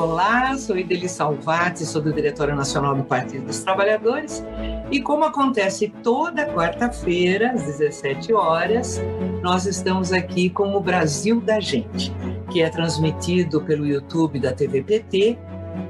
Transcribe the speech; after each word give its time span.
Olá, 0.00 0.56
sou 0.56 0.78
Ideli 0.78 1.06
Salvati, 1.06 1.84
sou 1.84 2.00
do 2.00 2.10
Diretório 2.10 2.56
Nacional 2.56 2.94
do 2.94 3.04
Partido 3.04 3.44
dos 3.44 3.58
Trabalhadores. 3.58 4.42
E 4.90 4.98
como 5.02 5.24
acontece 5.24 5.92
toda 6.02 6.46
quarta-feira, 6.46 7.50
às 7.50 7.64
17 7.64 8.32
horas, 8.32 8.98
nós 9.42 9.66
estamos 9.66 10.10
aqui 10.10 10.48
com 10.48 10.74
o 10.74 10.80
Brasil 10.80 11.38
da 11.38 11.60
Gente, 11.60 12.10
que 12.50 12.62
é 12.62 12.70
transmitido 12.70 13.60
pelo 13.60 13.86
YouTube 13.86 14.40
da 14.40 14.52
TVPT, 14.54 15.38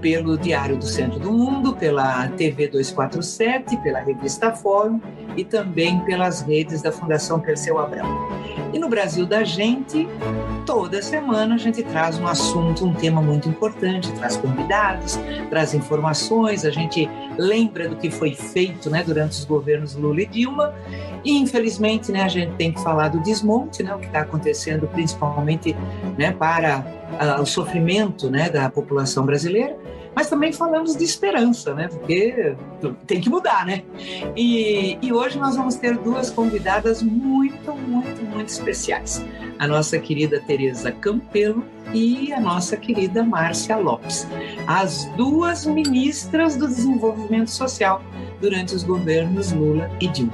pelo 0.00 0.38
Diário 0.38 0.76
do 0.76 0.86
Centro 0.86 1.18
do 1.18 1.32
Mundo, 1.32 1.74
pela 1.74 2.28
TV 2.28 2.68
247, 2.68 3.76
pela 3.78 4.00
revista 4.00 4.52
Fórum 4.52 5.00
e 5.36 5.44
também 5.44 6.00
pelas 6.00 6.42
redes 6.42 6.82
da 6.82 6.92
Fundação 6.92 7.40
Perseu 7.40 7.78
Abrão. 7.78 8.30
E 8.72 8.78
no 8.78 8.88
Brasil 8.88 9.26
da 9.26 9.42
Gente, 9.42 10.08
toda 10.64 11.02
semana 11.02 11.56
a 11.56 11.58
gente 11.58 11.82
traz 11.82 12.18
um 12.18 12.26
assunto, 12.26 12.84
um 12.84 12.94
tema 12.94 13.20
muito 13.20 13.48
importante, 13.48 14.12
traz 14.12 14.36
convidados, 14.36 15.18
traz 15.48 15.74
informações, 15.74 16.64
a 16.64 16.70
gente 16.70 17.10
lembra 17.36 17.88
do 17.88 17.96
que 17.96 18.10
foi 18.10 18.32
feito 18.34 18.88
né, 18.88 19.02
durante 19.02 19.32
os 19.32 19.44
governos 19.44 19.96
Lula 19.96 20.22
e 20.22 20.26
Dilma. 20.26 20.72
E 21.24 21.36
infelizmente 21.36 22.12
né, 22.12 22.22
a 22.22 22.28
gente 22.28 22.52
tem 22.54 22.72
que 22.72 22.80
falar 22.80 23.08
do 23.08 23.20
desmonte, 23.20 23.82
né, 23.82 23.92
o 23.94 23.98
que 23.98 24.06
está 24.06 24.20
acontecendo 24.20 24.86
principalmente 24.86 25.74
né, 26.16 26.30
para 26.30 26.84
o 27.40 27.46
sofrimento 27.46 28.30
né, 28.30 28.48
da 28.48 28.68
população 28.70 29.24
brasileira 29.24 29.76
mas 30.14 30.28
também 30.28 30.52
falamos 30.52 30.96
de 30.96 31.04
esperança, 31.04 31.72
né? 31.74 31.88
Porque 31.88 32.56
tem 33.06 33.20
que 33.20 33.30
mudar, 33.30 33.64
né? 33.64 33.82
E, 34.36 34.98
e 35.00 35.12
hoje 35.12 35.38
nós 35.38 35.56
vamos 35.56 35.76
ter 35.76 35.96
duas 35.96 36.30
convidadas 36.30 37.02
muito, 37.02 37.72
muito, 37.72 38.22
muito 38.24 38.48
especiais. 38.48 39.24
A 39.58 39.66
nossa 39.68 39.98
querida 39.98 40.40
Tereza 40.40 40.90
Campelo 40.90 41.64
e 41.94 42.32
a 42.32 42.40
nossa 42.40 42.76
querida 42.76 43.22
Márcia 43.22 43.76
Lopes, 43.76 44.26
as 44.66 45.04
duas 45.16 45.64
ministras 45.64 46.56
do 46.56 46.66
Desenvolvimento 46.66 47.50
Social 47.50 48.02
durante 48.40 48.74
os 48.74 48.82
governos 48.82 49.52
Lula 49.52 49.90
e 50.00 50.08
Dilma. 50.08 50.32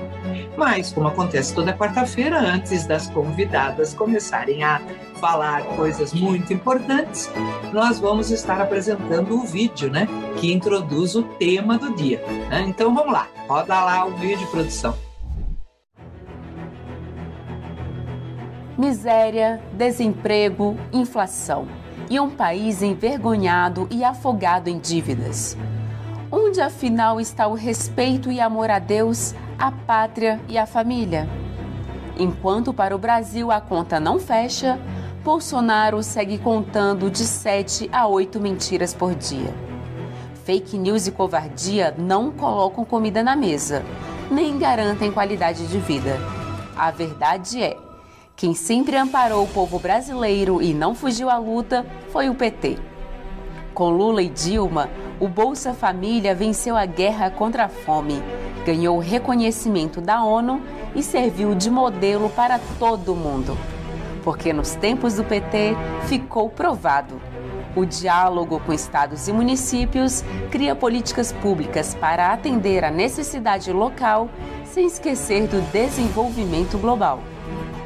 Mas, 0.57 0.93
como 0.93 1.09
acontece 1.09 1.55
toda 1.55 1.77
quarta-feira, 1.77 2.39
antes 2.39 2.87
das 2.87 3.09
convidadas 3.09 3.93
começarem 3.93 4.65
a 4.65 4.81
falar 5.17 5.65
coisas 5.77 6.13
muito 6.13 6.53
importantes, 6.53 7.31
nós 7.73 7.99
vamos 7.99 8.31
estar 8.31 8.61
apresentando 8.61 9.35
o 9.35 9.45
vídeo, 9.45 9.91
né? 9.91 10.07
Que 10.39 10.53
introduz 10.53 11.15
o 11.15 11.23
tema 11.23 11.79
do 11.79 11.95
dia. 11.95 12.23
Né? 12.49 12.65
Então 12.69 12.95
vamos 12.95 13.13
lá, 13.13 13.29
roda 13.49 13.83
lá 13.83 14.07
o 14.07 14.17
vídeo, 14.17 14.47
produção. 14.49 14.95
Miséria, 18.79 19.63
desemprego, 19.73 20.77
inflação 20.93 21.67
e 22.11 22.21
um 22.21 22.31
país 22.31 22.83
envergonhado 22.83 23.89
e 23.91 24.05
afogado 24.05 24.69
em 24.69 24.79
dívidas. 24.79 25.57
Onde 26.31 26.61
afinal 26.61 27.21
está 27.21 27.47
o 27.47 27.55
respeito 27.55 28.31
e 28.31 28.41
amor 28.41 28.71
a 28.71 28.79
Deus, 28.79 29.35
a 29.59 29.71
pátria 29.71 30.41
e 30.49 30.59
a 30.59 30.67
família? 30.67 31.29
Enquanto 32.19 32.73
para 32.73 32.95
o 32.95 32.99
Brasil 32.99 33.51
a 33.51 33.61
conta 33.61 34.01
não 34.01 34.19
fecha, 34.19 34.79
Bolsonaro 35.27 36.05
segue 36.05 36.39
contando 36.39 37.11
de 37.11 37.27
7 37.27 37.91
a 37.93 38.07
8 38.07 38.39
mentiras 38.39 38.95
por 38.95 39.13
dia. 39.13 39.53
Fake 40.45 40.79
news 40.79 41.09
e 41.09 41.11
covardia 41.11 41.93
não 41.99 42.31
colocam 42.31 42.85
comida 42.85 43.25
na 43.25 43.35
mesa, 43.35 43.85
nem 44.31 44.57
garantem 44.57 45.11
qualidade 45.11 45.67
de 45.67 45.79
vida. 45.81 46.17
A 46.77 46.93
verdade 46.93 47.61
é: 47.61 47.77
quem 48.37 48.55
sempre 48.55 48.97
amparou 48.97 49.43
o 49.43 49.49
povo 49.49 49.81
brasileiro 49.81 50.63
e 50.63 50.73
não 50.73 50.95
fugiu 50.95 51.29
à 51.29 51.39
luta 51.39 51.85
foi 52.13 52.29
o 52.29 52.35
PT. 52.37 52.79
Com 53.75 53.91
Lula 53.91 54.23
e 54.23 54.29
Dilma, 54.29 54.89
o 55.19 55.27
Bolsa 55.27 55.75
Família 55.75 56.37
venceu 56.37 56.77
a 56.77 56.87
guerra 56.87 57.31
contra 57.31 57.65
a 57.65 57.69
fome, 57.69 58.23
ganhou 58.65 59.01
reconhecimento 59.01 60.01
da 60.01 60.23
ONU 60.23 60.63
e 60.95 61.03
serviu 61.03 61.53
de 61.53 61.69
modelo 61.69 62.31
para 62.31 62.61
todo 62.79 63.17
mundo 63.17 63.59
porque 64.27 64.53
nos 64.53 64.75
tempos 64.75 65.15
do 65.15 65.23
PT 65.23 65.77
ficou 66.09 66.51
provado. 66.51 67.21
O 67.77 67.85
diálogo 67.85 68.59
com 68.59 68.73
estados 68.73 69.29
e 69.29 69.33
municípios 69.33 70.25
cria 70.51 70.75
políticas 70.75 71.31
públicas 71.31 71.95
para 71.95 72.33
atender 72.33 72.85
a 72.85 72.91
necessidade 72.91 73.73
local, 73.73 74.29
sem 74.65 74.85
esquecer 74.85 75.47
do 75.47 75.61
desenvolvimento 75.71 76.77
global. 76.77 77.21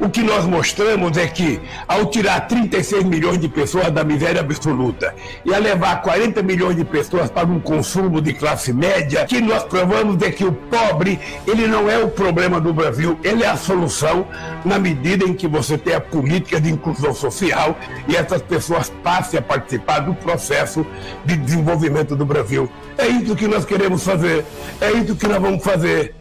O 0.01 0.09
que 0.09 0.23
nós 0.23 0.45
mostramos 0.45 1.15
é 1.15 1.27
que, 1.27 1.61
ao 1.87 2.07
tirar 2.07 2.47
36 2.47 3.03
milhões 3.03 3.37
de 3.37 3.47
pessoas 3.47 3.91
da 3.91 4.03
miséria 4.03 4.41
absoluta 4.41 5.13
e 5.45 5.53
a 5.53 5.59
levar 5.59 6.01
40 6.01 6.41
milhões 6.41 6.75
de 6.75 6.83
pessoas 6.83 7.29
para 7.29 7.45
um 7.45 7.59
consumo 7.59 8.19
de 8.19 8.33
classe 8.33 8.73
média, 8.73 9.25
que 9.25 9.39
nós 9.39 9.63
provamos 9.63 10.19
é 10.23 10.31
que 10.31 10.43
o 10.43 10.51
pobre, 10.51 11.19
ele 11.45 11.67
não 11.67 11.87
é 11.87 11.99
o 11.99 12.09
problema 12.09 12.59
do 12.59 12.73
Brasil, 12.73 13.19
ele 13.23 13.43
é 13.43 13.47
a 13.47 13.55
solução 13.55 14.25
na 14.65 14.79
medida 14.79 15.23
em 15.23 15.35
que 15.35 15.47
você 15.47 15.77
tem 15.77 15.93
a 15.93 16.01
política 16.01 16.59
de 16.59 16.71
inclusão 16.71 17.13
social 17.13 17.77
e 18.07 18.15
essas 18.15 18.41
pessoas 18.41 18.91
passem 19.03 19.39
a 19.39 19.43
participar 19.43 19.99
do 19.99 20.15
processo 20.15 20.83
de 21.23 21.37
desenvolvimento 21.37 22.15
do 22.15 22.25
Brasil. 22.25 22.67
É 22.97 23.05
isso 23.05 23.35
que 23.35 23.47
nós 23.47 23.65
queremos 23.65 24.03
fazer, 24.03 24.43
é 24.81 24.93
isso 24.93 25.15
que 25.15 25.27
nós 25.27 25.39
vamos 25.39 25.63
fazer. 25.63 26.20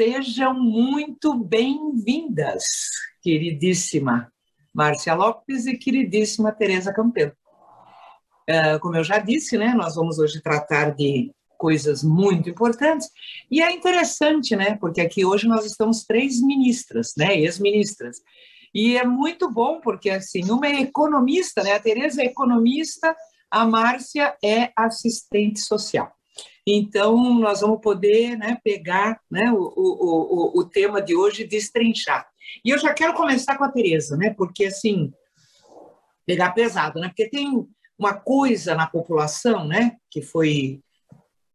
Sejam 0.00 0.54
muito 0.54 1.34
bem-vindas, 1.34 2.64
queridíssima 3.20 4.32
Márcia 4.72 5.12
Lopes 5.12 5.66
e 5.66 5.76
queridíssima 5.76 6.52
Tereza 6.52 6.90
Campelo. 6.90 7.34
É, 8.48 8.78
como 8.78 8.96
eu 8.96 9.04
já 9.04 9.18
disse, 9.18 9.58
né, 9.58 9.74
nós 9.74 9.96
vamos 9.96 10.18
hoje 10.18 10.40
tratar 10.40 10.94
de 10.94 11.30
coisas 11.58 12.02
muito 12.02 12.48
importantes 12.48 13.10
e 13.50 13.60
é 13.60 13.70
interessante, 13.72 14.56
né, 14.56 14.74
porque 14.80 15.02
aqui 15.02 15.22
hoje 15.22 15.46
nós 15.46 15.66
estamos 15.66 16.02
três 16.06 16.40
ministras, 16.40 17.12
né, 17.14 17.36
ex-ministras, 17.38 18.22
e 18.74 18.96
é 18.96 19.04
muito 19.04 19.50
bom 19.50 19.82
porque 19.82 20.08
assim 20.08 20.50
uma 20.50 20.66
é 20.66 20.80
economista, 20.80 21.62
né, 21.62 21.74
a 21.74 21.78
Tereza 21.78 22.22
é 22.22 22.24
economista, 22.24 23.14
a 23.50 23.66
Márcia 23.66 24.34
é 24.42 24.72
assistente 24.74 25.60
social. 25.60 26.10
Então, 26.66 27.34
nós 27.38 27.60
vamos 27.60 27.80
poder 27.80 28.36
né, 28.36 28.58
pegar 28.62 29.20
né, 29.30 29.50
o, 29.52 29.72
o, 29.76 30.56
o, 30.56 30.60
o 30.60 30.64
tema 30.64 31.00
de 31.00 31.14
hoje 31.14 31.42
e 31.42 31.46
destrinchar. 31.46 32.28
E 32.64 32.70
eu 32.70 32.78
já 32.78 32.92
quero 32.92 33.14
começar 33.14 33.56
com 33.56 33.64
a 33.64 33.70
Tereza, 33.70 34.16
né, 34.16 34.34
porque, 34.36 34.66
assim, 34.66 35.12
pegar 36.26 36.52
pesado, 36.52 37.00
né, 37.00 37.08
porque 37.08 37.28
tem 37.28 37.66
uma 37.98 38.14
coisa 38.14 38.74
na 38.74 38.86
população 38.86 39.66
né, 39.66 39.96
que 40.10 40.22
foi 40.22 40.80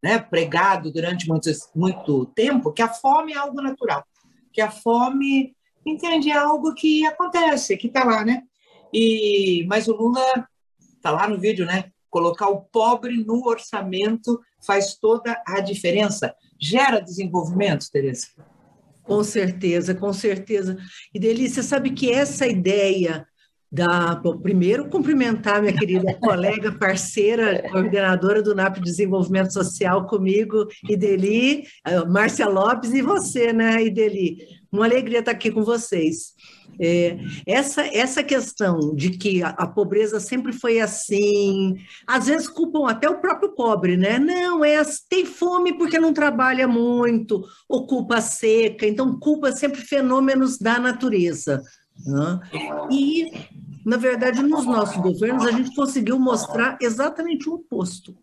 né, 0.01 0.19
pregado 0.19 0.91
durante 0.91 1.27
muito, 1.27 1.49
muito 1.75 2.27
tempo, 2.27 2.71
que 2.71 2.81
a 2.81 2.89
fome 2.89 3.33
é 3.33 3.37
algo 3.37 3.61
natural, 3.61 4.05
que 4.53 4.61
a 4.61 4.69
fome, 4.69 5.55
entende, 5.83 6.29
é 6.29 6.37
algo 6.37 6.75
que 6.75 7.05
acontece, 7.07 7.75
que 7.75 7.87
está 7.87 8.03
lá, 8.03 8.23
né? 8.23 8.43
E, 8.93 9.65
mas 9.67 9.87
o 9.87 9.95
Lula 9.95 10.47
está 10.79 11.09
lá 11.09 11.27
no 11.27 11.39
vídeo, 11.39 11.65
né? 11.65 11.91
Colocar 12.09 12.49
o 12.49 12.61
pobre 12.61 13.17
no 13.17 13.47
orçamento 13.47 14.39
faz 14.65 14.95
toda 14.95 15.41
a 15.47 15.59
diferença. 15.59 16.33
Gera 16.59 16.99
desenvolvimento, 16.99 17.89
Tereza? 17.91 18.27
Com 19.03 19.23
certeza, 19.23 19.93
com 19.93 20.11
certeza. 20.11 20.77
E 21.13 21.19
Delícia, 21.19 21.61
sabe 21.61 21.91
que 21.91 22.11
essa 22.11 22.47
ideia 22.47 23.27
da. 23.71 24.15
Bom, 24.15 24.37
primeiro, 24.37 24.89
cumprimentar 24.89 25.61
minha 25.61 25.73
querida 25.73 26.13
colega, 26.19 26.71
parceira, 26.71 27.61
coordenadora 27.69 28.41
do 28.41 28.55
NAP 28.55 28.77
de 28.77 28.83
Desenvolvimento 28.83 29.53
Social 29.53 30.07
comigo, 30.07 30.67
Ideli, 30.89 31.65
Márcia 32.07 32.47
Lopes 32.47 32.93
e 32.93 33.01
você, 33.01 33.51
né, 33.51 33.83
Ideli? 33.83 34.37
Uma 34.75 34.85
alegria 34.85 35.19
estar 35.19 35.31
aqui 35.31 35.51
com 35.51 35.63
vocês. 35.63 36.33
É, 36.79 37.17
essa, 37.47 37.81
essa 37.87 38.21
questão 38.21 38.93
de 38.93 39.11
que 39.11 39.41
a, 39.41 39.49
a, 39.49 39.65
pobreza 39.67 40.19
sempre 40.19 40.51
foi 40.51 40.79
assim, 40.79 41.77
às 42.05 42.27
vezes 42.27 42.49
culpam 42.49 42.89
até 42.89 43.09
o 43.09 43.21
próprio 43.21 43.55
pobre, 43.55 43.95
né? 43.95 44.19
Não, 44.19 44.63
é 44.63 44.81
tem 45.09 45.25
fome 45.25 45.77
porque 45.77 45.99
não 45.99 46.13
trabalha 46.13 46.67
muito, 46.67 47.43
ocupa 47.69 48.19
seca, 48.19 48.85
então 48.85 49.17
culpa 49.19 49.53
sempre 49.53 49.81
fenômenos 49.81 50.57
da 50.57 50.77
natureza. 50.77 51.61
Né? 52.05 52.39
E, 52.91 53.31
na 53.85 53.95
verdade, 53.95 54.43
nos 54.43 54.65
nossos 54.65 54.97
governos, 54.97 55.45
a 55.45 55.51
gente 55.51 55.73
conseguiu 55.75 56.19
mostrar 56.19 56.77
exatamente 56.81 57.49
o 57.49 57.53
oposto. 57.53 58.17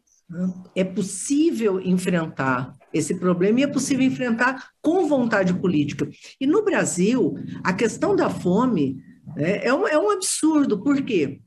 É 0.75 0.84
possível 0.84 1.81
enfrentar 1.81 2.75
esse 2.93 3.14
problema 3.14 3.61
e 3.61 3.62
é 3.62 3.67
possível 3.67 4.05
enfrentar 4.05 4.70
com 4.81 5.06
vontade 5.06 5.55
política. 5.55 6.08
E 6.40 6.46
no 6.46 6.64
Brasil, 6.64 7.34
a 7.62 7.73
questão 7.73 8.14
da 8.14 8.29
fome 8.29 9.02
né, 9.37 9.64
é, 9.64 9.73
um, 9.73 9.87
é 9.87 9.99
um 9.99 10.11
absurdo, 10.11 10.82
por 10.82 11.00
quê? 11.02 11.40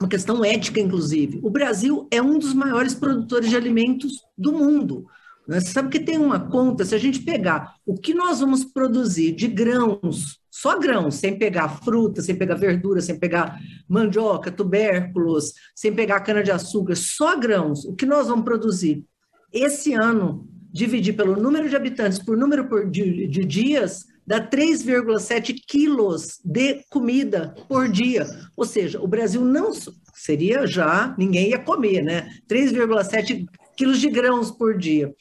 Uma 0.00 0.08
questão 0.08 0.44
ética, 0.44 0.80
inclusive. 0.80 1.40
O 1.42 1.50
Brasil 1.50 2.08
é 2.10 2.20
um 2.20 2.38
dos 2.38 2.52
maiores 2.52 2.94
produtores 2.94 3.48
de 3.48 3.56
alimentos 3.56 4.20
do 4.36 4.52
mundo. 4.52 5.06
Né? 5.46 5.60
Você 5.60 5.68
sabe 5.68 5.90
que 5.90 6.00
tem 6.00 6.18
uma 6.18 6.40
conta, 6.40 6.84
se 6.84 6.94
a 6.94 6.98
gente 6.98 7.20
pegar 7.20 7.74
o 7.86 7.94
que 7.94 8.12
nós 8.12 8.40
vamos 8.40 8.64
produzir 8.64 9.32
de 9.32 9.46
grãos 9.46 10.41
só 10.54 10.78
grãos, 10.78 11.14
sem 11.14 11.38
pegar 11.38 11.80
fruta, 11.82 12.20
sem 12.20 12.36
pegar 12.36 12.56
verdura, 12.56 13.00
sem 13.00 13.18
pegar 13.18 13.58
mandioca, 13.88 14.52
tubérculos, 14.52 15.54
sem 15.74 15.94
pegar 15.94 16.20
cana-de-açúcar, 16.20 16.94
só 16.94 17.38
grãos, 17.40 17.86
o 17.86 17.94
que 17.94 18.04
nós 18.04 18.28
vamos 18.28 18.44
produzir? 18.44 19.02
Esse 19.50 19.94
ano, 19.94 20.46
dividir 20.70 21.16
pelo 21.16 21.40
número 21.40 21.70
de 21.70 21.74
habitantes 21.74 22.18
por 22.18 22.36
número 22.36 22.68
de, 22.90 23.26
de 23.28 23.44
dias, 23.46 24.04
dá 24.26 24.46
3,7 24.46 25.56
quilos 25.66 26.38
de 26.44 26.84
comida 26.90 27.54
por 27.66 27.88
dia. 27.88 28.26
Ou 28.54 28.66
seja, 28.66 29.00
o 29.00 29.08
Brasil 29.08 29.40
não 29.42 29.70
seria 30.12 30.66
já, 30.66 31.14
ninguém 31.16 31.48
ia 31.48 31.58
comer, 31.58 32.02
né? 32.02 32.28
3,7 32.46 33.46
quilos 33.74 33.98
de 33.98 34.10
grãos 34.10 34.50
por 34.50 34.76
dia. 34.76 35.14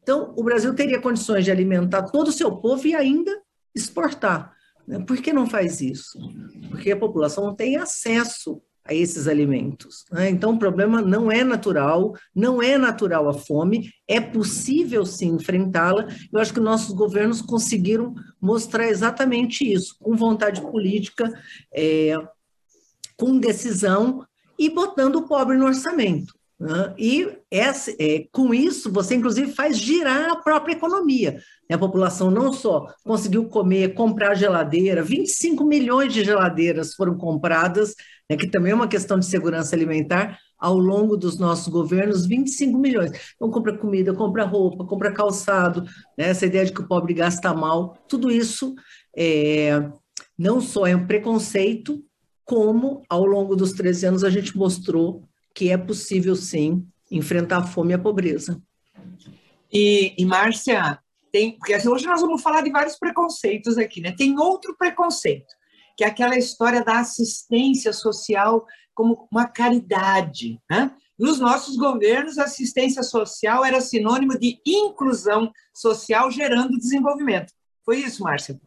Então, 0.00 0.32
o 0.36 0.44
Brasil 0.44 0.72
teria 0.74 1.00
condições 1.00 1.44
de 1.44 1.50
alimentar 1.50 2.04
todo 2.04 2.28
o 2.28 2.32
seu 2.32 2.52
povo 2.52 2.86
e 2.86 2.94
ainda 2.94 3.42
exportar. 3.74 4.54
Né? 4.86 5.02
Por 5.04 5.16
que 5.18 5.32
não 5.32 5.46
faz 5.46 5.80
isso? 5.80 6.18
Porque 6.70 6.92
a 6.92 6.96
população 6.96 7.44
não 7.44 7.54
tem 7.54 7.76
acesso 7.76 8.62
a 8.84 8.92
esses 8.92 9.26
alimentos. 9.26 10.04
Né? 10.12 10.28
Então, 10.28 10.52
o 10.52 10.58
problema 10.58 11.00
não 11.00 11.32
é 11.32 11.42
natural, 11.42 12.14
não 12.34 12.62
é 12.62 12.76
natural 12.76 13.28
a 13.28 13.32
fome, 13.32 13.90
é 14.06 14.20
possível 14.20 15.06
sim 15.06 15.28
enfrentá-la. 15.28 16.06
Eu 16.30 16.38
acho 16.38 16.52
que 16.52 16.60
nossos 16.60 16.94
governos 16.94 17.40
conseguiram 17.40 18.14
mostrar 18.40 18.86
exatamente 18.88 19.70
isso, 19.70 19.96
com 19.98 20.14
vontade 20.14 20.60
política, 20.60 21.32
é, 21.72 22.14
com 23.16 23.38
decisão 23.38 24.24
e 24.58 24.68
botando 24.68 25.16
o 25.16 25.26
pobre 25.26 25.56
no 25.56 25.64
orçamento. 25.64 26.34
Né? 26.58 26.94
E 26.96 27.38
essa, 27.50 27.90
é, 27.98 28.26
com 28.30 28.54
isso, 28.54 28.90
você 28.92 29.14
inclusive 29.14 29.52
faz 29.52 29.76
girar 29.76 30.30
a 30.30 30.36
própria 30.36 30.74
economia. 30.74 31.40
A 31.70 31.78
população 31.78 32.30
não 32.30 32.52
só 32.52 32.86
conseguiu 33.04 33.48
comer, 33.48 33.94
comprar 33.94 34.34
geladeira, 34.34 35.02
25 35.02 35.64
milhões 35.64 36.12
de 36.12 36.22
geladeiras 36.22 36.94
foram 36.94 37.16
compradas, 37.16 37.94
né, 38.30 38.36
que 38.36 38.48
também 38.48 38.72
é 38.72 38.74
uma 38.74 38.88
questão 38.88 39.18
de 39.18 39.26
segurança 39.26 39.74
alimentar, 39.74 40.38
ao 40.56 40.78
longo 40.78 41.16
dos 41.16 41.38
nossos 41.38 41.68
governos, 41.68 42.24
25 42.24 42.78
milhões. 42.78 43.10
Então, 43.34 43.50
compra 43.50 43.76
comida, 43.76 44.14
compra 44.14 44.44
roupa, 44.44 44.86
compra 44.86 45.12
calçado, 45.12 45.82
né, 46.16 46.28
essa 46.28 46.46
ideia 46.46 46.64
de 46.64 46.72
que 46.72 46.80
o 46.80 46.88
pobre 46.88 47.12
gasta 47.12 47.52
mal, 47.52 47.98
tudo 48.08 48.30
isso 48.30 48.74
é, 49.16 49.90
não 50.38 50.60
só 50.60 50.86
é 50.86 50.94
um 50.94 51.06
preconceito, 51.06 52.02
como 52.44 53.02
ao 53.08 53.24
longo 53.24 53.56
dos 53.56 53.72
13 53.72 54.06
anos 54.06 54.24
a 54.24 54.30
gente 54.30 54.56
mostrou 54.56 55.24
que 55.54 55.70
é 55.70 55.78
possível, 55.78 56.34
sim, 56.34 56.86
enfrentar 57.10 57.58
a 57.58 57.66
fome 57.66 57.92
e 57.92 57.94
a 57.94 57.98
pobreza. 57.98 58.60
E, 59.72 60.14
e 60.18 60.24
Márcia, 60.24 60.98
tem, 61.32 61.56
porque 61.56 61.74
assim, 61.74 61.88
hoje 61.88 62.06
nós 62.06 62.20
vamos 62.20 62.42
falar 62.42 62.62
de 62.62 62.70
vários 62.70 62.96
preconceitos 62.96 63.78
aqui, 63.78 64.00
né? 64.00 64.12
Tem 64.16 64.38
outro 64.38 64.76
preconceito, 64.76 65.52
que 65.96 66.04
é 66.04 66.06
aquela 66.06 66.36
história 66.36 66.84
da 66.84 67.00
assistência 67.00 67.92
social 67.92 68.64
como 68.94 69.28
uma 69.32 69.46
caridade, 69.46 70.60
né? 70.70 70.90
Nos 71.18 71.38
nossos 71.38 71.76
governos, 71.76 72.38
assistência 72.38 73.02
social 73.02 73.64
era 73.64 73.80
sinônimo 73.80 74.38
de 74.38 74.60
inclusão 74.66 75.52
social 75.72 76.30
gerando 76.30 76.78
desenvolvimento. 76.78 77.52
Foi 77.84 77.98
isso, 77.98 78.22
Márcia? 78.22 78.60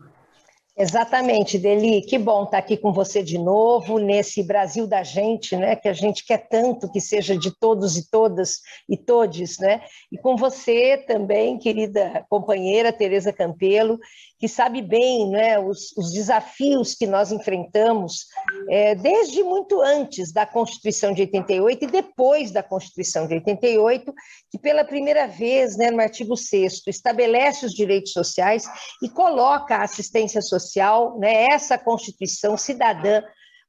Exatamente, 0.80 1.58
Deli. 1.58 2.04
Que 2.04 2.20
bom 2.20 2.44
estar 2.44 2.60
aqui 2.60 2.78
com 2.78 2.94
você 2.94 3.24
de 3.24 3.40
novo 3.40 3.98
nesse 3.98 4.44
Brasil 4.44 4.86
da 4.86 5.02
gente, 5.02 5.58
né? 5.58 5.76
Que 5.76 5.88
a 5.88 5.94
gente 5.94 6.24
quer 6.24 6.48
tanto 6.48 6.92
que 6.92 7.02
seja 7.02 7.36
de 7.36 7.50
todos 7.50 7.98
e 7.98 8.08
todas 8.12 8.62
e 8.88 8.96
todes, 8.96 9.58
né? 9.58 9.82
E 10.12 10.20
com 10.20 10.38
você 10.38 10.96
também, 11.08 11.58
querida 11.58 12.24
companheira 12.30 12.94
Tereza 12.94 13.34
Campelo, 13.34 13.98
que 14.40 14.48
sabe 14.48 14.82
bem 14.82 15.30
né, 15.30 15.60
os, 15.60 15.96
os 15.98 16.12
desafios 16.12 16.94
que 16.94 17.08
nós 17.08 17.32
enfrentamos 17.32 18.26
é, 18.70 18.94
desde 18.94 19.44
muito 19.44 19.82
antes 19.82 20.32
da 20.32 20.46
Constituição 20.46 21.12
de 21.12 21.22
88 21.22 21.84
e 21.84 21.88
depois 21.88 22.52
da 22.52 22.62
Constituição 22.62 23.28
de 23.28 23.34
88, 23.36 24.14
que 24.52 24.60
pela 24.60 24.86
primeira 24.86 25.28
vez, 25.28 25.76
né, 25.76 25.90
no 25.90 26.02
artigo 26.02 26.38
6 26.38 26.84
estabelece 26.88 27.66
os 27.66 27.74
direitos 27.74 28.14
sociais 28.14 28.66
e 29.02 29.10
coloca 29.10 29.78
a 29.78 29.84
assistência 29.84 30.42
social, 30.42 31.18
né, 31.18 31.46
essa 31.46 31.78
Constituição 31.78 32.56
cidadã, 32.56 33.24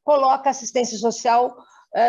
coloca 0.04 0.48
a 0.48 0.50
assistência 0.50 0.98
social 0.98 1.54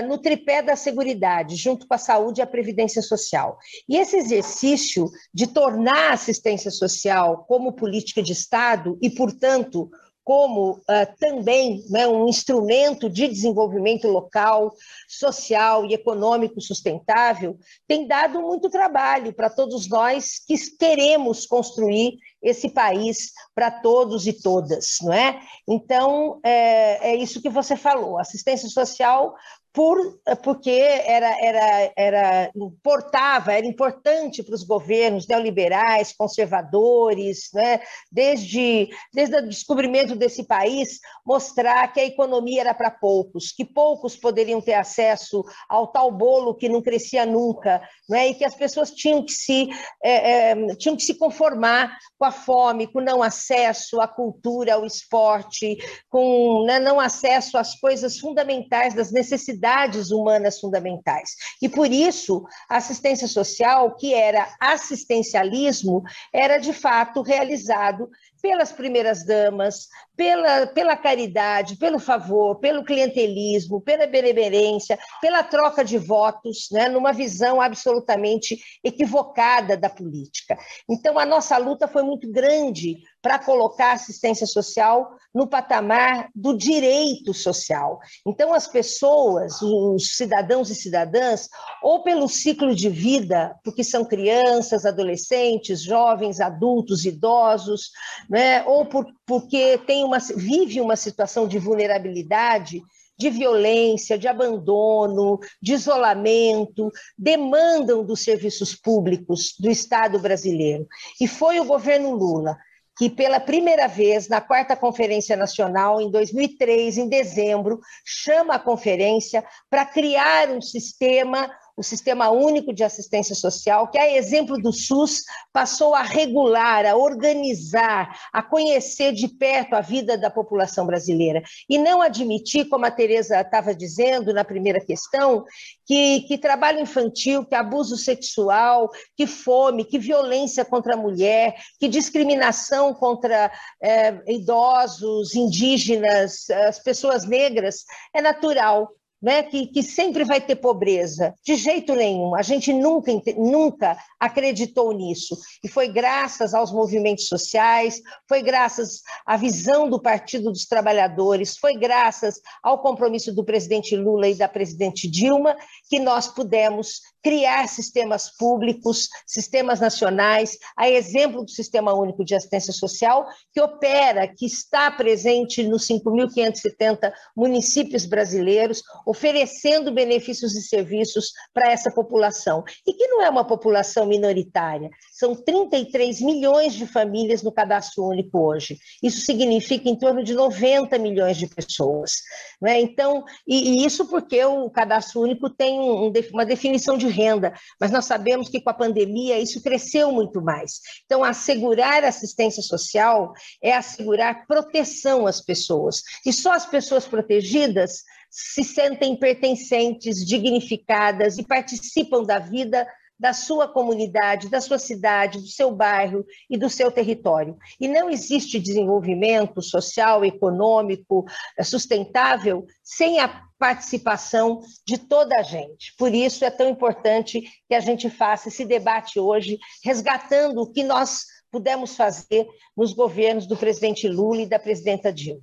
no 0.07 0.17
tripé 0.17 0.61
da 0.61 0.75
seguridade, 0.75 1.55
junto 1.55 1.87
com 1.87 1.93
a 1.93 1.97
saúde 1.97 2.41
e 2.41 2.43
a 2.43 2.47
previdência 2.47 3.01
social. 3.01 3.57
E 3.87 3.97
esse 3.97 4.17
exercício 4.17 5.09
de 5.33 5.47
tornar 5.47 6.11
a 6.11 6.13
assistência 6.13 6.69
social 6.69 7.45
como 7.47 7.73
política 7.73 8.21
de 8.21 8.33
Estado 8.33 8.97
e, 9.01 9.09
portanto, 9.09 9.89
como 10.29 10.73
uh, 10.73 11.17
também 11.19 11.83
né, 11.89 12.07
um 12.07 12.27
instrumento 12.27 13.09
de 13.09 13.27
desenvolvimento 13.27 14.07
local, 14.07 14.71
social 15.07 15.87
e 15.87 15.95
econômico 15.95 16.61
sustentável, 16.61 17.57
tem 17.87 18.05
dado 18.05 18.39
muito 18.39 18.69
trabalho 18.69 19.33
para 19.33 19.49
todos 19.49 19.89
nós 19.89 20.37
que 20.37 20.55
queremos 20.77 21.47
construir 21.47 22.19
esse 22.43 22.69
país 22.69 23.31
para 23.55 23.71
todos 23.71 24.27
e 24.27 24.33
todas, 24.33 24.97
não 25.01 25.11
é? 25.11 25.41
Então, 25.67 26.39
é, 26.43 27.09
é 27.09 27.15
isso 27.15 27.41
que 27.41 27.49
você 27.49 27.75
falou, 27.75 28.19
assistência 28.19 28.69
social 28.69 29.33
por, 29.71 30.19
porque 30.43 30.71
era, 30.71 31.45
era, 31.45 31.93
era 31.95 32.51
importava, 32.55 33.53
era 33.53 33.65
importante 33.65 34.41
para 34.41 34.55
os 34.55 34.63
governos 34.63 35.27
neoliberais, 35.27 36.13
conservadores, 36.17 37.49
né? 37.53 37.79
desde, 38.11 38.89
desde 39.13 39.35
o 39.35 39.47
descobrimento 39.47 40.15
desse 40.15 40.43
país, 40.43 40.99
mostrar 41.25 41.93
que 41.93 41.99
a 41.99 42.05
economia 42.05 42.61
era 42.61 42.73
para 42.73 42.89
poucos, 42.89 43.51
que 43.51 43.63
poucos 43.63 44.17
poderiam 44.17 44.59
ter 44.59 44.73
acesso 44.73 45.43
ao 45.69 45.87
tal 45.87 46.11
bolo 46.11 46.55
que 46.55 46.67
não 46.67 46.81
crescia 46.81 47.25
nunca, 47.25 47.79
né? 48.09 48.29
e 48.29 48.33
que 48.33 48.45
as 48.45 48.55
pessoas 48.55 48.89
tinham 48.89 49.23
que 49.23 49.31
se, 49.31 49.69
é, 50.03 50.51
é, 50.51 50.75
tinham 50.77 50.95
que 50.95 51.03
se 51.03 51.13
conformar 51.13 51.95
com 52.17 52.25
a 52.25 52.31
fome, 52.31 52.87
com 52.87 53.01
não 53.01 53.21
acesso 53.21 54.01
à 54.01 54.07
cultura, 54.07 54.73
ao 54.73 54.85
esporte, 54.85 55.77
com 56.09 56.65
né, 56.65 56.79
não 56.79 56.99
acesso 56.99 57.55
às 57.55 57.79
coisas 57.79 58.17
fundamentais 58.17 58.95
das 58.95 59.11
necessidades 59.11 59.58
necessidades 59.59 60.11
humanas 60.11 60.59
fundamentais. 60.59 61.35
E 61.61 61.67
por 61.67 61.91
isso, 61.91 62.45
a 62.67 62.77
assistência 62.77 63.27
social, 63.27 63.95
que 63.95 64.13
era 64.13 64.47
assistencialismo, 64.59 66.03
era 66.33 66.57
de 66.57 66.73
fato 66.73 67.21
realizado 67.21 68.09
pelas 68.41 68.71
primeiras 68.71 69.25
damas, 69.25 69.87
pela, 70.15 70.67
pela 70.67 70.97
caridade, 70.97 71.77
pelo 71.77 71.99
favor, 71.99 72.59
pelo 72.59 72.83
clientelismo, 72.83 73.81
pela 73.81 74.05
benemerência, 74.05 74.99
pela 75.21 75.43
troca 75.43 75.83
de 75.83 75.97
votos, 75.97 76.67
né, 76.71 76.89
numa 76.89 77.13
visão 77.13 77.61
absolutamente 77.61 78.59
equivocada 78.83 79.77
da 79.77 79.89
política. 79.89 80.57
Então, 80.89 81.17
a 81.17 81.25
nossa 81.25 81.57
luta 81.57 81.87
foi 81.87 82.03
muito 82.03 82.29
grande 82.31 82.97
para 83.21 83.39
colocar 83.39 83.91
a 83.91 83.93
assistência 83.93 84.47
social 84.47 85.09
no 85.33 85.47
patamar 85.47 86.29
do 86.33 86.57
direito 86.57 87.33
social. 87.33 87.99
Então, 88.25 88.53
as 88.53 88.67
pessoas, 88.67 89.61
os 89.61 90.15
cidadãos 90.15 90.69
e 90.69 90.75
cidadãs, 90.75 91.47
ou 91.83 92.01
pelo 92.03 92.27
ciclo 92.27 92.73
de 92.73 92.89
vida, 92.89 93.55
porque 93.63 93.83
são 93.83 94.03
crianças, 94.03 94.85
adolescentes, 94.85 95.81
jovens, 95.81 96.39
adultos, 96.39 97.05
idosos, 97.05 97.91
né? 98.29 98.63
ou 98.65 98.85
por, 98.85 99.05
porque 99.25 99.77
tem 99.79 100.03
uma, 100.03 100.19
vive 100.19 100.79
uma 100.79 100.95
situação 100.95 101.47
de 101.47 101.57
vulnerabilidade, 101.57 102.81
de 103.17 103.29
violência, 103.29 104.17
de 104.17 104.27
abandono, 104.27 105.39
de 105.61 105.73
isolamento, 105.73 106.89
demandam 107.17 108.05
dos 108.05 108.21
serviços 108.21 108.73
públicos 108.73 109.55
do 109.59 109.69
Estado 109.69 110.17
brasileiro. 110.19 110.87
E 111.19 111.27
foi 111.27 111.59
o 111.59 111.65
governo 111.65 112.15
Lula 112.15 112.57
que 112.99 113.09
pela 113.09 113.39
primeira 113.39 113.87
vez 113.87 114.27
na 114.27 114.41
quarta 114.41 114.75
conferência 114.75 115.37
nacional 115.37 116.01
em 116.01 116.11
2003, 116.11 116.97
em 116.97 117.07
dezembro, 117.07 117.79
chama 118.05 118.55
a 118.55 118.59
conferência 118.59 119.41
para 119.69 119.85
criar 119.85 120.49
um 120.49 120.61
sistema 120.61 121.49
o 121.79 121.83
Sistema 121.83 122.29
Único 122.29 122.73
de 122.73 122.83
Assistência 122.83 123.33
Social, 123.33 123.87
que, 123.87 123.97
a 123.97 124.13
exemplo 124.13 124.61
do 124.61 124.73
SUS, 124.73 125.23
passou 125.53 125.95
a 125.95 126.01
regular, 126.01 126.85
a 126.85 126.97
organizar, 126.97 128.19
a 128.33 128.43
conhecer 128.43 129.13
de 129.13 129.29
perto 129.29 129.75
a 129.75 129.79
vida 129.79 130.17
da 130.17 130.29
população 130.29 130.85
brasileira. 130.85 131.41
E 131.69 131.77
não 131.77 132.01
admitir, 132.01 132.67
como 132.67 132.85
a 132.85 132.91
Tereza 132.91 133.39
estava 133.39 133.73
dizendo 133.73 134.33
na 134.33 134.43
primeira 134.43 134.81
questão, 134.81 135.45
que, 135.85 136.25
que 136.27 136.37
trabalho 136.37 136.81
infantil, 136.81 137.45
que 137.45 137.55
abuso 137.55 137.95
sexual, 137.95 138.89
que 139.15 139.25
fome, 139.25 139.85
que 139.85 139.97
violência 139.97 140.65
contra 140.65 140.95
a 140.95 140.97
mulher, 140.97 141.55
que 141.79 141.87
discriminação 141.87 142.93
contra 142.93 143.49
é, 143.81 144.21
idosos, 144.27 145.33
indígenas, 145.33 146.49
as 146.49 146.77
pessoas 146.77 147.25
negras, 147.25 147.85
é 148.13 148.21
natural 148.21 148.98
né, 149.21 149.43
que, 149.43 149.67
que 149.67 149.83
sempre 149.83 150.23
vai 150.23 150.39
ter 150.39 150.55
pobreza. 150.55 151.33
De 151.43 151.55
jeito 151.55 151.93
nenhum. 151.93 152.35
A 152.35 152.41
gente 152.41 152.71
nunca, 152.71 153.11
nunca 153.37 153.97
acreditou 154.19 154.93
nisso. 154.93 155.37
E 155.63 155.67
foi 155.67 155.87
graças 155.89 156.53
aos 156.53 156.71
movimentos 156.71 157.27
sociais, 157.27 158.01
foi 158.27 158.41
graças 158.41 159.01
à 159.25 159.35
visão 159.35 159.89
do 159.89 160.01
Partido 160.01 160.51
dos 160.51 160.65
Trabalhadores, 160.65 161.57
foi 161.57 161.77
graças 161.77 162.39
ao 162.63 162.79
compromisso 162.79 163.33
do 163.33 163.43
presidente 163.43 163.95
Lula 163.95 164.27
e 164.27 164.35
da 164.35 164.47
presidente 164.47 165.09
Dilma 165.09 165.55
que 165.89 165.99
nós 165.99 166.27
pudemos 166.27 167.01
criar 167.21 167.67
sistemas 167.67 168.35
públicos, 168.37 169.09
sistemas 169.25 169.79
nacionais, 169.79 170.57
a 170.77 170.89
exemplo 170.89 171.43
do 171.43 171.51
Sistema 171.51 171.93
Único 171.93 172.23
de 172.23 172.35
Assistência 172.35 172.73
Social, 172.73 173.25
que 173.53 173.61
opera, 173.61 174.27
que 174.27 174.45
está 174.45 174.89
presente 174.91 175.63
nos 175.63 175.87
5.570 175.87 177.11
municípios 177.35 178.05
brasileiros, 178.05 178.81
oferecendo 179.05 179.93
benefícios 179.93 180.55
e 180.55 180.61
serviços 180.61 181.31
para 181.53 181.71
essa 181.71 181.91
população. 181.91 182.63
E 182.85 182.93
que 182.93 183.07
não 183.07 183.21
é 183.21 183.29
uma 183.29 183.45
população 183.45 184.05
minoritária, 184.05 184.89
são 185.19 185.35
33 185.35 186.21
milhões 186.21 186.73
de 186.73 186.87
famílias 186.87 187.43
no 187.43 187.51
cadastro 187.51 188.05
único 188.05 188.39
hoje. 188.39 188.79
Isso 189.03 189.19
significa 189.19 189.89
em 189.89 189.97
torno 189.97 190.23
de 190.23 190.33
90 190.33 190.97
milhões 190.97 191.35
de 191.35 191.45
pessoas. 191.45 192.21
Né? 192.61 192.79
Então, 192.79 193.25
e, 193.45 193.81
e 193.81 193.85
isso 193.85 194.07
porque 194.07 194.41
o 194.45 194.69
cadastro 194.69 195.19
único 195.19 195.49
tem 195.49 195.77
um, 195.77 196.09
uma 196.31 196.45
definição 196.45 196.97
de 196.97 197.09
renda, 197.09 197.53
mas 197.81 197.91
nós 197.91 198.05
sabemos 198.05 198.47
que 198.47 198.61
com 198.61 198.69
a 198.69 198.73
pandemia 198.73 199.37
isso 199.37 199.61
cresceu 199.61 200.09
muito 200.09 200.41
mais. 200.41 200.79
Então, 201.03 201.21
assegurar 201.21 202.05
assistência 202.05 202.63
social 202.63 203.33
é 203.61 203.73
assegurar 203.73 204.47
proteção 204.47 205.27
às 205.27 205.41
pessoas. 205.41 206.01
E 206.25 206.31
só 206.31 206.53
as 206.53 206.65
pessoas 206.65 207.05
protegidas 207.05 208.03
se 208.31 208.63
sentem 208.63 209.17
pertencentes, 209.17 210.25
dignificadas 210.25 211.37
e 211.37 211.43
participam 211.43 212.23
da 212.23 212.39
vida 212.39 212.87
da 213.19 213.33
sua 213.33 213.67
comunidade, 213.67 214.49
da 214.49 214.61
sua 214.61 214.79
cidade, 214.79 215.39
do 215.39 215.47
seu 215.47 215.71
bairro 215.71 216.25
e 216.49 216.57
do 216.57 216.69
seu 216.69 216.89
território. 216.89 217.57
E 217.79 217.87
não 217.87 218.09
existe 218.09 218.59
desenvolvimento 218.59 219.61
social, 219.61 220.23
econômico, 220.23 221.25
eh, 221.57 221.63
sustentável 221.63 222.65
sem 222.81 223.19
a 223.19 223.43
participação 223.59 224.61
de 224.87 224.97
toda 224.97 225.37
a 225.37 225.43
gente. 225.43 225.93
Por 225.97 226.13
isso 226.13 226.45
é 226.45 226.49
tão 226.49 226.69
importante 226.69 227.41
que 227.67 227.75
a 227.75 227.81
gente 227.81 228.09
faça 228.09 228.47
esse 228.47 228.65
debate 228.65 229.19
hoje, 229.19 229.59
resgatando 229.83 230.61
o 230.61 230.71
que 230.71 230.83
nós 230.83 231.25
pudemos 231.51 231.95
fazer 231.95 232.47
nos 232.77 232.93
governos 232.93 233.45
do 233.45 233.57
presidente 233.57 234.07
Lula 234.07 234.43
e 234.43 234.49
da 234.49 234.57
presidenta 234.57 235.11
Dilma. 235.11 235.41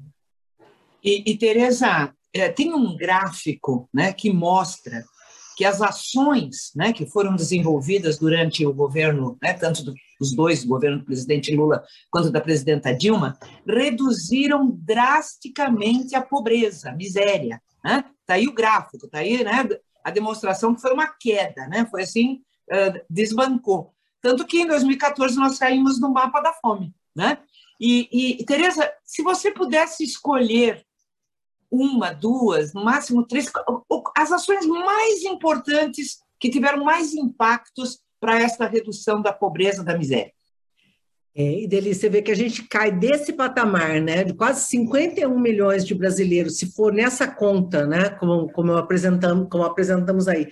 E, 1.05 1.31
e 1.31 1.37
Tereza, 1.37 2.13
é, 2.33 2.49
tem 2.49 2.73
um 2.73 2.97
gráfico 2.97 3.89
né, 3.93 4.13
que 4.13 4.33
mostra 4.33 5.05
que 5.57 5.65
as 5.65 5.81
ações 5.81 6.71
né, 6.77 6.93
que 6.93 7.07
foram 7.07 7.35
desenvolvidas 7.35 8.19
durante 8.19 8.67
o 8.67 8.75
governo, 8.75 9.39
né, 9.43 9.55
tanto 9.55 9.95
dos 10.21 10.35
dois, 10.35 10.65
governo 10.65 10.99
do 10.99 11.05
presidente 11.07 11.55
Lula 11.55 11.83
quanto 12.11 12.31
da 12.31 12.43
presidenta 12.43 12.95
Dilma, 12.95 13.39
reduziram 13.67 14.71
drasticamente 14.71 16.15
a 16.15 16.21
pobreza, 16.21 16.91
a 16.91 16.95
miséria. 16.95 17.61
Está 17.77 17.97
né? 17.97 18.05
Tá 18.27 18.35
aí 18.35 18.47
o 18.47 18.53
gráfico, 18.53 19.07
está 19.07 19.21
aí 19.21 19.43
né, 19.43 19.67
a 20.05 20.11
demonstração 20.11 20.75
que 20.75 20.83
foi 20.83 20.93
uma 20.93 21.07
queda, 21.07 21.67
né, 21.69 21.87
foi 21.91 22.03
assim, 22.03 22.43
desbancou. 23.09 23.95
Tanto 24.21 24.47
que 24.47 24.61
em 24.61 24.67
2014 24.67 25.37
nós 25.37 25.59
caímos 25.59 25.99
no 26.01 26.13
mapa 26.13 26.41
da 26.41 26.53
fome. 26.53 26.95
Né? 27.15 27.39
E, 27.81 28.39
e 28.41 28.45
Tereza, 28.45 28.91
se 29.05 29.23
você 29.23 29.51
pudesse 29.51 30.05
escolher 30.05 30.85
uma, 31.77 32.13
duas, 32.13 32.73
no 32.73 32.85
máximo 32.85 33.27
três, 33.27 33.51
as 34.17 34.33
ações 34.33 34.67
mais 34.67 35.23
importantes 35.25 36.19
que 36.39 36.51
tiveram 36.51 36.85
mais 36.85 37.15
impactos 37.15 38.01
para 38.21 38.41
esta 38.41 38.67
redução 38.67 39.21
da 39.21 39.33
pobreza, 39.33 39.85
da 39.85 39.97
miséria. 39.97 40.33
É, 41.39 41.65
e 41.65 41.69
dele 41.69 41.95
você 41.95 42.09
vê 42.09 42.23
que 42.23 42.31
a 42.31 42.37
gente 42.37 42.63
cai 42.63 42.91
desse 42.91 43.31
patamar, 43.35 44.01
né, 44.01 44.25
de 44.25 44.33
quase 44.33 44.67
51 44.69 45.39
milhões 45.39 45.85
de 45.85 45.95
brasileiros, 45.95 46.57
se 46.57 46.73
for 46.73 46.91
nessa 46.93 47.29
conta, 47.29 47.87
né, 47.87 48.09
como, 48.09 48.51
como, 48.53 48.73
apresentamos, 48.73 49.47
como 49.51 49.63
apresentamos 49.63 50.29
aí, 50.29 50.49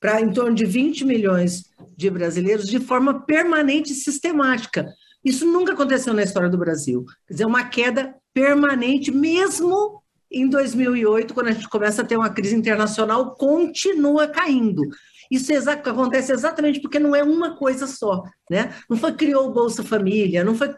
para 0.00 0.22
em 0.22 0.32
torno 0.32 0.54
de 0.54 0.64
20 0.64 1.04
milhões 1.04 1.64
de 1.96 2.08
brasileiros 2.08 2.66
de 2.66 2.80
forma 2.80 3.20
permanente 3.26 3.92
e 3.92 3.94
sistemática. 3.94 4.90
Isso 5.22 5.46
nunca 5.46 5.74
aconteceu 5.74 6.14
na 6.14 6.22
história 6.22 6.48
do 6.48 6.58
Brasil. 6.58 7.04
Quer 7.28 7.34
dizer, 7.34 7.44
uma 7.44 7.64
queda 7.68 8.14
permanente, 8.34 9.12
mesmo 9.12 10.01
em 10.32 10.48
2008, 10.48 11.34
quando 11.34 11.48
a 11.48 11.52
gente 11.52 11.68
começa 11.68 12.02
a 12.02 12.04
ter 12.04 12.16
uma 12.16 12.30
crise 12.30 12.54
internacional, 12.54 13.34
continua 13.34 14.28
caindo. 14.28 14.82
Isso 15.30 15.52
exa 15.52 15.72
acontece 15.72 16.32
exatamente 16.32 16.80
porque 16.80 16.98
não 16.98 17.16
é 17.16 17.22
uma 17.22 17.56
coisa 17.56 17.86
só, 17.86 18.22
né? 18.50 18.74
Não 18.88 18.96
foi 18.96 19.12
criou 19.12 19.48
o 19.48 19.52
Bolsa 19.52 19.82
Família, 19.82 20.44
não 20.44 20.54
foi 20.54 20.74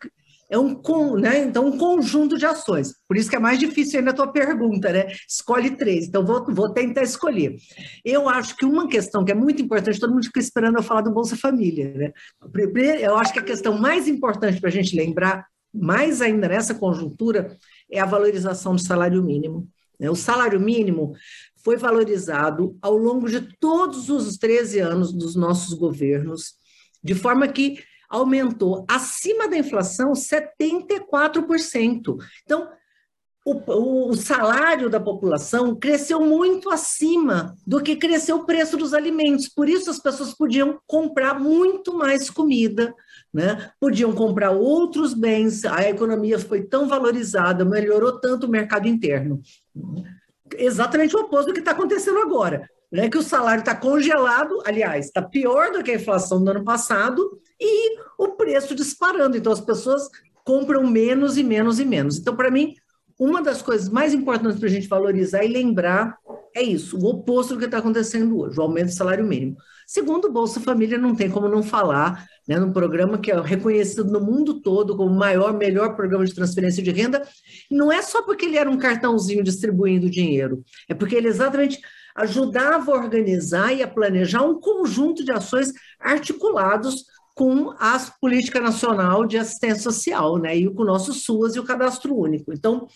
é 0.51 0.59
um 0.59 0.81
né? 1.17 1.39
Então 1.39 1.67
um 1.67 1.79
conjunto 1.79 2.37
de 2.39 2.47
ações. 2.47 2.95
Por 3.09 3.17
isso 3.17 3.29
que 3.29 3.37
é 3.37 3.39
mais 3.39 3.59
difícil 3.59 3.99
ainda 3.99 4.11
a 4.11 4.15
tua 4.15 4.31
pergunta, 4.31 4.93
né? 4.93 5.07
Escolhe 5.29 5.77
três. 5.77 6.07
Então 6.07 6.25
vou, 6.25 6.45
vou 6.49 6.73
tentar 6.73 7.03
escolher. 7.03 7.57
Eu 8.05 8.29
acho 8.29 8.57
que 8.57 8.65
uma 8.65 8.89
questão 8.89 9.25
que 9.25 9.33
é 9.33 9.35
muito 9.35 9.63
importante, 9.63 9.99
todo 9.99 10.13
mundo 10.13 10.27
fica 10.27 10.41
esperando 10.41 10.77
eu 10.77 10.83
falar 10.83 11.01
do 11.01 11.13
Bolsa 11.13 11.37
Família, 11.37 11.93
né? 11.95 12.13
Eu 13.01 13.17
acho 13.17 13.33
que 13.33 13.39
a 13.39 13.45
questão 13.45 13.79
mais 13.79 14.07
importante 14.07 14.61
para 14.61 14.69
a 14.69 14.73
gente 14.73 14.97
lembrar, 14.97 15.47
mais 15.75 16.23
ainda 16.23 16.49
nessa 16.49 16.75
conjuntura, 16.75 17.57
é 17.91 18.01
a 18.01 18.07
valorização 18.07 18.75
do 18.75 18.81
salário 18.81 19.23
mínimo. 19.23 19.69
Né? 19.99 20.09
O 20.09 20.15
salário 20.15 20.61
mínimo 20.61 21.15
foi 21.65 21.77
valorizado 21.77 22.79
ao 22.81 22.97
longo 22.97 23.29
de 23.29 23.41
todos 23.59 24.09
os 24.09 24.37
13 24.37 24.79
anos 24.81 25.13
dos 25.13 25.35
nossos 25.35 25.75
governos, 25.75 26.55
de 27.03 27.15
forma 27.15 27.49
que 27.49 27.83
aumentou 28.09 28.87
acima 28.89 29.49
da 29.49 29.59
inflação 29.59 30.13
74%. 30.13 32.17
Então, 32.45 32.69
o, 33.45 34.09
o, 34.09 34.15
salário 34.15 34.89
da 34.89 34.99
população 34.99 35.75
cresceu 35.75 36.19
muito 36.19 36.71
acima 36.71 37.55
do 37.67 37.83
que 37.83 37.95
cresceu 37.95 38.37
o 38.37 38.47
preço 38.47 38.75
dos 38.75 38.95
alimentos. 38.95 39.49
Por 39.49 39.69
isso, 39.69 39.91
as 39.91 39.99
pessoas 39.99 40.33
podiam 40.33 40.79
comprar 40.87 41.39
muito 41.39 41.95
mais 41.95 42.31
comida, 42.31 42.95
né? 43.33 43.71
podiam 43.79 44.15
comprar 44.15 44.51
outros 44.53 45.13
bens. 45.13 45.63
A 45.67 45.87
economia 45.87 46.39
foi 46.39 46.63
tão 46.63 46.89
valorizada, 46.89 47.67
melhorou 47.67 48.19
tanto 48.19 48.47
o 48.47 48.51
mercado 48.51 48.89
interno. 48.89 49.43
Exatamente 50.57 51.15
o 51.15 51.21
oposto 51.21 51.49
do 51.49 51.53
que 51.53 51.61
está 51.61 51.73
acontecendo 51.73 52.21
agora. 52.21 52.67
Né? 52.91 53.11
Que 53.11 53.19
o 53.19 53.23
salário 53.23 53.61
está 53.61 53.75
congelado, 53.75 54.63
aliás, 54.65 55.07
está 55.07 55.21
pior 55.21 55.71
do 55.71 55.83
que 55.83 55.91
a 55.91 55.97
inflação 55.97 56.43
do 56.43 56.51
ano 56.51 56.65
passado, 56.65 57.39
e 57.61 57.99
o 58.17 58.29
preço 58.29 58.75
disparando. 58.75 59.37
Então, 59.37 59.53
as 59.53 59.61
pessoas 59.61 60.09
compram 60.45 60.87
menos 60.87 61.37
e 61.37 61.43
menos 61.43 61.79
e 61.79 61.85
menos. 61.85 62.19
Então, 62.19 62.35
para 62.35 62.51
mim, 62.51 62.75
uma 63.19 63.43
das 63.43 63.63
coisas 63.63 63.89
mais 63.89 64.13
importantes 64.13 64.59
para 64.59 64.69
a 64.69 64.73
gente 64.73 64.89
valorizar 64.89 65.45
e 65.45 65.49
lembrar 65.49 66.19
é 66.55 66.63
isso, 66.63 66.97
o 66.97 67.07
oposto 67.07 67.55
do 67.55 67.59
que 67.59 67.65
está 67.65 67.79
acontecendo 67.79 68.39
hoje, 68.39 68.59
o 68.59 68.63
aumento 68.63 68.87
do 68.87 68.93
salário 68.93 69.25
mínimo. 69.27 69.57
Segundo, 69.89 70.27
o 70.27 70.33
Bolsa 70.33 70.61
Família 70.61 70.97
não 70.97 71.15
tem 71.15 71.29
como 71.29 71.49
não 71.49 71.65
falar, 71.65 72.27
né, 72.47 72.59
num 72.59 72.73
programa 72.73 73.19
que 73.19 73.33
é 73.33 73.41
reconhecido 73.41 74.05
no 74.05 74.21
mundo 74.21 74.61
todo 74.61 74.97
como 74.97 75.11
o 75.11 75.19
maior, 75.19 75.53
melhor 75.53 75.97
programa 75.97 76.25
de 76.25 76.33
transferência 76.33 76.81
de 76.81 76.93
renda, 76.93 77.27
não 77.69 77.91
é 77.91 78.01
só 78.03 78.23
porque 78.23 78.47
ele 78.47 78.57
era 78.57 78.71
um 78.71 78.79
cartãozinho 78.79 79.43
distribuindo 79.43 80.09
dinheiro, 80.09 80.63
é 80.89 80.95
porque 80.95 81.17
ele 81.17 81.27
exatamente 81.27 81.81
ajudava 82.15 82.93
a 82.93 82.97
organizar 82.97 83.73
e 83.73 83.83
a 83.83 83.89
planejar 83.89 84.43
um 84.43 84.61
conjunto 84.61 85.25
de 85.25 85.33
ações 85.33 85.73
articulados 85.99 87.05
com 87.35 87.71
a 87.79 87.99
política 88.21 88.61
nacional 88.61 89.27
de 89.27 89.37
assistência 89.37 89.83
social, 89.83 90.39
né, 90.39 90.57
e 90.57 90.73
com 90.73 90.83
o 90.83 90.87
nosso 90.87 91.13
SUAS 91.13 91.57
e 91.57 91.61
o 91.61 91.65
cadastro 91.65 92.17
único. 92.17 92.53
Então, 92.53 92.87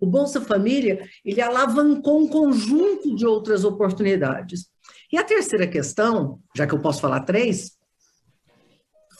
o 0.00 0.06
Bolsa 0.06 0.40
Família, 0.40 1.08
ele 1.24 1.40
alavancou 1.40 2.22
um 2.22 2.28
conjunto 2.28 3.14
de 3.14 3.26
outras 3.26 3.64
oportunidades. 3.64 4.68
E 5.12 5.18
a 5.18 5.24
terceira 5.24 5.66
questão, 5.66 6.38
já 6.56 6.66
que 6.66 6.74
eu 6.74 6.78
posso 6.78 7.00
falar 7.00 7.20
três, 7.20 7.72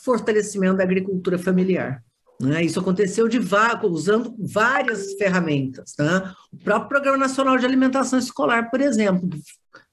fortalecimento 0.04 0.76
da 0.76 0.84
agricultura 0.84 1.38
familiar. 1.38 2.02
Né? 2.40 2.64
Isso 2.64 2.78
aconteceu 2.78 3.26
de 3.26 3.40
usando 3.82 4.34
várias 4.38 5.14
ferramentas. 5.14 5.94
Né? 5.98 6.32
O 6.52 6.56
próprio 6.58 6.88
Programa 6.88 7.18
Nacional 7.18 7.58
de 7.58 7.66
Alimentação 7.66 8.18
Escolar, 8.18 8.70
por 8.70 8.80
exemplo, 8.80 9.28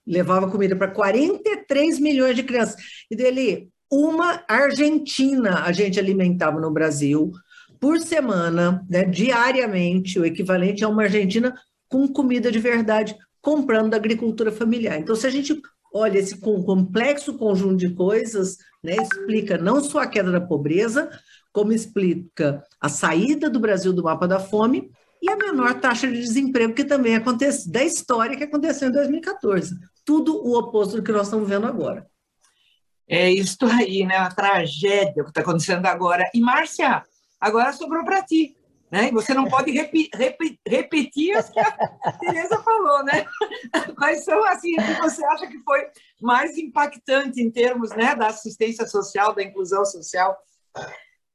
levava 0.05 0.49
comida 0.49 0.75
para 0.75 0.91
43 0.91 1.99
milhões 1.99 2.35
de 2.35 2.43
crianças. 2.43 2.75
E 3.09 3.15
dele, 3.15 3.69
uma 3.91 4.43
Argentina 4.47 5.63
a 5.63 5.71
gente 5.71 5.99
alimentava 5.99 6.59
no 6.59 6.71
Brasil 6.71 7.31
por 7.79 7.99
semana, 7.99 8.85
né, 8.89 9.03
diariamente, 9.03 10.19
o 10.19 10.25
equivalente 10.25 10.83
a 10.83 10.89
uma 10.89 11.03
Argentina 11.03 11.53
com 11.87 12.07
comida 12.07 12.51
de 12.51 12.59
verdade, 12.59 13.15
comprando 13.41 13.91
da 13.91 13.97
agricultura 13.97 14.51
familiar. 14.51 14.99
Então, 14.99 15.15
se 15.15 15.27
a 15.27 15.29
gente 15.29 15.61
olha 15.93 16.17
esse 16.17 16.37
complexo 16.39 17.37
conjunto 17.37 17.77
de 17.77 17.93
coisas, 17.93 18.57
né, 18.83 18.95
explica 18.95 19.57
não 19.57 19.81
só 19.81 19.99
a 19.99 20.07
queda 20.07 20.31
da 20.31 20.41
pobreza, 20.41 21.09
como 21.53 21.71
explica 21.71 22.63
a 22.81 22.89
saída 22.89 23.49
do 23.49 23.59
Brasil 23.59 23.93
do 23.93 24.03
mapa 24.03 24.27
da 24.27 24.39
fome 24.39 24.91
e 25.21 25.29
a 25.29 25.37
menor 25.37 25.79
taxa 25.79 26.07
de 26.07 26.19
desemprego 26.19 26.73
que 26.73 26.83
também 26.83 27.15
acontece 27.15 27.71
da 27.71 27.83
história 27.83 28.35
que 28.35 28.43
aconteceu 28.43 28.89
em 28.89 28.91
2014. 28.91 29.73
Tudo 30.03 30.35
o 30.35 30.57
oposto 30.57 30.97
do 30.97 31.03
que 31.03 31.11
nós 31.11 31.27
estamos 31.27 31.47
vendo 31.47 31.65
agora. 31.65 32.05
É 33.07 33.29
isso 33.29 33.57
aí, 33.65 34.05
né? 34.05 34.17
A 34.17 34.29
tragédia 34.29 35.23
que 35.23 35.29
está 35.29 35.41
acontecendo 35.41 35.85
agora. 35.85 36.29
E, 36.33 36.39
Márcia, 36.39 37.03
agora 37.39 37.71
sobrou 37.73 38.03
para 38.03 38.23
ti. 38.23 38.57
Né? 38.91 39.09
E 39.09 39.11
você 39.11 39.33
não 39.33 39.45
pode 39.45 39.71
repi 39.71 40.09
repi 40.13 40.59
repetir 40.65 41.35
o 41.35 41.51
que 41.51 41.59
a 41.59 42.11
Tereza 42.19 42.61
falou, 42.61 43.03
né? 43.03 43.25
Quais 43.97 44.23
são, 44.23 44.43
assim, 44.45 44.73
o 44.79 44.83
que 44.83 45.01
você 45.01 45.25
acha 45.25 45.47
que 45.47 45.59
foi 45.63 45.87
mais 46.21 46.57
impactante 46.57 47.41
em 47.41 47.49
termos 47.49 47.89
né, 47.91 48.15
da 48.15 48.27
assistência 48.27 48.85
social, 48.85 49.33
da 49.33 49.43
inclusão 49.43 49.83
social? 49.85 50.37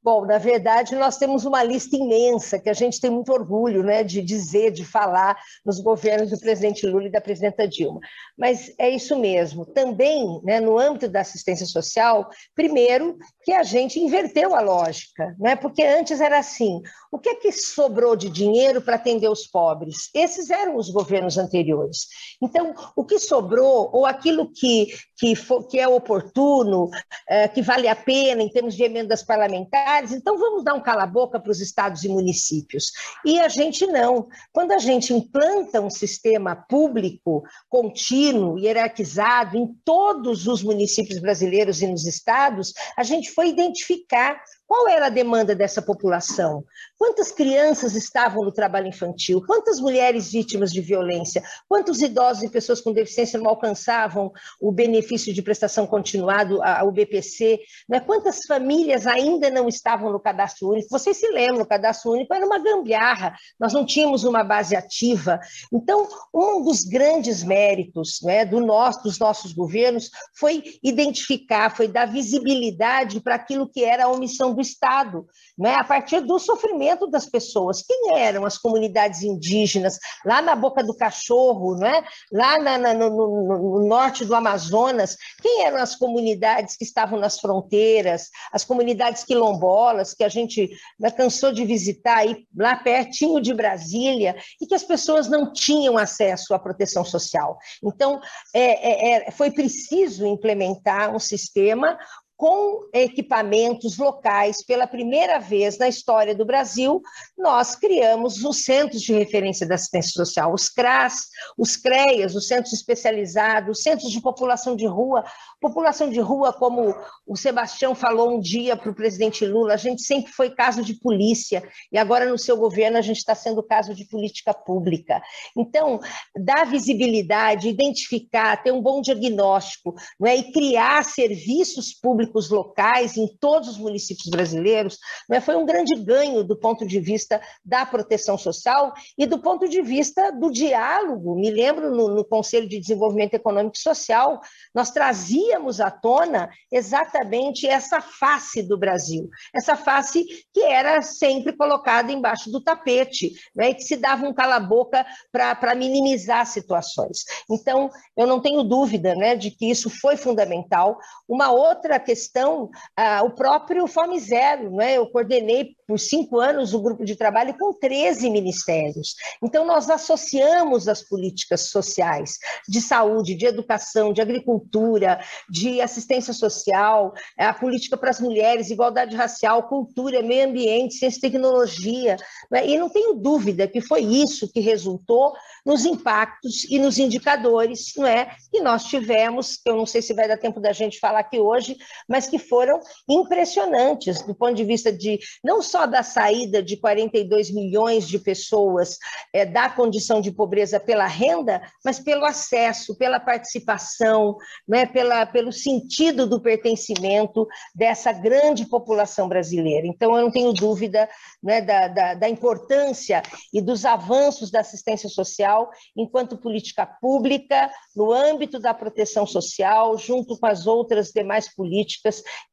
Bom, 0.03 0.25
na 0.25 0.39
verdade, 0.39 0.95
nós 0.95 1.17
temos 1.17 1.45
uma 1.45 1.63
lista 1.63 1.95
imensa 1.95 2.57
que 2.57 2.69
a 2.69 2.73
gente 2.73 2.99
tem 2.99 3.11
muito 3.11 3.31
orgulho 3.31 3.83
né, 3.83 4.03
de 4.03 4.19
dizer, 4.19 4.71
de 4.71 4.83
falar 4.83 5.37
nos 5.63 5.79
governos 5.79 6.31
do 6.31 6.39
presidente 6.39 6.87
Lula 6.87 7.05
e 7.05 7.11
da 7.11 7.21
presidenta 7.21 7.67
Dilma. 7.67 7.99
Mas 8.35 8.73
é 8.79 8.89
isso 8.89 9.15
mesmo. 9.19 9.63
Também, 9.63 10.41
né, 10.43 10.59
no 10.59 10.79
âmbito 10.79 11.07
da 11.07 11.21
assistência 11.21 11.67
social, 11.67 12.27
primeiro 12.55 13.15
que 13.43 13.51
a 13.51 13.61
gente 13.61 13.99
inverteu 13.99 14.55
a 14.55 14.61
lógica, 14.61 15.35
né, 15.39 15.55
porque 15.55 15.83
antes 15.83 16.19
era 16.19 16.39
assim: 16.39 16.81
o 17.11 17.19
que 17.19 17.29
é 17.29 17.35
que 17.35 17.51
sobrou 17.51 18.15
de 18.15 18.29
dinheiro 18.29 18.81
para 18.81 18.95
atender 18.95 19.29
os 19.29 19.45
pobres? 19.45 20.09
Esses 20.15 20.49
eram 20.49 20.77
os 20.77 20.89
governos 20.89 21.37
anteriores. 21.37 22.07
Então, 22.41 22.73
o 22.95 23.03
que 23.03 23.19
sobrou, 23.19 23.89
ou 23.91 24.05
aquilo 24.05 24.49
que, 24.49 24.87
que, 25.17 25.35
for, 25.35 25.67
que 25.67 25.77
é 25.77 25.87
oportuno, 25.87 26.89
é, 27.27 27.49
que 27.49 27.61
vale 27.61 27.89
a 27.89 27.95
pena 27.95 28.41
em 28.41 28.49
termos 28.49 28.75
de 28.75 28.83
emendas 28.83 29.21
parlamentares, 29.23 30.13
então 30.13 30.37
vamos 30.37 30.63
dar 30.63 30.73
um 30.73 30.81
cala-boca 30.81 31.37
para 31.37 31.51
os 31.51 31.59
estados 31.59 32.05
e 32.05 32.09
municípios. 32.09 32.91
E 33.25 33.39
a 33.41 33.49
gente 33.49 33.85
não. 33.85 34.27
Quando 34.53 34.71
a 34.71 34.77
gente 34.77 35.13
implanta 35.13 35.81
um 35.81 35.89
sistema 35.89 36.55
público 36.55 37.43
contínuo, 37.67 38.57
hierarquizado 38.57 39.57
em 39.57 39.67
todos 39.83 40.47
os 40.47 40.63
municípios 40.63 41.19
brasileiros 41.19 41.81
e 41.81 41.87
nos 41.87 42.05
estados, 42.05 42.73
a 42.95 43.03
gente 43.03 43.31
foi 43.31 43.49
identificar 43.49 44.41
qual 44.71 44.87
era 44.87 45.07
a 45.07 45.09
demanda 45.09 45.53
dessa 45.53 45.81
população? 45.81 46.63
Quantas 46.97 47.29
crianças 47.29 47.93
estavam 47.93 48.45
no 48.45 48.53
trabalho 48.53 48.87
infantil? 48.87 49.43
Quantas 49.45 49.81
mulheres 49.81 50.31
vítimas 50.31 50.71
de 50.71 50.79
violência? 50.79 51.43
Quantos 51.67 52.01
idosos 52.01 52.43
e 52.43 52.49
pessoas 52.49 52.79
com 52.79 52.93
deficiência 52.93 53.37
não 53.37 53.49
alcançavam 53.49 54.31
o 54.61 54.71
benefício 54.71 55.33
de 55.33 55.41
prestação 55.41 55.85
continuado, 55.85 56.61
o 56.85 56.91
BPC? 56.93 57.59
Né? 57.89 57.99
Quantas 57.99 58.45
famílias 58.47 59.05
ainda 59.05 59.49
não 59.49 59.67
estavam 59.67 60.09
no 60.09 60.21
cadastro 60.21 60.69
único? 60.69 60.87
Vocês 60.89 61.17
se 61.17 61.27
lembram, 61.27 61.63
o 61.63 61.67
cadastro 61.67 62.11
único 62.11 62.33
era 62.33 62.45
uma 62.45 62.57
gambiarra, 62.57 63.35
nós 63.59 63.73
não 63.73 63.85
tínhamos 63.85 64.23
uma 64.23 64.41
base 64.41 64.73
ativa. 64.73 65.37
Então, 65.73 66.07
um 66.33 66.63
dos 66.63 66.85
grandes 66.85 67.43
méritos 67.43 68.21
né, 68.23 68.45
do 68.45 68.61
nosso, 68.61 69.03
dos 69.03 69.19
nossos 69.19 69.51
governos 69.51 70.09
foi 70.33 70.63
identificar, 70.81 71.75
foi 71.75 71.89
dar 71.89 72.05
visibilidade 72.05 73.19
para 73.19 73.35
aquilo 73.35 73.67
que 73.69 73.83
era 73.83 74.05
a 74.05 74.09
omissão 74.09 74.53
do 74.53 74.60
do 74.61 74.67
Estado, 74.67 75.25
né, 75.57 75.75
a 75.75 75.83
partir 75.83 76.21
do 76.21 76.37
sofrimento 76.37 77.07
das 77.07 77.25
pessoas. 77.25 77.81
Quem 77.81 78.17
eram 78.17 78.45
as 78.45 78.57
comunidades 78.57 79.23
indígenas 79.23 79.97
lá 80.23 80.41
na 80.41 80.55
Boca 80.55 80.83
do 80.83 80.95
Cachorro, 80.95 81.75
né, 81.75 82.03
lá 82.31 82.59
na, 82.59 82.77
na, 82.77 82.93
no, 82.93 83.09
no, 83.09 83.79
no, 83.79 83.87
norte 83.87 84.23
do 84.23 84.35
Amazonas? 84.35 85.17
Quem 85.41 85.65
eram 85.65 85.77
as 85.77 85.95
comunidades 85.95 86.77
que 86.77 86.83
estavam 86.83 87.19
nas 87.19 87.39
fronteiras, 87.39 88.29
as 88.53 88.63
comunidades 88.63 89.23
quilombolas 89.23 90.13
que 90.13 90.23
a 90.23 90.29
gente 90.29 90.69
né, 90.99 91.09
cansou 91.09 91.51
de 91.51 91.65
visitar 91.65 92.17
aí, 92.17 92.45
lá 92.55 92.75
pertinho 92.75 93.41
de 93.41 93.53
Brasília 93.53 94.35
e 94.61 94.67
que 94.67 94.75
as 94.75 94.83
pessoas 94.83 95.27
não 95.27 95.51
tinham 95.51 95.97
acesso 95.97 96.53
à 96.53 96.59
proteção 96.59 97.03
social? 97.03 97.57
Então, 97.83 98.21
é, 98.53 99.21
é, 99.21 99.27
é 99.27 99.31
foi 99.31 99.49
preciso 99.49 100.25
implementar 100.25 101.13
um 101.13 101.19
sistema 101.19 101.97
com 102.41 102.89
equipamentos 102.91 103.99
locais, 103.99 104.65
pela 104.65 104.87
primeira 104.87 105.37
vez 105.37 105.77
na 105.77 105.87
história 105.87 106.33
do 106.33 106.43
Brasil, 106.43 106.99
nós 107.37 107.75
criamos 107.75 108.43
os 108.43 108.65
Centros 108.65 109.03
de 109.03 109.13
Referência 109.13 109.67
da 109.67 109.75
Assistência 109.75 110.13
Social, 110.13 110.51
os 110.51 110.67
CRAS, 110.67 111.27
os 111.55 111.75
CREAS, 111.75 112.33
os 112.33 112.47
Centros 112.47 112.73
Especializados, 112.73 113.77
os 113.77 113.83
Centros 113.83 114.09
de 114.09 114.19
População 114.19 114.75
de 114.75 114.87
Rua. 114.87 115.23
População 115.59 116.09
de 116.09 116.19
rua, 116.19 116.51
como 116.51 116.95
o 117.27 117.37
Sebastião 117.37 117.93
falou 117.93 118.35
um 118.35 118.39
dia 118.39 118.75
para 118.75 118.89
o 118.89 118.95
presidente 118.95 119.45
Lula, 119.45 119.75
a 119.75 119.77
gente 119.77 120.01
sempre 120.01 120.31
foi 120.31 120.49
caso 120.49 120.81
de 120.81 120.95
polícia, 120.95 121.61
e 121.91 121.97
agora 121.99 122.27
no 122.27 122.39
seu 122.39 122.57
governo 122.57 122.97
a 122.97 123.01
gente 123.01 123.17
está 123.17 123.35
sendo 123.35 123.61
caso 123.61 123.93
de 123.93 124.05
política 124.05 124.51
pública. 124.51 125.21
Então, 125.55 125.99
dar 126.35 126.65
visibilidade, 126.65 127.69
identificar, 127.69 128.63
ter 128.63 128.71
um 128.71 128.81
bom 128.81 128.99
diagnóstico 128.99 129.93
não 130.19 130.27
é? 130.27 130.37
e 130.37 130.51
criar 130.51 131.05
serviços 131.05 131.93
públicos 131.93 132.30
públicos 132.31 132.49
locais 132.49 133.17
em 133.17 133.27
todos 133.39 133.69
os 133.69 133.77
municípios 133.77 134.29
brasileiros, 134.29 134.97
né, 135.29 135.41
foi 135.41 135.55
um 135.55 135.65
grande 135.65 135.95
ganho 135.95 136.43
do 136.43 136.57
ponto 136.57 136.87
de 136.87 136.99
vista 136.99 137.41
da 137.63 137.85
proteção 137.85 138.37
social 138.37 138.93
e 139.17 139.25
do 139.25 139.39
ponto 139.39 139.67
de 139.67 139.81
vista 139.81 140.31
do 140.31 140.49
diálogo. 140.49 141.35
Me 141.35 141.51
lembro 141.51 141.91
no, 141.91 142.07
no 142.07 142.25
Conselho 142.25 142.67
de 142.67 142.79
Desenvolvimento 142.79 143.33
Econômico 143.33 143.75
e 143.75 143.81
Social, 143.81 144.39
nós 144.73 144.91
trazíamos 144.91 145.81
à 145.81 145.91
tona 145.91 146.49
exatamente 146.71 147.67
essa 147.67 148.01
face 148.01 148.63
do 148.63 148.77
Brasil, 148.77 149.29
essa 149.53 149.75
face 149.75 150.25
que 150.53 150.61
era 150.61 151.01
sempre 151.01 151.53
colocada 151.53 152.11
embaixo 152.11 152.49
do 152.49 152.63
tapete, 152.63 153.33
né, 153.55 153.71
e 153.71 153.75
que 153.75 153.83
se 153.83 153.97
dava 153.97 154.25
um 154.25 154.33
cala-boca 154.33 155.05
para 155.31 155.75
minimizar 155.75 156.45
situações. 156.45 157.19
Então, 157.49 157.89
eu 158.15 158.25
não 158.25 158.39
tenho 158.39 158.63
dúvida 158.63 159.13
né, 159.15 159.35
de 159.35 159.51
que 159.51 159.69
isso 159.69 159.89
foi 159.89 160.15
fundamental. 160.15 160.97
Uma 161.27 161.51
outra 161.51 161.99
questão 161.99 162.10
questão, 162.11 162.69
ah, 162.97 163.23
o 163.23 163.31
próprio 163.31 163.87
Fome 163.87 164.19
Zero, 164.19 164.69
não 164.69 164.81
é? 164.81 164.97
eu 164.97 165.07
coordenei 165.07 165.73
por 165.87 165.97
cinco 165.97 166.39
anos 166.39 166.73
o 166.73 166.81
grupo 166.81 167.05
de 167.05 167.15
trabalho 167.15 167.57
com 167.57 167.73
13 167.73 168.29
ministérios. 168.29 169.15
Então, 169.41 169.65
nós 169.65 169.89
associamos 169.89 170.89
as 170.89 171.01
políticas 171.01 171.69
sociais 171.69 172.37
de 172.67 172.81
saúde, 172.81 173.35
de 173.35 173.45
educação, 173.45 174.11
de 174.11 174.21
agricultura, 174.21 175.21
de 175.49 175.79
assistência 175.79 176.33
social, 176.33 177.13
a 177.37 177.53
política 177.53 177.95
para 177.95 178.09
as 178.09 178.19
mulheres, 178.19 178.69
igualdade 178.69 179.15
racial, 179.15 179.69
cultura, 179.69 180.21
meio 180.21 180.49
ambiente, 180.49 180.95
ciência 180.95 181.19
e 181.19 181.21
tecnologia. 181.21 182.17
Né? 182.51 182.67
E 182.67 182.77
não 182.77 182.89
tenho 182.89 183.13
dúvida 183.13 183.67
que 183.67 183.79
foi 183.79 184.01
isso 184.01 184.51
que 184.51 184.59
resultou 184.59 185.33
nos 185.65 185.85
impactos 185.85 186.65
e 186.69 186.77
nos 186.77 186.97
indicadores 186.97 187.93
não 187.95 188.07
é, 188.07 188.35
que 188.51 188.61
nós 188.61 188.83
tivemos, 188.85 189.59
eu 189.65 189.75
não 189.75 189.85
sei 189.85 190.01
se 190.01 190.13
vai 190.13 190.27
dar 190.27 190.37
tempo 190.37 190.59
da 190.59 190.73
gente 190.73 190.99
falar 190.99 191.19
aqui 191.19 191.39
hoje, 191.39 191.77
mas 192.11 192.27
que 192.27 192.37
foram 192.37 192.81
impressionantes 193.09 194.21
do 194.21 194.35
ponto 194.35 194.53
de 194.53 194.65
vista 194.65 194.91
de 194.91 195.17
não 195.41 195.61
só 195.61 195.85
da 195.85 196.03
saída 196.03 196.61
de 196.61 196.75
42 196.75 197.51
milhões 197.51 198.05
de 198.05 198.19
pessoas 198.19 198.97
é, 199.33 199.45
da 199.45 199.69
condição 199.69 200.19
de 200.19 200.29
pobreza 200.29 200.77
pela 200.77 201.07
renda, 201.07 201.61
mas 201.85 201.99
pelo 201.99 202.25
acesso, 202.25 202.97
pela 202.97 203.17
participação, 203.17 204.35
né, 204.67 204.85
pela, 204.85 205.25
pelo 205.25 205.53
sentido 205.53 206.27
do 206.27 206.41
pertencimento 206.41 207.47
dessa 207.73 208.11
grande 208.11 208.65
população 208.65 209.29
brasileira. 209.29 209.87
Então, 209.87 210.17
eu 210.17 210.25
não 210.25 210.31
tenho 210.31 210.51
dúvida 210.51 211.09
né, 211.41 211.61
da, 211.61 211.87
da, 211.87 212.13
da 212.15 212.29
importância 212.29 213.23
e 213.53 213.61
dos 213.61 213.85
avanços 213.85 214.51
da 214.51 214.59
assistência 214.59 215.07
social 215.07 215.69
enquanto 215.95 216.37
política 216.37 216.85
pública 216.85 217.71
no 217.95 218.11
âmbito 218.11 218.59
da 218.59 218.73
proteção 218.73 219.25
social, 219.25 219.97
junto 219.97 220.37
com 220.37 220.45
as 220.45 220.67
outras 220.67 221.11
demais 221.11 221.53
políticas 221.53 222.00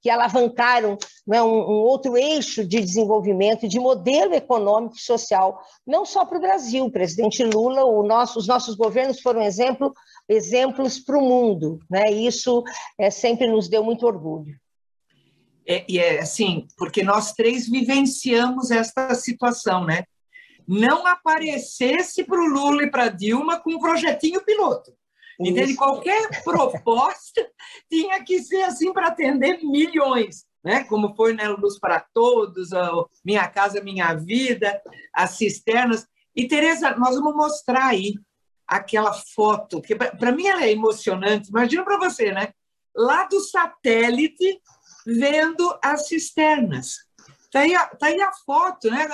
que 0.02 0.10
alavancaram 0.10 0.98
né, 1.26 1.42
um, 1.42 1.46
um 1.46 1.82
outro 1.82 2.16
eixo 2.16 2.66
de 2.66 2.80
desenvolvimento 2.80 3.64
e 3.64 3.68
de 3.68 3.78
modelo 3.78 4.34
econômico 4.34 4.96
e 4.96 5.00
social, 5.00 5.60
não 5.86 6.04
só 6.04 6.24
para 6.24 6.38
o 6.38 6.40
Brasil. 6.40 6.84
O 6.84 6.90
presidente 6.90 7.42
Lula, 7.44 7.84
o 7.84 8.02
nosso, 8.02 8.38
os 8.38 8.46
nossos 8.46 8.74
governos 8.74 9.20
foram 9.20 9.42
exemplo, 9.42 9.92
exemplos 10.28 10.98
para 10.98 11.18
o 11.18 11.22
mundo, 11.22 11.80
né? 11.90 12.10
Isso 12.10 12.62
é, 12.98 13.10
sempre 13.10 13.46
nos 13.46 13.68
deu 13.68 13.82
muito 13.82 14.06
orgulho. 14.06 14.54
É, 15.66 15.84
e 15.88 15.98
é 15.98 16.20
assim, 16.20 16.66
porque 16.76 17.02
nós 17.02 17.32
três 17.32 17.68
vivenciamos 17.68 18.70
essa 18.70 19.14
situação, 19.14 19.84
né? 19.84 20.04
não 20.68 21.06
aparecesse 21.06 22.22
para 22.24 22.38
o 22.38 22.46
Lula 22.46 22.82
e 22.82 22.90
para 22.90 23.08
Dilma 23.08 23.58
com 23.58 23.70
um 23.74 23.78
projetinho 23.78 24.44
piloto. 24.44 24.92
Entende? 25.38 25.74
Qualquer 25.76 26.42
proposta 26.42 27.48
tinha 27.88 28.22
que 28.24 28.42
ser 28.42 28.62
assim 28.62 28.92
para 28.92 29.06
atender 29.06 29.62
milhões, 29.62 30.44
né? 30.64 30.82
como 30.84 31.14
foi 31.14 31.32
né, 31.32 31.48
Luz 31.48 31.78
para 31.78 32.00
Todos, 32.00 32.70
Minha 33.24 33.46
Casa 33.48 33.80
Minha 33.80 34.14
Vida, 34.14 34.80
as 35.14 35.32
cisternas. 35.32 36.06
E, 36.34 36.48
Tereza, 36.48 36.90
nós 36.96 37.14
vamos 37.14 37.36
mostrar 37.36 37.86
aí 37.86 38.14
aquela 38.66 39.12
foto, 39.12 39.80
que 39.80 39.94
para 39.94 40.32
mim 40.32 40.46
ela 40.46 40.64
é 40.64 40.72
emocionante. 40.72 41.48
Imagina 41.48 41.84
para 41.84 41.98
você, 41.98 42.32
né? 42.32 42.52
Lá 42.94 43.24
do 43.24 43.40
satélite, 43.40 44.60
vendo 45.06 45.78
as 45.82 46.08
cisternas. 46.08 46.96
Está 47.44 47.60
aí, 47.60 47.74
a, 47.74 47.86
tá 47.86 48.06
aí 48.08 48.20
a 48.20 48.32
foto, 48.44 48.90
né? 48.90 49.06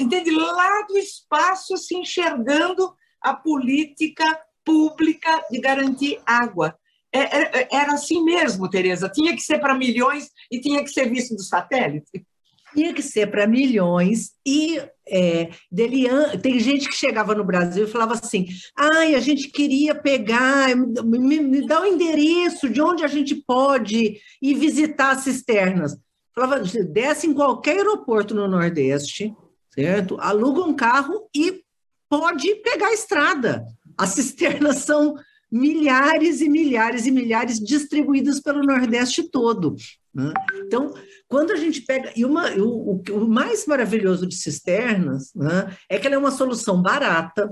Entende? 0.00 0.30
Lá 0.32 0.82
do 0.82 0.98
espaço 0.98 1.76
se 1.76 1.94
enxergando 1.94 2.92
a 3.20 3.34
política 3.34 4.24
pública 4.68 5.42
de 5.50 5.58
garantir 5.58 6.20
água. 6.26 6.76
É, 7.10 7.20
é, 7.20 7.68
era 7.72 7.94
assim 7.94 8.22
mesmo, 8.22 8.68
Tereza. 8.68 9.08
Tinha 9.08 9.34
que 9.34 9.40
ser 9.40 9.58
para 9.58 9.74
milhões 9.74 10.28
e 10.52 10.60
tinha 10.60 10.84
que 10.84 10.90
ser 10.90 11.08
visto 11.08 11.34
do 11.34 11.42
satélite. 11.42 12.26
Tinha 12.74 12.92
que 12.92 13.00
ser 13.00 13.30
para 13.30 13.46
milhões 13.46 14.32
e 14.46 14.78
é, 15.08 15.48
Delian, 15.72 16.36
tem 16.36 16.60
gente 16.60 16.86
que 16.86 16.94
chegava 16.94 17.34
no 17.34 17.42
Brasil 17.42 17.84
e 17.84 17.90
falava 17.90 18.12
assim: 18.12 18.46
ai, 18.76 19.14
a 19.14 19.20
gente 19.20 19.48
queria 19.48 19.94
pegar, 19.94 20.76
me, 20.76 21.40
me, 21.40 21.66
dá 21.66 21.80
o 21.80 21.86
endereço 21.86 22.68
de 22.68 22.82
onde 22.82 23.02
a 23.02 23.08
gente 23.08 23.34
pode 23.34 24.20
ir 24.42 24.54
visitar 24.54 25.12
as 25.12 25.20
cisternas. 25.20 25.96
Falava, 26.34 26.60
desce 26.60 27.26
em 27.26 27.32
qualquer 27.32 27.78
aeroporto 27.78 28.34
no 28.34 28.46
Nordeste, 28.46 29.34
certo? 29.70 30.20
Aluga 30.20 30.60
um 30.60 30.76
carro 30.76 31.26
e 31.34 31.62
pode 32.08 32.54
pegar 32.56 32.88
a 32.88 32.94
estrada. 32.94 33.64
As 33.98 34.10
cisternas 34.10 34.78
são 34.78 35.16
milhares 35.50 36.40
e 36.40 36.48
milhares 36.48 37.06
e 37.06 37.10
milhares 37.10 37.58
distribuídas 37.58 38.40
pelo 38.40 38.62
Nordeste 38.62 39.28
todo. 39.30 39.74
Né? 40.14 40.32
Então, 40.66 40.92
quando 41.26 41.52
a 41.52 41.56
gente 41.56 41.82
pega. 41.82 42.12
E 42.16 42.24
uma, 42.24 42.50
o, 42.56 43.02
o, 43.10 43.28
mais 43.28 43.66
maravilhoso 43.66 44.26
de 44.26 44.34
cisternas 44.34 45.32
né, 45.34 45.76
é 45.88 45.98
que 45.98 46.06
ela 46.06 46.16
é 46.16 46.18
uma 46.18 46.30
solução 46.30 46.80
barata, 46.80 47.50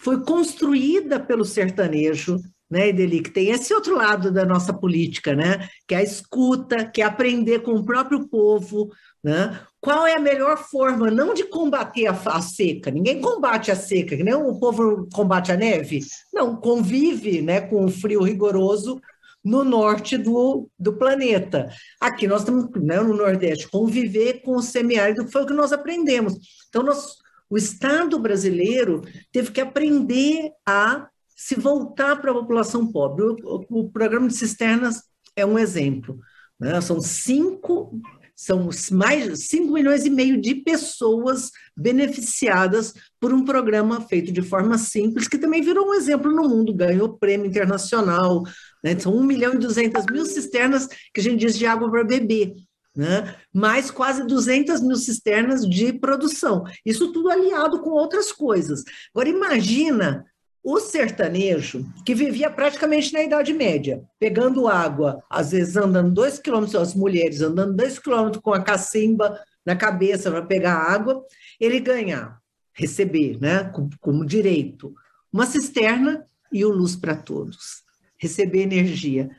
foi 0.00 0.22
construída 0.22 1.18
pelo 1.18 1.44
sertanejo, 1.44 2.38
né, 2.70 2.88
Edeli, 2.88 3.22
que 3.22 3.30
tem 3.30 3.50
esse 3.50 3.72
outro 3.72 3.96
lado 3.96 4.30
da 4.30 4.44
nossa 4.44 4.72
política, 4.72 5.34
né, 5.34 5.68
que 5.86 5.94
é 5.94 5.98
a 5.98 6.02
escuta, 6.02 6.84
que 6.84 7.00
é 7.00 7.04
aprender 7.04 7.60
com 7.60 7.72
o 7.72 7.84
próprio 7.84 8.28
povo, 8.28 8.90
né, 9.26 9.58
qual 9.80 10.06
é 10.06 10.14
a 10.14 10.20
melhor 10.20 10.56
forma, 10.56 11.10
não 11.10 11.34
de 11.34 11.42
combater 11.42 12.06
a, 12.06 12.12
a, 12.12 12.40
seca, 12.40 12.92
ninguém 12.92 13.20
combate 13.20 13.72
a 13.72 13.74
seca, 13.74 14.14
nem 14.14 14.34
o 14.34 14.56
povo 14.60 15.08
combate 15.12 15.50
a 15.50 15.56
neve, 15.56 15.98
não, 16.32 16.54
convive 16.54 17.42
né, 17.42 17.60
com 17.60 17.84
o 17.84 17.90
frio 17.90 18.22
rigoroso 18.22 19.00
no 19.44 19.64
norte 19.64 20.16
do, 20.16 20.70
do 20.78 20.92
planeta. 20.92 21.68
Aqui 22.00 22.28
nós 22.28 22.42
estamos 22.42 22.70
né, 22.80 23.00
no 23.00 23.16
Nordeste, 23.16 23.68
conviver 23.68 24.42
com 24.42 24.54
o 24.54 24.62
semiárido, 24.62 25.28
foi 25.28 25.42
o 25.42 25.46
que 25.46 25.52
nós 25.52 25.72
aprendemos. 25.72 26.34
Então, 26.68 26.84
nós, 26.84 27.16
o 27.50 27.56
Estado 27.56 28.20
brasileiro 28.20 29.02
teve 29.32 29.50
que 29.50 29.60
aprender 29.60 30.52
a 30.64 31.08
se 31.34 31.56
voltar 31.56 32.20
para 32.20 32.30
a 32.30 32.34
população 32.34 32.86
pobre. 32.92 33.24
O, 33.24 33.36
o, 33.42 33.80
o 33.80 33.90
programa 33.90 34.28
de 34.28 34.34
cisternas 34.34 35.02
é 35.34 35.44
um 35.44 35.58
exemplo. 35.58 36.16
Né? 36.58 36.80
São 36.80 37.00
cinco 37.00 38.00
são 38.36 38.68
mais 38.92 39.48
5 39.48 39.72
milhões 39.72 40.04
e 40.04 40.10
meio 40.10 40.38
de 40.38 40.56
pessoas 40.56 41.50
beneficiadas 41.74 42.92
por 43.18 43.32
um 43.32 43.42
programa 43.42 44.02
feito 44.02 44.30
de 44.30 44.42
forma 44.42 44.76
simples, 44.76 45.26
que 45.26 45.38
também 45.38 45.62
virou 45.62 45.88
um 45.88 45.94
exemplo 45.94 46.30
no 46.30 46.46
mundo, 46.46 46.74
ganhou 46.74 47.16
prêmio 47.16 47.46
internacional. 47.46 48.42
Né? 48.84 48.96
São 48.98 49.16
1 49.16 49.22
milhão 49.22 49.54
e 49.54 49.58
200 49.58 50.04
mil 50.12 50.26
cisternas 50.26 50.86
que 50.86 51.20
a 51.20 51.22
gente 51.22 51.40
diz 51.40 51.56
de 51.56 51.64
água 51.64 51.90
para 51.90 52.04
beber. 52.04 52.54
Né? 52.94 53.36
mais 53.52 53.90
quase 53.90 54.26
200 54.26 54.80
mil 54.80 54.96
cisternas 54.96 55.68
de 55.68 55.92
produção. 55.92 56.64
Isso 56.82 57.12
tudo 57.12 57.28
aliado 57.28 57.82
com 57.82 57.90
outras 57.90 58.32
coisas. 58.32 58.82
Agora, 59.14 59.28
imagina 59.28 60.24
o 60.68 60.80
sertanejo, 60.80 61.86
que 62.04 62.12
vivia 62.12 62.50
praticamente 62.50 63.12
na 63.12 63.22
Idade 63.22 63.52
Média, 63.52 64.02
pegando 64.18 64.66
água, 64.66 65.22
às 65.30 65.52
vezes 65.52 65.76
andando 65.76 66.12
dois 66.12 66.40
quilômetros, 66.40 66.74
as 66.74 66.92
mulheres 66.92 67.40
andando 67.40 67.76
dois 67.76 68.00
quilômetros 68.00 68.42
com 68.42 68.52
a 68.52 68.60
cacimba 68.60 69.40
na 69.64 69.76
cabeça 69.76 70.28
para 70.28 70.42
pegar 70.42 70.74
água, 70.74 71.24
ele 71.60 71.78
ganhar, 71.78 72.42
receber, 72.72 73.38
né, 73.40 73.62
como, 73.72 73.90
como 74.00 74.26
direito, 74.26 74.92
uma 75.32 75.46
cisterna 75.46 76.26
e 76.52 76.64
o 76.64 76.72
luz 76.72 76.96
para 76.96 77.14
todos, 77.14 77.84
receber 78.18 78.62
energia. 78.62 79.30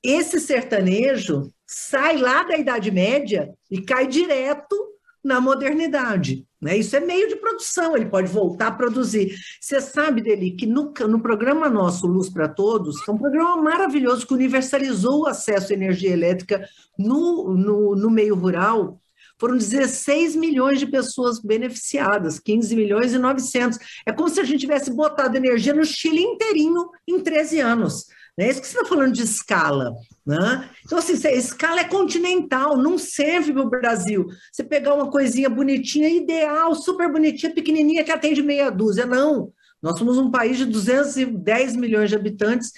Esse 0.00 0.38
sertanejo 0.38 1.52
sai 1.66 2.16
lá 2.16 2.44
da 2.44 2.56
Idade 2.56 2.92
Média 2.92 3.52
e 3.68 3.80
cai 3.80 4.06
direto 4.06 4.76
na 5.24 5.40
modernidade. 5.40 6.46
Né? 6.66 6.76
Isso 6.76 6.96
é 6.96 7.00
meio 7.00 7.28
de 7.28 7.36
produção, 7.36 7.96
ele 7.96 8.06
pode 8.06 8.26
voltar 8.26 8.66
a 8.66 8.72
produzir. 8.72 9.36
Você 9.60 9.80
sabe, 9.80 10.20
Deli, 10.20 10.50
que 10.50 10.66
no, 10.66 10.92
no 11.08 11.20
programa 11.20 11.70
nosso 11.70 12.08
Luz 12.08 12.28
para 12.28 12.48
Todos, 12.48 12.96
é 13.06 13.12
um 13.12 13.16
programa 13.16 13.62
maravilhoso 13.62 14.26
que 14.26 14.34
universalizou 14.34 15.20
o 15.20 15.26
acesso 15.28 15.72
à 15.72 15.76
energia 15.76 16.10
elétrica 16.10 16.68
no, 16.98 17.54
no, 17.54 17.94
no 17.94 18.10
meio 18.10 18.34
rural, 18.34 19.00
foram 19.38 19.56
16 19.56 20.34
milhões 20.34 20.80
de 20.80 20.86
pessoas 20.86 21.38
beneficiadas, 21.38 22.40
15 22.40 22.74
milhões 22.74 23.12
e 23.12 23.18
900. 23.18 23.78
É 24.04 24.10
como 24.10 24.28
se 24.28 24.40
a 24.40 24.44
gente 24.44 24.60
tivesse 24.60 24.90
botado 24.90 25.36
energia 25.36 25.72
no 25.72 25.84
Chile 25.84 26.20
inteirinho 26.20 26.90
em 27.06 27.20
13 27.20 27.60
anos. 27.60 28.06
É 28.38 28.50
isso 28.50 28.60
que 28.60 28.66
você 28.66 28.76
está 28.76 28.88
falando 28.88 29.12
de 29.12 29.22
escala. 29.22 29.94
Né? 30.26 30.68
Então, 30.84 30.98
assim, 30.98 31.14
a 31.26 31.32
escala 31.32 31.80
é 31.80 31.84
continental, 31.84 32.76
não 32.76 32.98
serve 32.98 33.52
para 33.52 33.62
o 33.62 33.70
Brasil. 33.70 34.26
Você 34.52 34.62
pegar 34.62 34.94
uma 34.94 35.10
coisinha 35.10 35.48
bonitinha, 35.48 36.08
ideal, 36.08 36.74
super 36.74 37.10
bonitinha, 37.10 37.54
pequenininha, 37.54 38.04
que 38.04 38.12
atende 38.12 38.42
meia 38.42 38.70
dúzia. 38.70 39.06
Não. 39.06 39.52
Nós 39.82 39.98
somos 39.98 40.18
um 40.18 40.30
país 40.30 40.58
de 40.58 40.66
210 40.66 41.76
milhões 41.76 42.10
de 42.10 42.16
habitantes, 42.16 42.72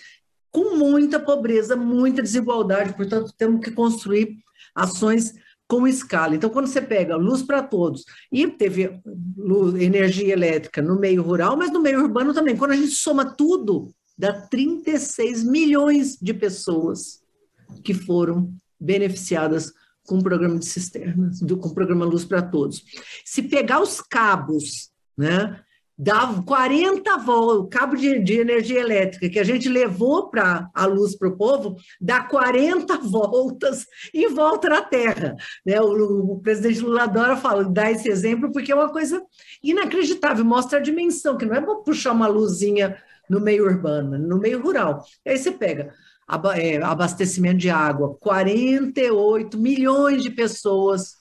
com 0.50 0.76
muita 0.76 1.18
pobreza, 1.18 1.76
muita 1.76 2.22
desigualdade, 2.22 2.94
portanto, 2.94 3.32
temos 3.36 3.60
que 3.60 3.70
construir 3.70 4.36
ações 4.74 5.34
com 5.68 5.86
escala. 5.86 6.34
Então, 6.34 6.48
quando 6.48 6.66
você 6.66 6.80
pega 6.80 7.16
luz 7.16 7.42
para 7.42 7.62
todos, 7.62 8.04
e 8.32 8.46
teve 8.46 9.00
luz, 9.36 9.80
energia 9.80 10.32
elétrica 10.32 10.80
no 10.80 10.98
meio 10.98 11.22
rural, 11.22 11.56
mas 11.56 11.70
no 11.70 11.80
meio 11.80 12.00
urbano 12.00 12.32
também, 12.32 12.56
quando 12.56 12.72
a 12.72 12.76
gente 12.76 12.92
soma 12.92 13.24
tudo, 13.24 13.92
dá 14.18 14.32
36 14.32 15.44
milhões 15.44 16.18
de 16.20 16.34
pessoas 16.34 17.22
que 17.84 17.94
foram 17.94 18.52
beneficiadas 18.80 19.72
com 20.06 20.18
o 20.18 20.22
programa 20.22 20.58
de 20.58 20.66
cisternas, 20.66 21.40
do, 21.40 21.56
com 21.56 21.68
o 21.68 21.74
programa 21.74 22.04
Luz 22.04 22.24
para 22.24 22.42
Todos. 22.42 22.82
Se 23.24 23.42
pegar 23.42 23.80
os 23.80 24.00
cabos, 24.00 24.90
né, 25.16 25.60
dá 25.98 26.42
40 26.46 27.18
voltas, 27.18 27.78
cabo 27.78 27.96
de, 27.96 28.20
de, 28.20 28.38
energia 28.38 28.80
elétrica 28.80 29.28
que 29.28 29.38
a 29.38 29.44
gente 29.44 29.68
levou 29.68 30.30
para 30.30 30.70
a 30.72 30.86
luz 30.86 31.16
para 31.16 31.28
o 31.28 31.36
povo, 31.36 31.76
dá 32.00 32.22
40 32.22 32.98
voltas 33.02 33.84
e 34.14 34.28
volta 34.28 34.68
na 34.68 34.80
Terra. 34.80 35.36
Né? 35.66 35.80
O, 35.80 36.34
o, 36.34 36.40
presidente 36.40 36.80
Lula 36.80 37.02
adora 37.02 37.36
falar, 37.36 37.64
dá 37.64 37.90
esse 37.90 38.08
exemplo, 38.08 38.52
porque 38.52 38.70
é 38.70 38.74
uma 38.74 38.90
coisa 38.90 39.20
inacreditável, 39.62 40.44
mostra 40.44 40.78
a 40.78 40.82
dimensão, 40.82 41.36
que 41.36 41.44
não 41.44 41.54
é 41.54 41.60
puxar 41.84 42.12
uma 42.12 42.28
luzinha 42.28 42.96
no 43.28 43.40
meio 43.40 43.64
urbano, 43.64 44.18
no 44.18 44.38
meio 44.38 44.62
rural. 44.62 45.04
E 45.24 45.30
aí 45.30 45.38
você 45.38 45.50
pega 45.50 45.94
é, 46.56 46.76
abastecimento 46.82 47.58
de 47.58 47.70
água, 47.70 48.16
48 48.20 49.58
milhões 49.58 50.22
de 50.22 50.30
pessoas 50.30 51.16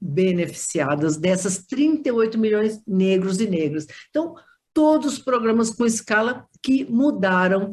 beneficiadas, 0.00 1.16
dessas 1.16 1.64
38 1.66 2.38
milhões 2.38 2.80
negros 2.86 3.40
e 3.40 3.48
negras. 3.48 3.86
Então, 4.10 4.34
todos 4.74 5.14
os 5.14 5.18
programas 5.18 5.70
com 5.70 5.86
escala 5.86 6.46
que 6.62 6.84
mudaram 6.84 7.70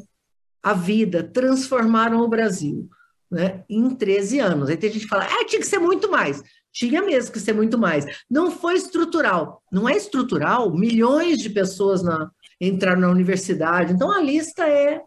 a 0.62 0.74
vida, 0.74 1.24
transformaram 1.24 2.20
o 2.20 2.28
Brasil 2.28 2.90
né, 3.32 3.64
em 3.70 3.90
13 3.90 4.40
anos. 4.40 4.70
Aí 4.70 4.78
tem 4.78 4.92
gente 4.92 5.04
que 5.04 5.10
fala, 5.10 5.26
ah, 5.26 5.46
tinha 5.46 5.62
que 5.62 5.68
ser 5.68 5.80
muito 5.80 6.10
mais. 6.10 6.42
Tinha 6.72 7.02
mesmo 7.02 7.32
que 7.32 7.40
ser 7.40 7.54
muito 7.54 7.78
mais. 7.78 8.06
Não 8.30 8.52
foi 8.52 8.76
estrutural. 8.76 9.64
Não 9.72 9.88
é 9.88 9.96
estrutural, 9.96 10.72
milhões 10.74 11.40
de 11.40 11.50
pessoas 11.50 12.04
na, 12.04 12.30
entrar 12.60 12.98
na 12.98 13.10
universidade. 13.10 13.94
Então, 13.94 14.12
a 14.12 14.22
lista 14.22 14.68
é 14.68 15.02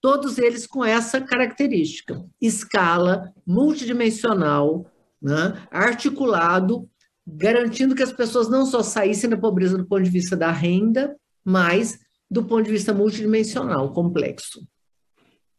todos 0.00 0.36
eles 0.38 0.66
com 0.66 0.84
essa 0.84 1.20
característica: 1.20 2.22
escala, 2.40 3.32
multidimensional, 3.46 4.86
né? 5.20 5.66
articulado, 5.70 6.88
garantindo 7.26 7.94
que 7.94 8.02
as 8.02 8.12
pessoas 8.12 8.48
não 8.48 8.66
só 8.66 8.82
saíssem 8.82 9.30
da 9.30 9.36
pobreza 9.36 9.78
do 9.78 9.86
ponto 9.86 10.02
de 10.02 10.10
vista 10.10 10.36
da 10.36 10.50
renda, 10.50 11.16
mas 11.44 11.98
do 12.30 12.44
ponto 12.44 12.64
de 12.64 12.72
vista 12.72 12.92
multidimensional, 12.92 13.92
complexo. 13.92 14.66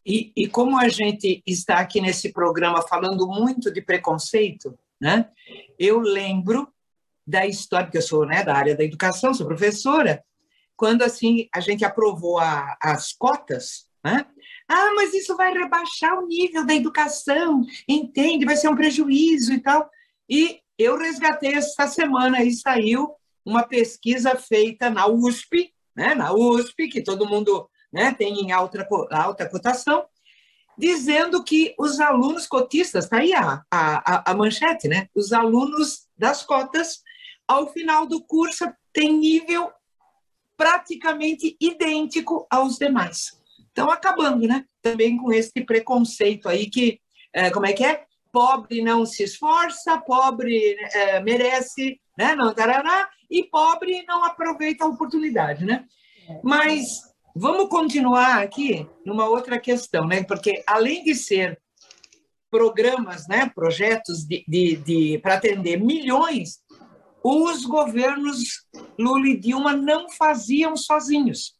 E, 0.06 0.32
e 0.36 0.48
como 0.48 0.78
a 0.80 0.88
gente 0.88 1.42
está 1.48 1.80
aqui 1.80 2.00
nesse 2.00 2.32
programa 2.32 2.84
falando 2.88 3.26
muito 3.28 3.72
de 3.72 3.82
preconceito, 3.82 4.78
né? 5.02 5.28
Eu 5.80 6.00
lembro 6.00 6.68
da 7.26 7.46
história, 7.48 7.88
porque 7.88 7.98
eu 7.98 8.04
sou 8.04 8.26
né, 8.26 8.44
da 8.44 8.56
área 8.56 8.76
da 8.76 8.84
educação, 8.84 9.34
sou 9.34 9.48
professora, 9.48 10.24
quando 10.76 11.04
assim 11.04 11.48
a 11.54 11.60
gente 11.60 11.86
aprovou 11.86 12.40
a, 12.40 12.76
as 12.82 13.14
cotas, 13.14 13.86
né? 14.04 14.26
Ah, 14.68 14.94
mas 14.96 15.14
isso 15.14 15.36
vai 15.36 15.54
rebaixar 15.54 16.18
o 16.18 16.26
nível 16.26 16.66
da 16.66 16.74
educação, 16.74 17.62
entende? 17.88 18.46
Vai 18.46 18.58
ser 18.58 18.68
um 18.68 18.76
prejuízo 18.76 19.54
e 19.54 19.60
tal. 19.60 19.90
E 20.28 20.60
eu 20.78 20.98
resgatei 20.98 21.54
essa 21.54 21.88
semana 21.88 22.44
e 22.44 22.52
saiu 22.52 23.14
uma 23.46 23.64
pesquisa 23.64 24.36
feita 24.36 24.90
na 24.90 25.08
USP, 25.08 25.72
né? 25.96 26.16
Na 26.16 26.34
USP, 26.34 26.88
que 26.88 27.02
todo 27.02 27.28
mundo 27.28 27.70
né, 27.94 28.14
tem 28.14 28.42
em 28.42 28.52
alta, 28.52 28.86
alta 29.12 29.48
cotação, 29.48 30.06
dizendo 30.78 31.44
que 31.44 31.74
os 31.80 32.00
alunos 32.00 32.46
cotistas, 32.46 33.06
está 33.06 33.18
aí 33.18 33.34
a, 33.34 33.64
a, 33.72 34.32
a 34.32 34.36
manchete, 34.36 34.88
né? 34.88 35.08
Os 35.16 35.32
alunos 35.32 36.08
das 36.18 36.44
cotas, 36.44 37.02
ao 37.48 37.72
final 37.72 38.06
do 38.06 38.22
curso, 38.22 38.66
têm 38.92 39.14
nível 39.14 39.72
praticamente 40.58 41.56
idêntico 41.60 42.48
aos 42.50 42.78
demais. 42.78 43.32
Então, 43.72 43.90
acabando, 43.90 44.48
né? 44.48 44.66
Também 44.82 45.18
com 45.18 45.32
esse 45.34 45.66
preconceito 45.66 46.48
aí 46.48 46.70
que, 46.70 47.00
é, 47.34 47.50
como 47.50 47.66
é 47.66 47.74
que 47.74 47.84
é? 47.84 48.06
Pobre 48.32 48.82
não 48.82 49.06
se 49.06 49.24
esforça, 49.24 49.98
pobre 49.98 50.78
é, 50.94 51.20
merece, 51.20 52.00
né? 52.18 52.36
Não 52.36 52.54
tarará, 52.54 53.10
e 53.30 53.44
pobre 53.44 54.04
não 54.08 54.24
aproveita 54.24 54.86
a 54.86 54.88
oportunidade, 54.88 55.66
né? 55.66 55.86
Mas 56.44 57.02
vamos 57.36 57.70
continuar 57.70 58.42
aqui 58.42 58.88
numa 59.06 59.28
outra 59.28 59.60
questão, 59.60 60.08
né? 60.08 60.24
Porque 60.24 60.64
além 60.66 61.04
de 61.04 61.14
ser 61.16 61.60
programas, 62.50 63.28
né, 63.28 63.52
projetos 63.54 64.24
de, 64.26 64.46
de, 64.48 64.76
de 64.78 65.20
para 65.20 65.34
atender 65.34 65.78
milhões, 65.78 66.60
os 67.28 67.66
governos 67.66 68.68
Lula 69.00 69.28
e 69.30 69.36
Dilma 69.36 69.76
não 69.76 70.08
faziam 70.12 70.78
sozinhos. 70.78 71.56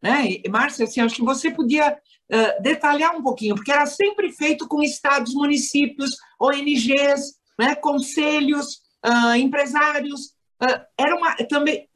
Né? 0.00 0.40
E, 0.44 0.48
Márcia, 0.48 0.84
assim, 0.84 1.00
acho 1.00 1.16
que 1.16 1.24
você 1.24 1.50
podia 1.50 1.92
uh, 1.92 2.62
detalhar 2.62 3.16
um 3.16 3.22
pouquinho, 3.22 3.56
porque 3.56 3.72
era 3.72 3.86
sempre 3.86 4.30
feito 4.30 4.68
com 4.68 4.80
estados, 4.80 5.34
municípios, 5.34 6.16
ONGs, 6.40 7.34
né, 7.58 7.74
conselhos, 7.74 8.82
uh, 9.04 9.34
empresários. 9.34 10.26
Uh, 10.62 10.80
era, 10.96 11.16
uma, 11.16 11.34
também, 11.48 11.88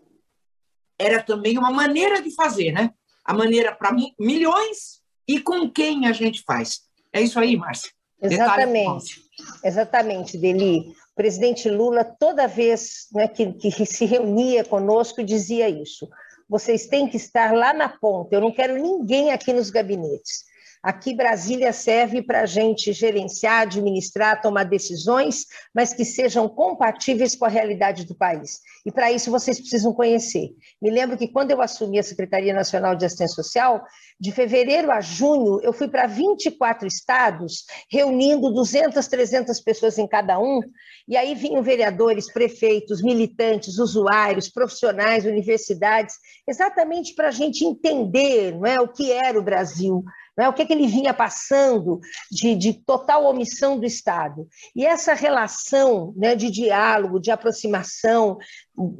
era 0.98 1.22
também 1.22 1.56
uma 1.56 1.70
maneira 1.70 2.20
de 2.20 2.34
fazer, 2.34 2.72
né? 2.72 2.90
A 3.24 3.32
maneira 3.32 3.72
para 3.76 3.94
milhões 4.18 5.02
e 5.28 5.38
com 5.38 5.70
quem 5.70 6.08
a 6.08 6.12
gente 6.12 6.42
faz. 6.42 6.80
É 7.12 7.20
isso 7.20 7.38
aí, 7.38 7.56
Márcia. 7.56 7.92
Exatamente. 8.20 9.22
Exatamente, 9.62 10.36
Deli 10.36 10.92
presidente 11.18 11.68
Lula, 11.68 12.04
toda 12.04 12.46
vez 12.46 13.08
né, 13.12 13.26
que, 13.26 13.52
que 13.52 13.84
se 13.84 14.04
reunia 14.04 14.64
conosco, 14.64 15.24
dizia 15.24 15.68
isso. 15.68 16.08
Vocês 16.48 16.86
têm 16.86 17.08
que 17.08 17.16
estar 17.16 17.52
lá 17.52 17.74
na 17.74 17.88
ponta, 17.88 18.36
eu 18.36 18.40
não 18.40 18.52
quero 18.52 18.80
ninguém 18.80 19.32
aqui 19.32 19.52
nos 19.52 19.68
gabinetes. 19.68 20.44
Aqui 20.88 21.14
Brasília 21.14 21.70
serve 21.70 22.22
para 22.22 22.40
a 22.40 22.46
gente 22.46 22.94
gerenciar, 22.94 23.60
administrar, 23.64 24.40
tomar 24.40 24.64
decisões, 24.64 25.44
mas 25.74 25.92
que 25.92 26.02
sejam 26.02 26.48
compatíveis 26.48 27.36
com 27.36 27.44
a 27.44 27.48
realidade 27.48 28.06
do 28.06 28.14
país. 28.14 28.62
E 28.86 28.90
para 28.90 29.12
isso 29.12 29.30
vocês 29.30 29.60
precisam 29.60 29.92
conhecer. 29.92 30.48
Me 30.80 30.90
lembro 30.90 31.18
que 31.18 31.28
quando 31.28 31.50
eu 31.50 31.60
assumi 31.60 31.98
a 31.98 32.02
Secretaria 32.02 32.54
Nacional 32.54 32.96
de 32.96 33.04
Assistência 33.04 33.34
Social, 33.34 33.84
de 34.18 34.32
fevereiro 34.32 34.90
a 34.90 35.02
junho, 35.02 35.60
eu 35.62 35.74
fui 35.74 35.88
para 35.88 36.06
24 36.06 36.88
estados, 36.88 37.66
reunindo 37.92 38.50
200, 38.50 39.06
300 39.06 39.60
pessoas 39.60 39.98
em 39.98 40.08
cada 40.08 40.38
um, 40.40 40.60
e 41.06 41.18
aí 41.18 41.34
vinham 41.34 41.62
vereadores, 41.62 42.32
prefeitos, 42.32 43.02
militantes, 43.02 43.76
usuários, 43.76 44.48
profissionais, 44.48 45.26
universidades, 45.26 46.14
exatamente 46.48 47.14
para 47.14 47.28
a 47.28 47.32
gente 47.32 47.62
entender 47.62 48.54
não 48.54 48.64
é, 48.64 48.80
o 48.80 48.88
que 48.88 49.12
era 49.12 49.38
o 49.38 49.44
Brasil, 49.44 50.02
né? 50.38 50.48
o 50.48 50.52
que, 50.52 50.64
que 50.64 50.72
ele 50.72 50.86
vinha 50.86 51.12
passando 51.12 51.98
de, 52.30 52.54
de, 52.54 52.72
total 52.72 53.24
omissão 53.24 53.76
do 53.76 53.84
Estado. 53.84 54.46
E 54.74 54.86
essa 54.86 55.12
relação 55.12 56.14
né, 56.16 56.36
de 56.36 56.48
diálogo, 56.48 57.18
de 57.18 57.32
aproximação, 57.32 58.38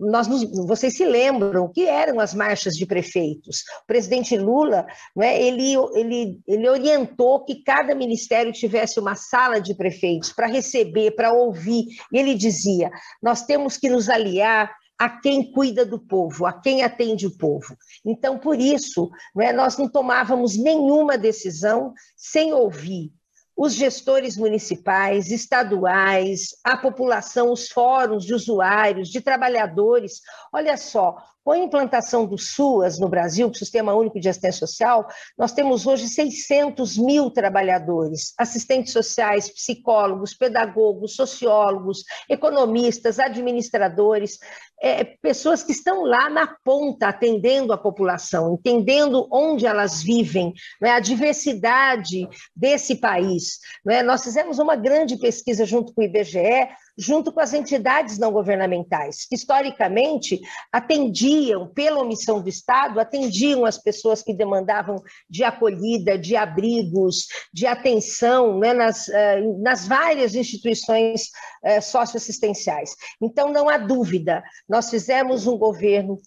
nós 0.00 0.26
nos, 0.26 0.42
vocês 0.66 0.96
se 0.96 1.04
lembram 1.04 1.66
o 1.66 1.68
que 1.68 1.86
eram 1.86 2.18
as 2.18 2.34
marchas 2.34 2.74
de 2.74 2.84
prefeitos. 2.84 3.60
O 3.84 3.86
presidente 3.86 4.36
Lula, 4.36 4.84
né, 5.14 5.40
ele, 5.40 5.74
ele, 5.94 6.40
ele 6.48 6.68
orientou 6.68 7.44
que 7.44 7.62
cada 7.62 7.94
ministério 7.94 8.52
tivesse 8.52 8.98
uma 8.98 9.14
sala 9.14 9.60
de 9.60 9.76
prefeitos 9.76 10.32
para 10.32 10.48
receber, 10.48 11.12
para 11.12 11.32
ouvir, 11.32 11.84
e 12.12 12.18
ele 12.18 12.34
dizia: 12.34 12.90
nós 13.22 13.42
temos 13.42 13.76
que 13.76 13.88
nos 13.88 14.08
aliar 14.08 14.74
a 14.98 15.08
quem 15.08 15.52
cuida 15.52 15.86
do 15.86 15.98
povo, 15.98 16.44
a 16.44 16.52
quem 16.52 16.82
atende 16.82 17.26
o 17.26 17.36
povo. 17.36 17.76
Então, 18.04 18.38
por 18.38 18.58
isso, 18.58 19.10
né, 19.34 19.52
nós 19.52 19.78
não 19.78 19.88
tomávamos 19.88 20.56
nenhuma 20.56 21.16
decisão 21.16 21.94
sem 22.16 22.52
ouvir 22.52 23.12
os 23.58 23.74
gestores 23.74 24.36
municipais, 24.36 25.32
estaduais, 25.32 26.50
a 26.62 26.76
população, 26.76 27.50
os 27.50 27.68
fóruns 27.68 28.24
de 28.24 28.32
usuários, 28.32 29.08
de 29.08 29.20
trabalhadores. 29.20 30.20
Olha 30.52 30.76
só, 30.76 31.16
com 31.44 31.52
a 31.52 31.58
implantação 31.58 32.26
do 32.26 32.36
SUAS 32.36 32.98
no 32.98 33.08
Brasil, 33.08 33.52
Sistema 33.54 33.94
Único 33.94 34.20
de 34.20 34.28
Assistência 34.28 34.66
Social, 34.66 35.06
nós 35.36 35.52
temos 35.52 35.86
hoje 35.86 36.08
600 36.08 36.98
mil 36.98 37.30
trabalhadores, 37.30 38.34
assistentes 38.38 38.92
sociais, 38.92 39.48
psicólogos, 39.48 40.34
pedagogos, 40.34 41.14
sociólogos, 41.14 42.04
economistas, 42.28 43.18
administradores, 43.18 44.38
é, 44.80 45.04
pessoas 45.04 45.62
que 45.62 45.72
estão 45.72 46.04
lá 46.04 46.30
na 46.30 46.46
ponta 46.64 47.08
atendendo 47.08 47.72
a 47.72 47.78
população, 47.78 48.54
entendendo 48.54 49.26
onde 49.32 49.66
elas 49.66 50.02
vivem, 50.02 50.52
né, 50.80 50.90
a 50.90 51.00
diversidade 51.00 52.28
desse 52.54 52.96
país. 52.96 53.58
Né? 53.84 54.02
Nós 54.02 54.22
fizemos 54.22 54.58
uma 54.58 54.76
grande 54.76 55.16
pesquisa 55.18 55.64
junto 55.64 55.92
com 55.92 56.00
o 56.00 56.04
IBGE 56.04 56.68
junto 56.98 57.32
com 57.32 57.40
as 57.40 57.52
entidades 57.52 58.18
não 58.18 58.32
governamentais, 58.32 59.24
que 59.24 59.36
historicamente 59.36 60.40
atendiam, 60.72 61.68
pela 61.68 62.00
omissão 62.00 62.42
do 62.42 62.48
Estado, 62.48 62.98
atendiam 62.98 63.64
as 63.64 63.78
pessoas 63.78 64.20
que 64.20 64.34
demandavam 64.34 65.00
de 65.30 65.44
acolhida, 65.44 66.18
de 66.18 66.34
abrigos, 66.34 67.28
de 67.54 67.66
atenção 67.66 68.58
né, 68.58 68.74
nas, 68.74 69.08
eh, 69.08 69.40
nas 69.58 69.86
várias 69.86 70.34
instituições 70.34 71.30
eh, 71.62 71.80
socioassistenciais. 71.80 72.96
Então, 73.22 73.52
não 73.52 73.68
há 73.68 73.78
dúvida, 73.78 74.42
nós 74.68 74.90
fizemos 74.90 75.46
um 75.46 75.56
governo 75.56 76.18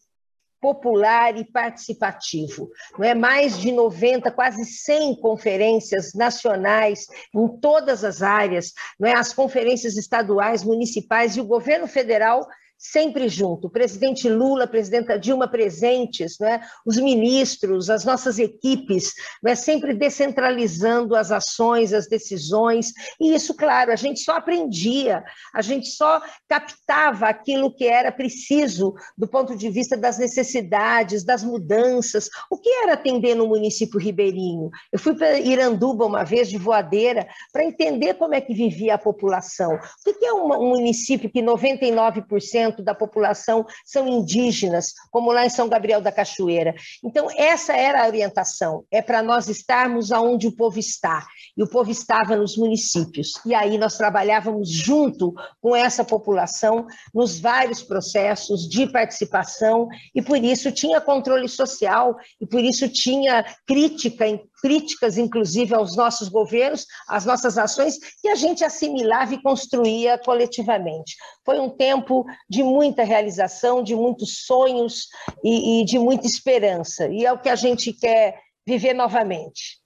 popular 0.61 1.35
e 1.35 1.43
participativo. 1.43 2.69
Não 2.97 3.03
é 3.05 3.15
mais 3.15 3.59
de 3.59 3.71
90, 3.71 4.31
quase 4.31 4.63
100 4.63 5.19
conferências 5.19 6.13
nacionais 6.13 7.07
em 7.33 7.47
todas 7.59 8.03
as 8.03 8.21
áreas, 8.21 8.71
não 8.99 9.09
é 9.09 9.13
as 9.13 9.33
conferências 9.33 9.97
estaduais, 9.97 10.63
municipais 10.63 11.35
e 11.35 11.41
o 11.41 11.45
governo 11.45 11.87
federal 11.87 12.47
sempre 12.81 13.29
junto. 13.29 13.69
Presidente 13.69 14.27
Lula, 14.27 14.65
presidenta 14.65 15.19
Dilma 15.19 15.47
presentes, 15.47 16.39
né? 16.39 16.61
os 16.83 16.97
ministros, 16.97 17.91
as 17.91 18.03
nossas 18.03 18.39
equipes, 18.39 19.13
né? 19.43 19.53
sempre 19.53 19.93
descentralizando 19.93 21.15
as 21.15 21.31
ações, 21.31 21.93
as 21.93 22.07
decisões. 22.07 22.91
E 23.19 23.35
isso, 23.35 23.53
claro, 23.55 23.91
a 23.91 23.95
gente 23.95 24.21
só 24.21 24.37
aprendia, 24.37 25.23
a 25.53 25.61
gente 25.61 25.89
só 25.89 26.23
captava 26.49 27.27
aquilo 27.27 27.71
que 27.71 27.85
era 27.85 28.11
preciso 28.11 28.95
do 29.15 29.27
ponto 29.27 29.55
de 29.55 29.69
vista 29.69 29.95
das 29.95 30.17
necessidades, 30.17 31.23
das 31.23 31.43
mudanças. 31.43 32.29
O 32.49 32.57
que 32.57 32.69
era 32.69 32.93
atender 32.93 33.35
no 33.35 33.47
município 33.47 33.99
ribeirinho? 33.99 34.71
Eu 34.91 34.97
fui 34.97 35.13
para 35.13 35.39
Iranduba 35.39 36.03
uma 36.05 36.23
vez 36.23 36.49
de 36.49 36.57
voadeira 36.57 37.27
para 37.53 37.63
entender 37.63 38.15
como 38.15 38.33
é 38.33 38.41
que 38.41 38.55
vivia 38.55 38.95
a 38.95 38.97
população. 38.97 39.75
O 39.75 40.13
que 40.13 40.25
é 40.25 40.33
um 40.33 40.47
município 40.47 41.29
que 41.29 41.43
99% 41.43 42.70
da 42.79 42.93
população 42.93 43.65
são 43.83 44.07
indígenas, 44.07 44.93
como 45.09 45.31
lá 45.31 45.45
em 45.45 45.49
São 45.49 45.67
Gabriel 45.67 46.01
da 46.01 46.11
Cachoeira. 46.11 46.75
Então, 47.03 47.27
essa 47.35 47.73
era 47.73 48.03
a 48.03 48.07
orientação, 48.07 48.85
é 48.91 49.01
para 49.01 49.23
nós 49.23 49.47
estarmos 49.47 50.11
aonde 50.11 50.47
o 50.47 50.55
povo 50.55 50.77
está. 50.77 51.25
E 51.57 51.63
o 51.63 51.67
povo 51.67 51.89
estava 51.89 52.35
nos 52.35 52.55
municípios. 52.55 53.33
E 53.45 53.53
aí 53.53 53.77
nós 53.77 53.97
trabalhávamos 53.97 54.69
junto 54.69 55.33
com 55.59 55.75
essa 55.75 56.03
população 56.03 56.85
nos 57.13 57.39
vários 57.39 57.81
processos 57.81 58.69
de 58.69 58.85
participação, 58.87 59.87
e 60.13 60.21
por 60.21 60.37
isso 60.37 60.71
tinha 60.71 61.01
controle 61.01 61.49
social, 61.49 62.15
e 62.39 62.45
por 62.45 62.63
isso 62.63 62.87
tinha 62.87 63.43
crítica 63.65 64.25
críticas, 64.61 65.17
inclusive, 65.17 65.73
aos 65.73 65.95
nossos 65.95 66.29
governos, 66.29 66.85
às 67.07 67.25
nossas 67.25 67.57
ações, 67.57 67.97
que 68.21 68.27
a 68.27 68.35
gente 68.35 68.63
assimilava 68.63 69.33
e 69.33 69.41
construía 69.41 70.17
coletivamente. 70.17 71.15
Foi 71.45 71.59
um 71.59 71.69
tempo 71.69 72.25
de 72.49 72.63
muita 72.63 73.03
realização, 73.03 73.83
de 73.83 73.95
muitos 73.95 74.45
sonhos 74.45 75.07
e, 75.43 75.81
e 75.81 75.85
de 75.85 75.97
muita 75.97 76.27
esperança, 76.27 77.07
e 77.07 77.25
é 77.25 77.33
o 77.33 77.39
que 77.39 77.49
a 77.49 77.55
gente 77.55 77.91
quer 77.91 78.39
viver 78.65 78.93
novamente. 78.93 79.81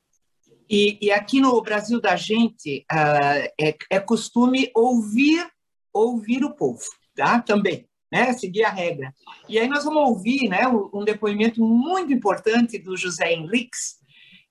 E, 0.70 0.98
e 1.00 1.12
aqui 1.12 1.40
no 1.40 1.62
Brasil 1.62 2.02
da 2.02 2.16
gente 2.16 2.86
uh, 2.92 3.48
é, 3.60 3.76
é 3.90 4.00
costume 4.00 4.72
ouvir 4.76 5.48
ouvir 5.96 6.44
o 6.44 6.54
povo, 6.54 6.84
tá? 7.16 7.40
Também 7.42 7.88
né, 8.12 8.34
seguir 8.34 8.64
a 8.64 8.70
regra. 8.70 9.14
E 9.48 9.58
aí 9.58 9.68
nós 9.68 9.86
vamos 9.86 10.10
ouvir 10.10 10.50
né, 10.50 10.68
um 10.68 11.04
depoimento 11.04 11.62
muito 11.62 12.14
importante 12.14 12.78
do 12.78 12.96
José 12.96 13.32
Henriques, 13.32 13.96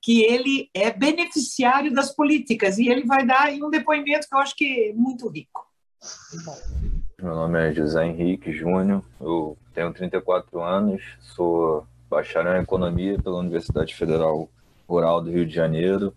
que 0.05 0.23
ele 0.23 0.69
é 0.75 0.93
beneficiário 0.93 1.90
das 1.90 2.14
políticas 2.14 2.77
e 2.77 2.88
ele 2.88 3.07
vai 3.07 3.25
dar 3.25 3.51
um 3.53 3.71
depoimento 3.71 4.29
que 4.29 4.35
eu 4.35 4.38
acho 4.38 4.55
que 4.55 4.90
é 4.90 4.93
muito 4.93 5.27
rico. 5.31 5.67
Meu 7.19 7.35
nome 7.35 7.59
é 7.59 7.73
José 7.73 8.07
Henrique 8.07 8.53
Júnior, 8.53 9.03
eu 9.19 9.57
tenho 9.73 9.95
34 9.95 10.61
anos, 10.61 11.01
sou 11.23 11.87
bacharel 12.11 12.59
em 12.59 12.62
Economia 12.62 13.19
pela 13.19 13.38
Universidade 13.38 13.95
Federal 13.95 14.51
Rural 14.87 15.23
do 15.23 15.31
Rio 15.31 15.47
de 15.47 15.55
Janeiro, 15.55 16.14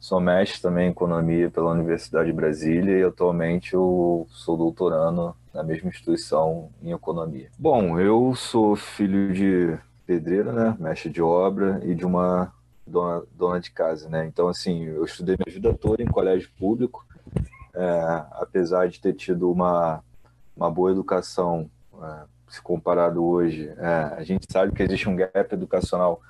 sou 0.00 0.18
mestre 0.18 0.60
também 0.60 0.88
em 0.88 0.90
economia 0.90 1.48
pela 1.48 1.70
Universidade 1.70 2.26
de 2.26 2.32
Brasília 2.32 2.98
e 2.98 3.04
atualmente 3.04 3.74
eu 3.74 4.26
sou 4.30 4.56
doutorando 4.56 5.36
na 5.54 5.62
mesma 5.62 5.88
instituição 5.88 6.68
em 6.82 6.90
economia. 6.90 7.48
Bom, 7.56 7.96
eu 8.00 8.34
sou 8.34 8.74
filho 8.74 9.32
de 9.32 9.78
pedreira, 10.04 10.52
né, 10.52 10.76
mestre 10.80 11.08
de 11.08 11.22
obra 11.22 11.80
e 11.84 11.94
de 11.94 12.04
uma 12.04 12.52
dona, 12.90 13.22
dona 13.32 13.60
de 13.60 13.70
casa, 13.70 14.08
né? 14.08 14.26
Então, 14.26 14.48
assim, 14.48 14.84
eu 14.84 15.04
estudei 15.04 15.36
minha 15.36 15.54
vida 15.54 15.72
toda 15.72 16.02
em 16.02 16.06
colégio 16.06 16.50
público, 16.58 17.06
é, 17.74 18.24
apesar 18.32 18.88
de 18.88 19.00
ter 19.00 19.14
tido 19.14 19.50
uma, 19.50 20.02
uma 20.56 20.70
boa 20.70 20.90
educação, 20.90 21.70
é, 22.02 22.22
se 22.48 22.60
comparado 22.60 23.24
hoje, 23.24 23.72
é, 23.78 24.14
a 24.16 24.24
gente 24.24 24.46
sabe 24.50 24.72
que 24.72 24.82
existe 24.82 25.08
um 25.08 25.16
gap 25.16 25.54
educacional, 25.54 26.20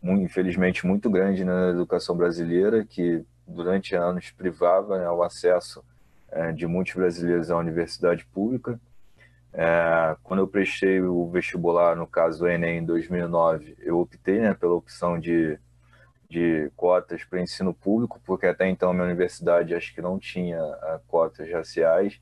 muito, 0.00 0.22
infelizmente, 0.22 0.86
muito 0.86 1.10
grande 1.10 1.44
na 1.44 1.70
educação 1.70 2.16
brasileira, 2.16 2.84
que 2.84 3.24
durante 3.46 3.94
anos 3.94 4.30
privava 4.30 4.98
né, 4.98 5.10
o 5.10 5.22
acesso 5.22 5.84
é, 6.30 6.52
de 6.52 6.66
muitos 6.66 6.94
brasileiros 6.94 7.50
à 7.50 7.56
universidade 7.56 8.24
pública. 8.26 8.78
É, 9.52 10.16
quando 10.22 10.40
eu 10.40 10.48
prestei 10.48 11.00
o 11.00 11.28
vestibular, 11.28 11.96
no 11.96 12.06
caso 12.06 12.40
do 12.40 12.48
Enem, 12.48 12.78
em 12.78 12.84
2009, 12.84 13.76
eu 13.80 13.98
optei 14.00 14.40
né, 14.40 14.54
pela 14.54 14.74
opção 14.74 15.18
de 15.18 15.58
de 16.34 16.68
cotas 16.74 17.22
para 17.22 17.40
ensino 17.40 17.72
público, 17.72 18.20
porque 18.24 18.46
até 18.46 18.68
então 18.68 18.90
a 18.90 18.92
minha 18.92 19.06
universidade 19.06 19.72
acho 19.72 19.94
que 19.94 20.02
não 20.02 20.18
tinha 20.18 20.60
uh, 20.60 21.00
cotas 21.06 21.48
raciais, 21.48 22.20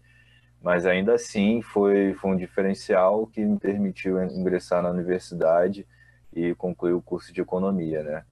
mas 0.63 0.85
ainda 0.85 1.15
assim 1.15 1.63
foi, 1.63 2.13
foi 2.21 2.31
um 2.33 2.37
diferencial 2.37 3.27
que 3.27 3.43
me 3.43 3.59
permitiu 3.59 4.23
ingressar 4.23 4.83
na 4.83 4.91
universidade 4.91 5.87
e 6.31 6.55
concluir 6.55 6.93
o 6.93 7.01
curso 7.01 7.33
de 7.33 7.41
economia, 7.41 8.03
né? 8.03 8.25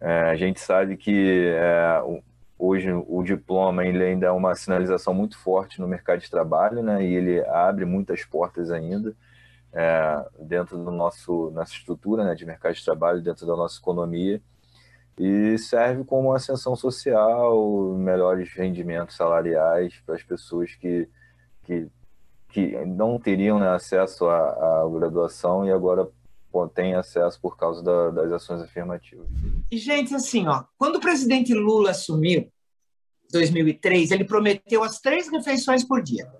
É, 0.00 0.22
a 0.30 0.36
gente 0.36 0.60
sabe 0.60 0.96
que 0.96 1.48
é, 1.56 2.02
hoje 2.58 2.92
o 2.92 3.22
diploma 3.22 3.86
ele 3.86 4.04
ainda 4.04 4.26
é 4.26 4.30
uma 4.30 4.54
sinalização 4.54 5.14
muito 5.14 5.38
forte 5.38 5.80
no 5.80 5.88
mercado 5.88 6.20
de 6.20 6.30
trabalho, 6.30 6.82
né? 6.82 7.02
E 7.02 7.14
ele 7.14 7.40
abre 7.46 7.86
muitas 7.86 8.22
portas 8.24 8.70
ainda 8.70 9.14
é, 9.72 10.26
dentro 10.40 10.76
do 10.76 10.90
nosso 10.90 11.50
nossa 11.52 11.72
estrutura 11.72 12.24
né, 12.24 12.34
de 12.34 12.44
mercado 12.44 12.74
de 12.74 12.84
trabalho, 12.84 13.22
dentro 13.22 13.46
da 13.46 13.56
nossa 13.56 13.80
economia 13.80 14.42
e 15.18 15.58
serve 15.58 16.04
como 16.04 16.32
ascensão 16.32 16.74
social, 16.74 17.94
melhores 17.94 18.52
rendimentos 18.54 19.16
salariais 19.16 20.00
para 20.06 20.14
as 20.14 20.22
pessoas 20.22 20.74
que, 20.74 21.08
que, 21.64 21.86
que 22.48 22.84
não 22.86 23.18
teriam 23.18 23.58
né, 23.58 23.68
acesso 23.68 24.26
à, 24.26 24.38
à, 24.38 24.88
graduação 24.90 25.66
e 25.66 25.72
agora 25.72 26.08
têm 26.74 26.94
acesso 26.94 27.40
por 27.40 27.56
causa 27.56 27.82
da, 27.82 28.10
das 28.10 28.32
ações 28.32 28.60
afirmativas. 28.62 29.26
E, 29.70 29.78
gente, 29.78 30.14
assim, 30.14 30.46
ó, 30.46 30.64
quando 30.76 30.96
o 30.96 31.00
presidente 31.00 31.54
Lula 31.54 31.90
assumiu, 31.90 32.50
2003, 33.30 34.10
ele 34.10 34.24
prometeu 34.24 34.82
as 34.82 35.00
três 35.00 35.30
refeições 35.30 35.82
por 35.82 36.02
dia. 36.02 36.30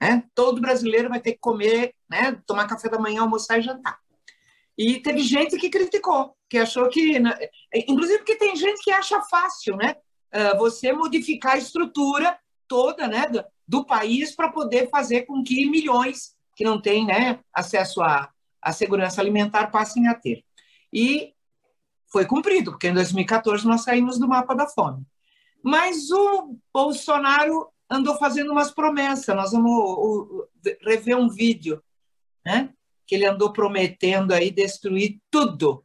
Né? 0.00 0.22
Todo 0.34 0.60
brasileiro 0.60 1.08
vai 1.08 1.20
ter 1.20 1.32
que 1.32 1.38
comer, 1.38 1.94
né, 2.10 2.38
tomar 2.46 2.66
café 2.66 2.90
da 2.90 2.98
manhã, 2.98 3.22
almoçar 3.22 3.58
e 3.58 3.62
jantar. 3.62 3.98
E 4.76 5.00
teve 5.00 5.20
gente 5.20 5.56
que 5.56 5.70
criticou, 5.70 6.36
que 6.48 6.58
achou 6.58 6.88
que. 6.88 7.16
Inclusive 7.86 8.18
porque 8.18 8.36
tem 8.36 8.56
gente 8.56 8.82
que 8.82 8.90
acha 8.90 9.20
fácil, 9.22 9.76
né? 9.76 9.96
Ah, 10.34 10.56
você 10.56 10.92
modificar 10.92 11.52
a 11.52 11.58
estrutura 11.58 12.36
toda 12.66 13.06
né, 13.06 13.24
do 13.66 13.86
país 13.86 14.34
para 14.34 14.50
poder 14.50 14.90
fazer 14.90 15.22
com 15.22 15.44
que 15.44 15.70
milhões 15.70 16.34
que 16.56 16.64
não 16.64 16.80
têm 16.80 17.06
né, 17.06 17.38
acesso 17.52 18.02
à, 18.02 18.28
à 18.60 18.72
segurança 18.72 19.20
alimentar 19.20 19.68
passem 19.68 20.08
a 20.08 20.14
ter. 20.14 20.44
E 20.92 21.32
foi 22.10 22.26
cumprido, 22.26 22.72
porque 22.72 22.88
em 22.88 22.94
2014 22.94 23.64
nós 23.64 23.82
saímos 23.82 24.18
do 24.18 24.26
mapa 24.26 24.54
da 24.54 24.66
fome. 24.66 25.06
Mas 25.62 26.10
o 26.10 26.56
Bolsonaro 26.72 27.68
andou 27.88 28.16
fazendo 28.16 28.50
umas 28.50 28.72
promessas. 28.72 29.34
Nós 29.36 29.52
vamos 29.52 30.46
rever 30.82 31.16
um 31.16 31.28
vídeo, 31.28 31.82
né? 32.44 32.72
Que 33.06 33.14
ele 33.14 33.26
andou 33.26 33.52
prometendo 33.52 34.32
aí 34.32 34.50
destruir 34.50 35.18
tudo. 35.30 35.84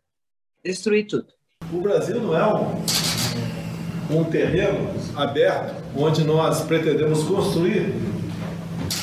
Destruir 0.63 1.07
tudo. 1.07 1.27
O 1.71 1.81
Brasil 1.81 2.21
não 2.21 2.35
é 2.35 2.45
um, 2.53 4.19
um 4.19 4.23
terreno 4.25 4.89
aberto 5.15 5.75
onde 5.95 6.23
nós 6.23 6.61
pretendemos 6.63 7.23
construir 7.23 7.93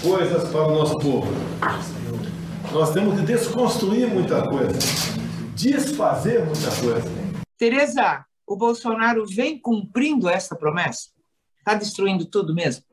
coisas 0.03 0.49
para 0.49 0.67
o 0.67 0.75
nosso 0.75 0.99
povo. 0.99 1.29
Nós 2.73 2.93
temos 2.93 3.21
que 3.21 3.27
desconstruir 3.27 4.09
muita 4.09 4.43
coisa, 4.49 4.79
desfazer 5.55 6.45
muita 6.45 6.71
coisa. 6.81 7.09
Tereza, 7.57 8.25
o 8.47 8.57
Bolsonaro 8.57 9.25
vem 9.27 9.59
cumprindo 9.59 10.29
essa 10.29 10.55
promessa? 10.55 11.11
Está 11.59 11.75
destruindo 11.75 12.27
tudo 12.27 12.55
mesmo? 12.55 12.85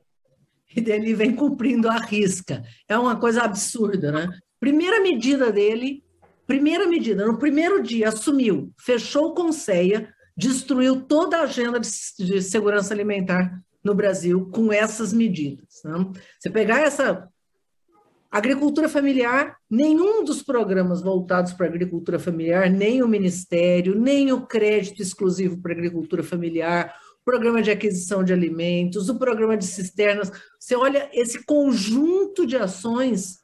E 0.76 0.82
dele 0.82 1.14
vem 1.14 1.36
cumprindo 1.36 1.90
a 1.90 1.98
risca. 1.98 2.64
É 2.88 2.98
uma 2.98 3.16
coisa 3.16 3.44
absurda, 3.44 4.12
né? 4.12 4.30
Primeira 4.64 5.02
medida 5.02 5.52
dele, 5.52 6.06
primeira 6.48 6.88
medida, 6.88 7.28
no 7.28 7.38
primeiro 7.38 7.84
dia 7.84 8.08
assumiu, 8.08 8.72
fechou 8.80 9.34
com 9.34 9.52
ceia, 9.52 10.08
destruiu 10.38 11.02
toda 11.02 11.36
a 11.36 11.42
agenda 11.42 11.82
de, 11.82 11.90
de 12.18 12.42
segurança 12.42 12.94
alimentar 12.94 13.62
no 13.84 13.94
Brasil 13.94 14.50
com 14.54 14.72
essas 14.72 15.12
medidas. 15.12 15.82
Né? 15.84 16.10
Você 16.40 16.50
pegar 16.50 16.80
essa 16.80 17.28
agricultura 18.32 18.88
familiar, 18.88 19.58
nenhum 19.70 20.24
dos 20.24 20.42
programas 20.42 21.02
voltados 21.02 21.52
para 21.52 21.66
a 21.66 21.70
agricultura 21.70 22.18
familiar, 22.18 22.70
nem 22.70 23.04
o 23.04 23.08
Ministério, 23.08 24.00
nem 24.00 24.32
o 24.32 24.48
crédito 24.48 25.02
exclusivo 25.02 25.62
para 25.62 25.74
a 25.74 25.76
agricultura 25.76 26.24
familiar, 26.24 26.96
o 27.22 27.26
programa 27.26 27.62
de 27.62 27.70
aquisição 27.70 28.24
de 28.24 28.32
alimentos, 28.32 29.10
o 29.10 29.20
programa 29.20 29.58
de 29.58 29.66
cisternas. 29.66 30.32
Você 30.58 30.74
olha 30.74 31.10
esse 31.12 31.44
conjunto 31.44 32.48
de 32.48 32.56
ações 32.56 33.43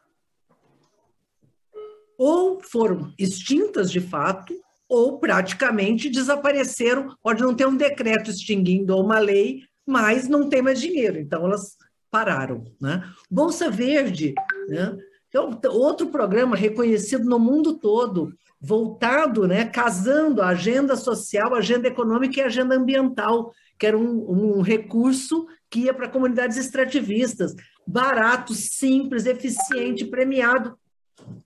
ou 2.20 2.60
foram 2.62 3.14
extintas 3.18 3.90
de 3.90 4.02
fato, 4.02 4.54
ou 4.90 5.20
praticamente 5.20 6.10
desapareceram. 6.10 7.16
Pode 7.24 7.42
não 7.42 7.56
ter 7.56 7.66
um 7.66 7.78
decreto 7.78 8.30
extinguindo 8.30 8.94
ou 8.94 9.06
uma 9.06 9.20
lei, 9.20 9.62
mas 9.88 10.28
não 10.28 10.50
tem 10.50 10.62
mais 10.62 10.82
dinheiro, 10.82 11.18
então 11.18 11.46
elas 11.46 11.78
pararam. 12.12 12.66
Né? 12.82 13.10
Bolsa 13.32 13.72
Verde, 13.72 14.34
né? 14.68 14.98
então, 15.30 15.58
outro 15.72 16.08
programa 16.08 16.58
reconhecido 16.58 17.24
no 17.24 17.40
mundo 17.40 17.80
todo, 17.80 18.34
voltado, 18.60 19.48
né, 19.48 19.64
casando 19.64 20.42
a 20.42 20.50
agenda 20.50 20.98
social, 20.98 21.56
a 21.56 21.60
agenda 21.60 21.88
econômica 21.88 22.40
e 22.40 22.44
a 22.44 22.48
agenda 22.48 22.76
ambiental, 22.76 23.54
que 23.78 23.88
era 23.88 23.98
um, 23.98 24.58
um 24.58 24.62
recurso 24.62 25.48
que 25.70 25.82
ia 25.82 25.94
para 25.94 26.10
comunidades 26.10 26.58
extrativistas, 26.58 27.56
barato, 27.88 28.54
simples, 28.54 29.26
eficiente, 29.26 30.04
premiado 30.04 30.78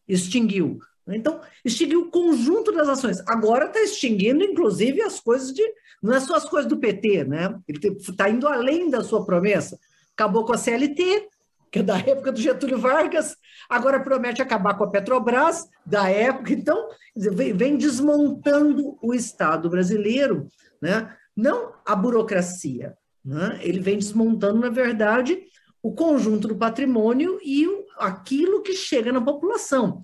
extinguiu. 0.07 0.79
Então, 1.07 1.41
extinguiu 1.65 2.03
o 2.03 2.11
conjunto 2.11 2.71
das 2.71 2.87
ações. 2.87 3.21
Agora 3.27 3.65
está 3.65 3.81
extinguindo, 3.81 4.43
inclusive, 4.43 5.01
as 5.01 5.19
coisas 5.19 5.53
de. 5.53 5.63
Não 6.01 6.13
é 6.13 6.19
só 6.19 6.35
as 6.35 6.45
coisas 6.45 6.69
do 6.69 6.77
PT, 6.77 7.25
né? 7.25 7.55
Ele 7.67 7.79
está 7.97 8.29
indo 8.29 8.47
além 8.47 8.89
da 8.89 9.03
sua 9.03 9.25
promessa. 9.25 9.77
Acabou 10.13 10.45
com 10.45 10.53
a 10.53 10.57
CLT, 10.57 11.27
que 11.73 11.79
é 11.79 11.83
da 11.83 11.97
época 11.97 12.31
do 12.31 12.39
Getúlio 12.39 12.77
Vargas, 12.77 13.35
agora 13.67 13.99
promete 13.99 14.41
acabar 14.41 14.75
com 14.75 14.83
a 14.83 14.89
Petrobras, 14.89 15.67
da 15.83 16.07
época. 16.07 16.53
Então, 16.53 16.87
vem 17.15 17.77
desmontando 17.77 18.95
o 19.01 19.13
Estado 19.13 19.69
brasileiro, 19.69 20.47
né? 20.79 21.11
não 21.35 21.73
a 21.83 21.95
burocracia. 21.95 22.95
Né? 23.25 23.59
Ele 23.61 23.79
vem 23.79 23.97
desmontando, 23.97 24.59
na 24.59 24.69
verdade, 24.69 25.41
o 25.83 25.91
conjunto 25.91 26.47
do 26.47 26.55
patrimônio 26.55 27.37
e 27.43 27.67
aquilo 27.97 28.63
que 28.63 28.73
chega 28.73 29.11
na 29.11 29.19
população. 29.21 30.01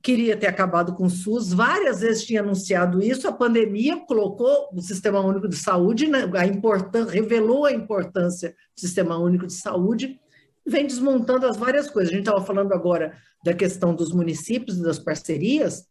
Queria 0.00 0.36
ter 0.36 0.46
acabado 0.46 0.94
com 0.94 1.06
o 1.06 1.10
SUS, 1.10 1.52
várias 1.52 2.00
vezes 2.00 2.24
tinha 2.24 2.40
anunciado 2.40 3.02
isso, 3.02 3.26
a 3.26 3.32
pandemia 3.32 3.96
colocou 4.06 4.68
o 4.72 4.80
Sistema 4.80 5.20
Único 5.20 5.48
de 5.48 5.56
Saúde, 5.56 6.06
né, 6.06 6.30
a 6.34 6.46
importância, 6.46 7.12
revelou 7.12 7.66
a 7.66 7.72
importância 7.72 8.50
do 8.50 8.80
Sistema 8.80 9.18
Único 9.18 9.44
de 9.44 9.54
Saúde, 9.54 10.20
vem 10.64 10.86
desmontando 10.86 11.46
as 11.46 11.56
várias 11.56 11.90
coisas. 11.90 12.12
A 12.12 12.16
gente 12.16 12.26
estava 12.26 12.44
falando 12.44 12.72
agora 12.72 13.16
da 13.44 13.52
questão 13.52 13.92
dos 13.92 14.12
municípios 14.12 14.78
e 14.78 14.82
das 14.82 15.00
parcerias, 15.00 15.84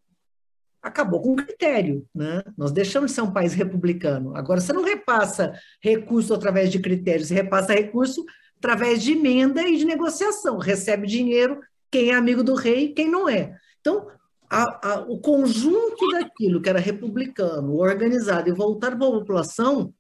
acabou 0.82 1.22
com 1.22 1.34
o 1.34 1.36
critério, 1.36 2.06
né? 2.16 2.42
Nós 2.58 2.72
deixamos 2.72 3.12
de 3.12 3.16
ser 3.16 3.22
um 3.22 3.32
país 3.32 3.54
republicano. 3.54 4.38
Agora 4.38 4.62
você 4.62 4.72
não 4.72 4.84
repassa 4.84 5.52
recurso 5.82 6.34
através 6.34 6.72
de 6.72 6.80
critérios, 6.80 7.28
você 7.28 7.34
repassa 7.34 7.74
recurso 7.74 8.24
através 8.58 9.02
de 9.02 9.14
emenda 9.14 9.62
e 9.62 9.78
de 9.78 9.86
negociação. 9.86 10.58
Recebe 10.58 11.08
dinheiro 11.08 11.60
quem 11.92 12.10
é 12.10 12.16
amigo 12.16 12.44
do 12.44 12.56
rei 12.56 12.86
e 12.86 12.94
quem 12.94 13.10
não 13.10 13.30
é. 13.30 13.56
Então, 13.80 14.08
a, 14.50 14.94
a, 14.94 15.00
o 15.02 15.20
conjunto 15.20 16.08
daquilo 16.12 16.62
que 16.62 16.70
era 16.70 16.80
republicano, 16.80 17.76
organizado 17.78 18.50
e 18.50 18.54
voltado 18.54 18.98
para 18.98 19.08
a 19.08 19.12
população, 19.12 19.94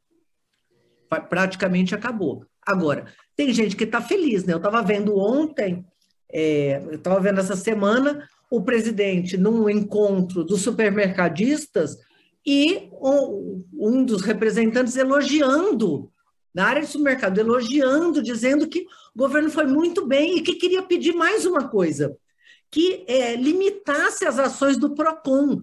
praticamente 1.30 1.96
acabou. 1.96 2.46
Agora, 2.66 3.06
tem 3.36 3.54
gente 3.54 3.76
que 3.76 3.84
está 3.84 4.02
feliz, 4.02 4.44
né? 4.44 4.54
Eu 4.54 4.58
estava 4.58 4.82
vendo 4.82 5.18
ontem, 5.18 5.86
é, 6.32 6.82
eu 6.86 6.96
estava 6.96 7.20
vendo 7.20 7.40
essa 7.40 7.56
semana, 7.56 8.28
o 8.50 8.62
presidente, 8.62 9.38
num 9.38 9.70
encontro 9.70 10.44
dos 10.44 10.62
supermercadistas, 10.62 11.98
e 12.46 12.90
um, 12.94 13.64
um 13.74 14.06
dos 14.06 14.22
representantes 14.22 14.96
elogiando, 14.96 16.10
na 16.58 16.66
área 16.66 16.82
de 16.82 16.88
supermercado, 16.88 17.38
elogiando, 17.38 18.20
dizendo 18.20 18.68
que 18.68 18.88
o 19.14 19.20
governo 19.20 19.48
foi 19.48 19.68
muito 19.68 20.08
bem 20.08 20.38
e 20.38 20.42
que 20.42 20.56
queria 20.56 20.82
pedir 20.82 21.14
mais 21.14 21.46
uma 21.46 21.70
coisa, 21.70 22.18
que 22.72 23.06
é, 23.08 23.36
limitasse 23.36 24.26
as 24.26 24.40
ações 24.40 24.76
do 24.76 24.96
PROCON. 24.96 25.62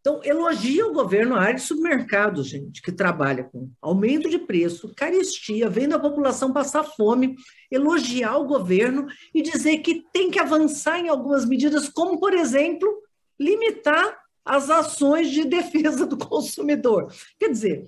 Então, 0.00 0.22
elogia 0.24 0.86
o 0.86 0.92
governo 0.94 1.34
a 1.34 1.40
área 1.40 1.56
de 1.56 1.60
supermercado, 1.60 2.42
gente, 2.42 2.80
que 2.80 2.90
trabalha 2.90 3.44
com 3.44 3.70
aumento 3.82 4.30
de 4.30 4.38
preço, 4.38 4.90
caristia, 4.96 5.68
vendo 5.68 5.94
a 5.94 6.00
população 6.00 6.50
passar 6.50 6.84
fome, 6.84 7.36
elogiar 7.70 8.38
o 8.38 8.46
governo 8.46 9.06
e 9.34 9.42
dizer 9.42 9.80
que 9.80 10.02
tem 10.14 10.30
que 10.30 10.40
avançar 10.40 10.98
em 10.98 11.10
algumas 11.10 11.44
medidas, 11.44 11.90
como, 11.90 12.18
por 12.18 12.32
exemplo, 12.32 12.88
limitar 13.38 14.18
as 14.42 14.70
ações 14.70 15.30
de 15.30 15.44
defesa 15.44 16.06
do 16.06 16.16
consumidor. 16.16 17.12
Quer 17.38 17.50
dizer, 17.50 17.86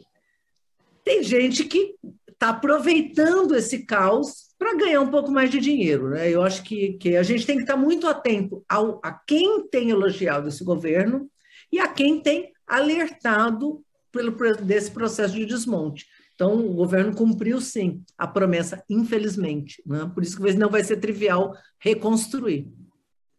tem 1.09 1.23
gente 1.23 1.65
que 1.65 1.95
está 2.39 2.51
aproveitando 2.51 3.57
esse 3.57 3.85
caos 3.85 4.55
para 4.57 4.77
ganhar 4.77 5.01
um 5.01 5.11
pouco 5.11 5.31
mais 5.31 5.51
de 5.51 5.59
dinheiro. 5.59 6.11
Né? 6.11 6.31
Eu 6.31 6.43
acho 6.43 6.63
que, 6.63 6.93
que 6.95 7.17
a 7.17 7.23
gente 7.25 7.45
tem 7.45 7.57
que 7.57 7.63
estar 7.63 7.77
muito 7.77 8.07
atento 8.07 8.65
ao, 8.69 9.01
a 9.03 9.13
quem 9.13 9.69
tem 9.69 9.91
elogiado 9.91 10.49
esse 10.49 10.63
governo 10.63 11.29
e 11.71 11.81
a 11.81 11.89
quem 11.89 12.21
tem 12.21 12.53
alertado 12.65 13.83
pelo, 14.13 14.33
desse 14.63 14.91
processo 14.91 15.35
de 15.35 15.45
desmonte. 15.45 16.07
Então, 16.35 16.55
o 16.65 16.75
governo 16.75 17.13
cumpriu, 17.13 17.61
sim, 17.61 18.05
a 18.17 18.27
promessa, 18.27 18.85
infelizmente. 18.89 19.83
Né? 19.85 20.09
Por 20.15 20.23
isso 20.23 20.41
que 20.41 20.53
não 20.55 20.71
vai 20.71 20.85
ser 20.85 20.99
trivial 20.99 21.53
reconstruir. 21.81 22.69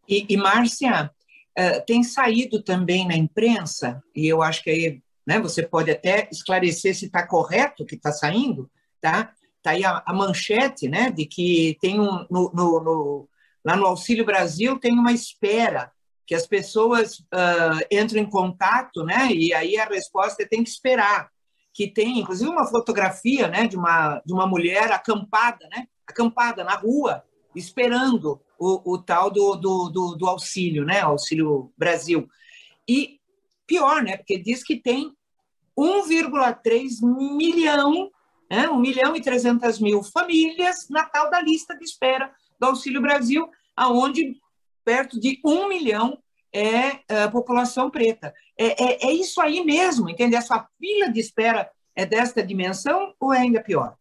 E, 0.06 0.26
e 0.28 0.36
Márcia, 0.36 1.10
uh, 1.58 1.86
tem 1.86 2.02
saído 2.02 2.62
também 2.62 3.08
na 3.08 3.16
imprensa, 3.16 4.02
e 4.14 4.26
eu 4.26 4.42
acho 4.42 4.62
que 4.62 4.68
aí 4.68 5.02
né, 5.26 5.40
você 5.40 5.62
pode 5.62 5.90
até 5.90 6.28
esclarecer 6.30 6.94
se 6.94 7.06
está 7.06 7.26
correto 7.26 7.82
o 7.82 7.86
que 7.86 7.94
está 7.94 8.12
saindo, 8.12 8.70
tá? 9.00 9.32
Está 9.56 9.70
aí 9.70 9.84
a, 9.84 10.02
a, 10.06 10.12
manchete 10.12 10.88
né, 10.88 11.10
de 11.10 11.26
que 11.26 11.76
tem 11.80 12.00
um, 12.00 12.26
no, 12.30 12.50
no, 12.54 12.80
no, 12.80 13.28
lá 13.64 13.76
no 13.76 13.86
Auxílio 13.86 14.24
Brasil 14.24 14.78
tem 14.78 14.92
uma 14.92 15.12
espera 15.12 15.92
que 16.26 16.34
as 16.34 16.46
pessoas 16.46 17.18
uh, 17.18 17.84
entram 17.90 18.20
em 18.20 18.30
contato, 18.30 19.02
né? 19.02 19.32
E 19.32 19.52
aí 19.52 19.76
a 19.76 19.84
resposta 19.86 20.44
é 20.44 20.46
tem 20.46 20.62
que 20.62 20.70
esperar. 20.70 21.28
Que 21.74 21.88
tem, 21.88 22.20
inclusive, 22.20 22.48
uma 22.48 22.68
fotografia, 22.68 23.48
né, 23.48 23.66
de 23.66 23.76
uma 23.76 24.22
de 24.24 24.32
uma 24.32 24.46
mulher 24.46 24.92
acampada, 24.92 25.68
né? 25.72 25.88
Acampada 26.06 26.62
na 26.62 26.76
rua, 26.76 27.24
esperando 27.52 28.40
o, 28.56 28.92
o 28.92 28.98
tal 28.98 29.28
do, 29.28 29.56
do, 29.56 29.88
do, 29.88 30.14
do 30.14 30.26
auxílio, 30.28 30.84
né? 30.84 31.00
Auxílio 31.00 31.72
Brasil. 31.76 32.28
E 32.88 33.18
pior, 33.66 34.00
né? 34.00 34.16
Porque 34.16 34.38
diz 34.38 34.62
que 34.62 34.76
tem 34.76 35.12
1,3 35.76 37.00
milhão, 37.02 38.08
né? 38.50 38.68
1 38.68 38.76
milhão 38.78 39.14
e 39.14 39.22
300 39.22 39.78
mil 39.78 40.02
famílias 40.02 40.88
na 40.90 41.04
tal 41.04 41.30
da 41.30 41.40
lista 41.40 41.76
de 41.76 41.84
espera 41.84 42.32
do 42.58 42.66
Auxílio 42.66 43.00
Brasil, 43.00 43.48
aonde 43.76 44.36
perto 44.84 45.20
de 45.20 45.40
um 45.44 45.68
milhão 45.68 46.18
é 46.52 46.88
a 47.08 47.14
é, 47.22 47.28
população 47.28 47.90
preta. 47.90 48.34
É, 48.58 48.82
é, 48.82 49.06
é, 49.06 49.12
isso 49.12 49.40
aí 49.40 49.64
mesmo, 49.64 50.10
entende? 50.10 50.34
Essa 50.34 50.66
fila 50.78 51.08
de 51.10 51.20
espera 51.20 51.70
é 51.94 52.04
desta 52.04 52.42
dimensão 52.42 53.14
ou 53.20 53.32
é 53.32 53.38
ainda 53.38 53.62
pior? 53.62 53.96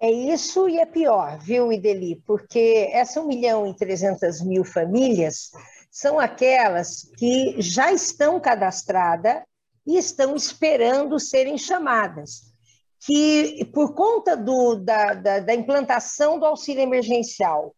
É 0.00 0.10
isso 0.10 0.68
e 0.68 0.78
é 0.78 0.86
pior, 0.86 1.38
viu, 1.38 1.72
Ideli? 1.72 2.22
Porque 2.26 2.88
essa 2.92 3.20
1 3.20 3.26
milhão 3.26 3.66
e 3.66 3.74
300 3.74 4.42
mil 4.42 4.64
famílias 4.64 5.50
são 5.90 6.20
aquelas 6.20 7.10
que 7.16 7.56
já 7.58 7.92
estão 7.92 8.38
cadastradas 8.38 9.42
e 9.86 9.96
estão 9.96 10.36
esperando 10.36 11.18
serem 11.18 11.56
chamadas. 11.56 12.47
Que, 13.00 13.64
por 13.72 13.94
conta 13.94 14.36
do, 14.36 14.74
da, 14.74 15.14
da, 15.14 15.38
da 15.40 15.54
implantação 15.54 16.38
do 16.38 16.44
auxílio 16.44 16.82
emergencial, 16.82 17.74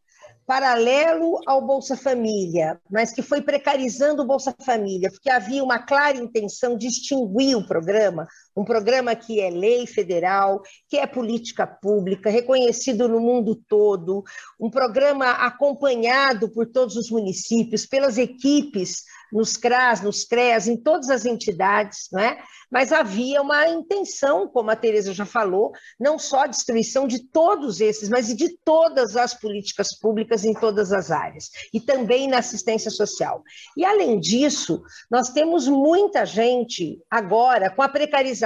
paralelo 0.50 1.38
ao 1.46 1.64
Bolsa 1.64 1.96
Família, 1.96 2.80
mas 2.90 3.12
que 3.12 3.22
foi 3.22 3.40
precarizando 3.40 4.22
o 4.22 4.26
Bolsa 4.26 4.52
Família, 4.64 5.08
porque 5.08 5.30
havia 5.30 5.62
uma 5.62 5.78
clara 5.78 6.16
intenção 6.16 6.76
de 6.76 6.88
extinguir 6.88 7.54
o 7.54 7.64
programa, 7.64 8.26
um 8.56 8.64
programa 8.64 9.14
que 9.14 9.40
é 9.40 9.50
lei 9.50 9.86
federal, 9.86 10.62
que 10.88 10.96
é 10.96 11.06
política 11.06 11.66
pública, 11.66 12.30
reconhecido 12.30 13.08
no 13.08 13.20
mundo 13.20 13.54
todo, 13.54 14.24
um 14.58 14.70
programa 14.70 15.30
acompanhado 15.30 16.50
por 16.50 16.66
todos 16.66 16.96
os 16.96 17.10
municípios, 17.10 17.86
pelas 17.86 18.18
equipes 18.18 19.04
nos 19.32 19.56
CRAS, 19.56 20.00
nos 20.00 20.24
CREAS, 20.24 20.66
em 20.66 20.76
todas 20.76 21.08
as 21.08 21.24
entidades, 21.24 22.08
não 22.12 22.20
é? 22.20 22.38
mas 22.70 22.92
havia 22.92 23.42
uma 23.42 23.68
intenção, 23.68 24.46
como 24.46 24.70
a 24.70 24.76
Tereza 24.76 25.12
já 25.12 25.26
falou, 25.26 25.72
não 25.98 26.18
só 26.18 26.44
a 26.44 26.46
destruição 26.46 27.06
de 27.06 27.18
todos 27.28 27.80
esses, 27.80 28.08
mas 28.08 28.34
de 28.34 28.56
todas 28.64 29.16
as 29.16 29.34
políticas 29.34 29.98
públicas 29.98 30.44
em 30.44 30.54
todas 30.54 30.92
as 30.92 31.10
áreas, 31.10 31.50
e 31.74 31.80
também 31.80 32.28
na 32.28 32.38
assistência 32.38 32.90
social. 32.90 33.42
E, 33.76 33.84
além 33.84 34.20
disso, 34.20 34.82
nós 35.10 35.30
temos 35.30 35.66
muita 35.66 36.24
gente 36.24 37.00
agora 37.10 37.70
com 37.70 37.82
a 37.82 37.88
precarização, 37.88 38.39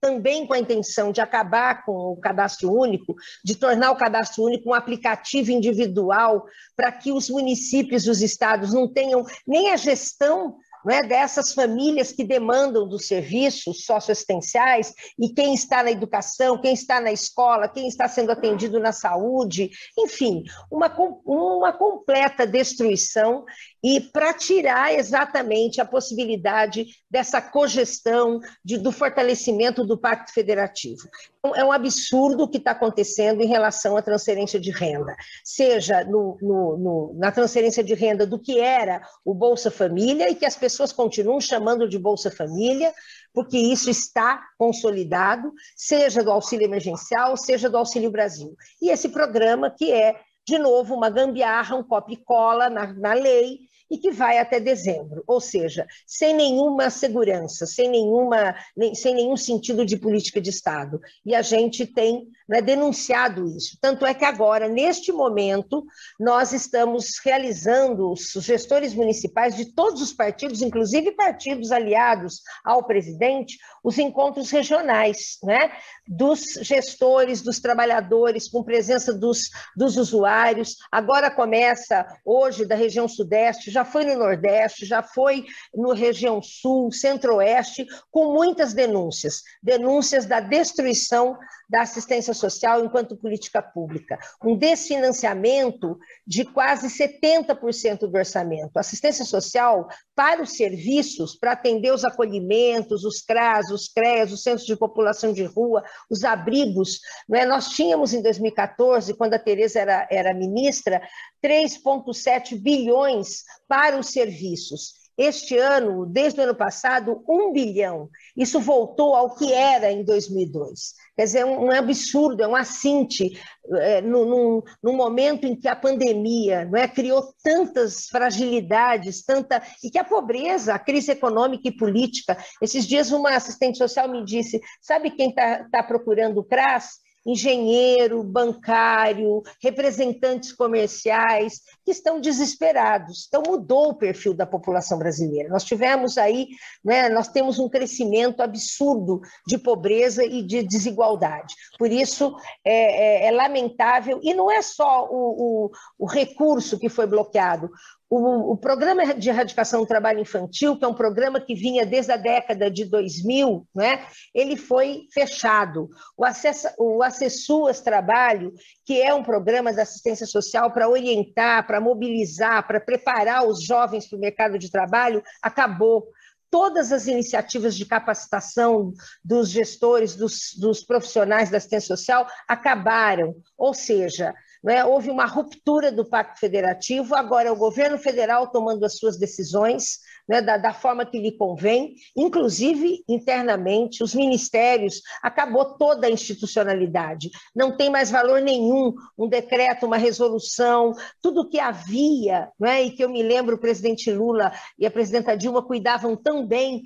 também 0.00 0.46
com 0.46 0.54
a 0.54 0.58
intenção 0.58 1.12
de 1.12 1.20
acabar 1.20 1.84
com 1.84 1.92
o 1.92 2.16
cadastro 2.16 2.72
único, 2.72 3.14
de 3.44 3.54
tornar 3.56 3.90
o 3.90 3.96
cadastro 3.96 4.44
único 4.44 4.70
um 4.70 4.74
aplicativo 4.74 5.50
individual 5.50 6.44
para 6.76 6.92
que 6.92 7.12
os 7.12 7.28
municípios, 7.28 8.06
os 8.06 8.22
estados 8.22 8.72
não 8.72 8.86
tenham 8.86 9.24
nem 9.46 9.70
a 9.70 9.76
gestão 9.76 10.56
é, 10.88 11.02
dessas 11.02 11.52
famílias 11.52 12.12
que 12.12 12.24
demandam 12.24 12.88
dos 12.88 13.06
serviços 13.06 13.84
socioassistenciais 13.84 14.94
e 15.18 15.28
quem 15.28 15.52
está 15.52 15.82
na 15.82 15.90
educação, 15.90 16.60
quem 16.60 16.72
está 16.72 17.00
na 17.00 17.12
escola, 17.12 17.68
quem 17.68 17.86
está 17.86 18.08
sendo 18.08 18.32
atendido 18.32 18.80
na 18.80 18.92
saúde, 18.92 19.70
enfim, 19.98 20.42
uma, 20.70 20.88
uma 21.26 21.72
completa 21.72 22.46
destruição 22.46 23.44
e 23.82 24.00
para 24.00 24.34
tirar 24.34 24.92
exatamente 24.92 25.80
a 25.80 25.84
possibilidade 25.84 26.86
dessa 27.10 27.40
cogestão, 27.40 28.40
de, 28.64 28.78
do 28.78 28.92
fortalecimento 28.92 29.84
do 29.84 29.98
Pacto 29.98 30.32
Federativo. 30.32 31.08
Então, 31.38 31.56
é 31.56 31.64
um 31.64 31.72
absurdo 31.72 32.44
o 32.44 32.48
que 32.48 32.58
está 32.58 32.72
acontecendo 32.72 33.40
em 33.40 33.46
relação 33.46 33.96
à 33.96 34.02
transferência 34.02 34.60
de 34.60 34.70
renda, 34.70 35.16
seja 35.42 36.04
no, 36.04 36.36
no, 36.42 36.76
no, 36.76 37.14
na 37.18 37.32
transferência 37.32 37.82
de 37.82 37.94
renda 37.94 38.26
do 38.26 38.38
que 38.38 38.60
era 38.60 39.00
o 39.24 39.34
Bolsa 39.34 39.70
Família 39.70 40.30
e 40.30 40.34
que 40.34 40.44
as 40.44 40.56
pessoas 40.56 40.92
continuam 40.92 41.40
chamando 41.40 41.88
de 41.88 41.98
Bolsa 41.98 42.30
Família, 42.30 42.92
porque 43.32 43.56
isso 43.56 43.88
está 43.88 44.42
consolidado, 44.58 45.52
seja 45.74 46.22
do 46.22 46.30
auxílio 46.30 46.66
emergencial, 46.66 47.36
seja 47.36 47.70
do 47.70 47.78
Auxílio 47.78 48.10
Brasil. 48.10 48.54
E 48.82 48.90
esse 48.90 49.08
programa 49.08 49.70
que 49.70 49.90
é 49.90 50.20
de 50.46 50.58
novo, 50.58 50.94
uma 50.94 51.10
gambiarra, 51.10 51.76
um 51.76 51.82
copy 51.82 52.16
cola 52.16 52.68
na, 52.68 52.92
na 52.92 53.12
lei, 53.12 53.60
e 53.90 53.98
que 53.98 54.10
vai 54.10 54.38
até 54.38 54.60
dezembro, 54.60 55.24
ou 55.26 55.40
seja, 55.40 55.86
sem 56.06 56.34
nenhuma 56.34 56.90
segurança, 56.90 57.66
sem, 57.66 57.88
nenhuma, 57.88 58.54
sem 58.94 59.14
nenhum 59.14 59.36
sentido 59.36 59.84
de 59.84 59.96
política 59.96 60.40
de 60.40 60.50
Estado. 60.50 61.00
E 61.26 61.34
a 61.34 61.42
gente 61.42 61.84
tem 61.84 62.28
né, 62.48 62.62
denunciado 62.62 63.46
isso. 63.56 63.76
Tanto 63.80 64.06
é 64.06 64.14
que 64.14 64.24
agora, 64.24 64.68
neste 64.68 65.12
momento, 65.12 65.84
nós 66.18 66.52
estamos 66.52 67.18
realizando, 67.24 68.10
os 68.10 68.32
gestores 68.44 68.94
municipais 68.94 69.56
de 69.56 69.74
todos 69.74 70.00
os 70.00 70.12
partidos, 70.12 70.62
inclusive 70.62 71.12
partidos 71.12 71.72
aliados 71.72 72.42
ao 72.64 72.84
presidente, 72.84 73.58
os 73.82 73.98
encontros 73.98 74.50
regionais, 74.50 75.38
né, 75.42 75.72
dos 76.06 76.54
gestores, 76.62 77.40
dos 77.40 77.60
trabalhadores, 77.60 78.48
com 78.48 78.62
presença 78.62 79.12
dos, 79.12 79.50
dos 79.76 79.96
usuários. 79.96 80.76
Agora 80.90 81.30
começa, 81.30 82.06
hoje, 82.24 82.66
da 82.66 82.74
região 82.74 83.08
Sudeste, 83.08 83.70
já 83.70 83.79
foi 83.84 84.04
no 84.04 84.18
Nordeste, 84.18 84.86
já 84.86 85.02
foi 85.02 85.44
no 85.74 85.92
região 85.92 86.42
Sul, 86.42 86.92
Centro-Oeste, 86.92 87.86
com 88.10 88.32
muitas 88.32 88.72
denúncias 88.72 89.42
denúncias 89.62 90.26
da 90.26 90.40
destruição 90.40 91.38
da 91.68 91.82
assistência 91.82 92.34
social 92.34 92.84
enquanto 92.84 93.16
política 93.16 93.62
pública, 93.62 94.18
um 94.44 94.56
desfinanciamento 94.56 95.96
de 96.26 96.44
quase 96.44 96.88
70% 96.88 98.10
do 98.10 98.16
orçamento. 98.16 98.76
Assistência 98.76 99.24
social 99.24 99.86
para 100.16 100.42
os 100.42 100.56
serviços, 100.56 101.36
para 101.36 101.52
atender 101.52 101.92
os 101.92 102.04
acolhimentos, 102.04 103.04
os 103.04 103.22
CRAS, 103.22 103.70
os 103.70 103.86
CREAS, 103.86 104.32
os 104.32 104.42
centros 104.42 104.66
de 104.66 104.76
população 104.76 105.32
de 105.32 105.44
rua, 105.44 105.84
os 106.10 106.24
abrigos. 106.24 106.98
Não 107.28 107.38
é? 107.38 107.46
Nós 107.46 107.68
tínhamos 107.68 108.12
em 108.12 108.20
2014, 108.20 109.14
quando 109.14 109.34
a 109.34 109.38
Tereza 109.38 109.78
era, 109.78 110.08
era 110.10 110.34
ministra, 110.34 111.00
3,7 111.42 112.60
bilhões 112.60 113.44
para 113.70 113.96
os 113.96 114.08
serviços. 114.08 114.98
Este 115.16 115.56
ano, 115.56 116.06
desde 116.06 116.40
o 116.40 116.42
ano 116.42 116.56
passado, 116.56 117.22
um 117.28 117.52
bilhão. 117.52 118.08
Isso 118.36 118.58
voltou 118.58 119.14
ao 119.14 119.36
que 119.36 119.52
era 119.52 119.92
em 119.92 120.02
2002. 120.02 120.94
Quer 121.14 121.24
dizer, 121.24 121.38
é 121.40 121.44
um, 121.46 121.70
absurdo, 121.70 122.42
é 122.42 122.48
um 122.48 122.56
assinte 122.56 123.38
é, 123.74 124.00
num, 124.00 124.62
num, 124.82 124.96
momento 124.96 125.46
em 125.46 125.54
que 125.54 125.68
a 125.68 125.76
pandemia 125.76 126.64
não 126.64 126.78
é, 126.78 126.88
criou 126.88 127.32
tantas 127.44 128.06
fragilidades, 128.06 129.22
tanta 129.22 129.62
e 129.84 129.90
que 129.90 129.98
a 129.98 130.04
pobreza, 130.04 130.74
a 130.74 130.78
crise 130.78 131.12
econômica 131.12 131.68
e 131.68 131.76
política. 131.76 132.36
Esses 132.60 132.86
dias 132.86 133.12
uma 133.12 133.30
assistente 133.30 133.78
social 133.78 134.08
me 134.08 134.24
disse, 134.24 134.58
sabe 134.80 135.10
quem 135.10 135.28
está 135.28 135.68
tá 135.70 135.82
procurando 135.82 136.38
o 136.38 136.44
CRAS? 136.44 136.98
Engenheiro, 137.24 138.22
bancário, 138.22 139.42
representantes 139.62 140.52
comerciais, 140.52 141.60
que 141.84 141.90
estão 141.90 142.20
desesperados. 142.20 143.26
Então, 143.28 143.42
mudou 143.46 143.90
o 143.90 143.94
perfil 143.94 144.34
da 144.34 144.46
população 144.46 144.98
brasileira. 144.98 145.48
Nós 145.48 145.64
tivemos 145.64 146.16
aí, 146.16 146.48
né, 146.84 147.08
nós 147.08 147.28
temos 147.28 147.58
um 147.58 147.68
crescimento 147.68 148.40
absurdo 148.40 149.20
de 149.46 149.58
pobreza 149.58 150.24
e 150.24 150.42
de 150.42 150.62
desigualdade. 150.62 151.54
Por 151.78 151.90
isso, 151.90 152.34
é, 152.64 153.24
é, 153.24 153.26
é 153.26 153.30
lamentável, 153.30 154.20
e 154.22 154.32
não 154.34 154.50
é 154.50 154.62
só 154.62 155.06
o, 155.10 155.66
o, 155.66 155.70
o 155.98 156.06
recurso 156.06 156.78
que 156.78 156.88
foi 156.88 157.06
bloqueado, 157.06 157.70
o, 158.10 158.52
o, 158.52 158.56
Programa 158.56 159.14
de 159.14 159.28
Erradicação 159.28 159.80
do 159.80 159.86
Trabalho 159.86 160.18
Infantil, 160.18 160.76
que 160.76 160.84
é 160.84 160.88
um 160.88 160.94
programa 160.94 161.40
que 161.40 161.54
vinha 161.54 161.86
desde 161.86 162.10
a 162.10 162.16
década 162.16 162.68
de 162.68 162.84
2000, 162.84 163.64
né, 163.72 164.04
ele 164.34 164.56
foi 164.56 165.06
fechado. 165.14 165.88
O, 166.16 166.24
acesso, 166.24 166.66
o 166.76 167.04
Acessuas 167.04 167.80
Trabalho, 167.80 168.52
que 168.84 169.00
é 169.00 169.14
um 169.14 169.22
programa 169.22 169.72
de 169.72 169.80
assistência 169.80 170.26
social 170.26 170.72
para 170.72 170.88
orientar, 170.88 171.64
para 171.68 171.80
mobilizar, 171.80 172.66
para 172.66 172.80
preparar 172.80 173.46
os 173.46 173.62
jovens 173.62 174.08
para 174.08 174.16
o 174.16 174.20
mercado 174.20 174.58
de 174.58 174.72
trabalho, 174.72 175.22
acabou 175.40 176.08
todas 176.50 176.90
as 176.90 177.06
iniciativas 177.06 177.76
de 177.76 177.86
capacitação 177.86 178.92
dos 179.24 179.48
gestores, 179.48 180.16
dos, 180.16 180.52
dos, 180.58 180.82
profissionais 180.82 181.48
da 181.48 181.58
assistência 181.58 181.96
social 181.96 182.26
acabaram. 182.48 183.36
Ou 183.56 183.72
seja, 183.72 184.34
né? 184.62 184.84
Houve 184.84 185.10
uma 185.10 185.24
ruptura 185.24 185.90
do 185.90 186.04
Pacto 186.04 186.40
Federativo, 186.40 187.14
agora 187.14 187.48
é 187.48 187.52
o 187.52 187.56
governo 187.56 187.98
federal 187.98 188.48
tomando 188.48 188.84
as 188.84 188.98
suas 188.98 189.18
decisões 189.18 189.98
né, 190.28 190.40
da, 190.40 190.56
da, 190.56 190.72
forma 190.72 191.04
que 191.04 191.18
lhe 191.18 191.32
convém, 191.32 191.94
inclusive 192.16 193.02
internamente, 193.08 194.04
os 194.04 194.14
ministérios, 194.14 195.02
acabou 195.20 195.76
toda 195.76 196.06
a 196.06 196.10
institucionalidade, 196.10 197.30
não 197.54 197.76
tem 197.76 197.90
mais 197.90 198.12
valor 198.12 198.40
nenhum 198.40 198.94
um 199.18 199.28
decreto, 199.28 199.86
uma 199.86 199.96
resolução, 199.96 200.92
tudo 201.20 201.48
que 201.48 201.58
havia, 201.58 202.48
né, 202.60 202.82
e 202.84 202.90
que 202.92 203.02
eu 203.02 203.08
me 203.08 203.24
lembro 203.24 203.56
o 203.56 203.60
presidente 203.60 204.12
Lula 204.12 204.52
e 204.78 204.86
a 204.86 204.90
presidenta 204.90 205.36
Dilma 205.36 205.66
cuidavam 205.66 206.14
tão 206.14 206.46
bem 206.46 206.82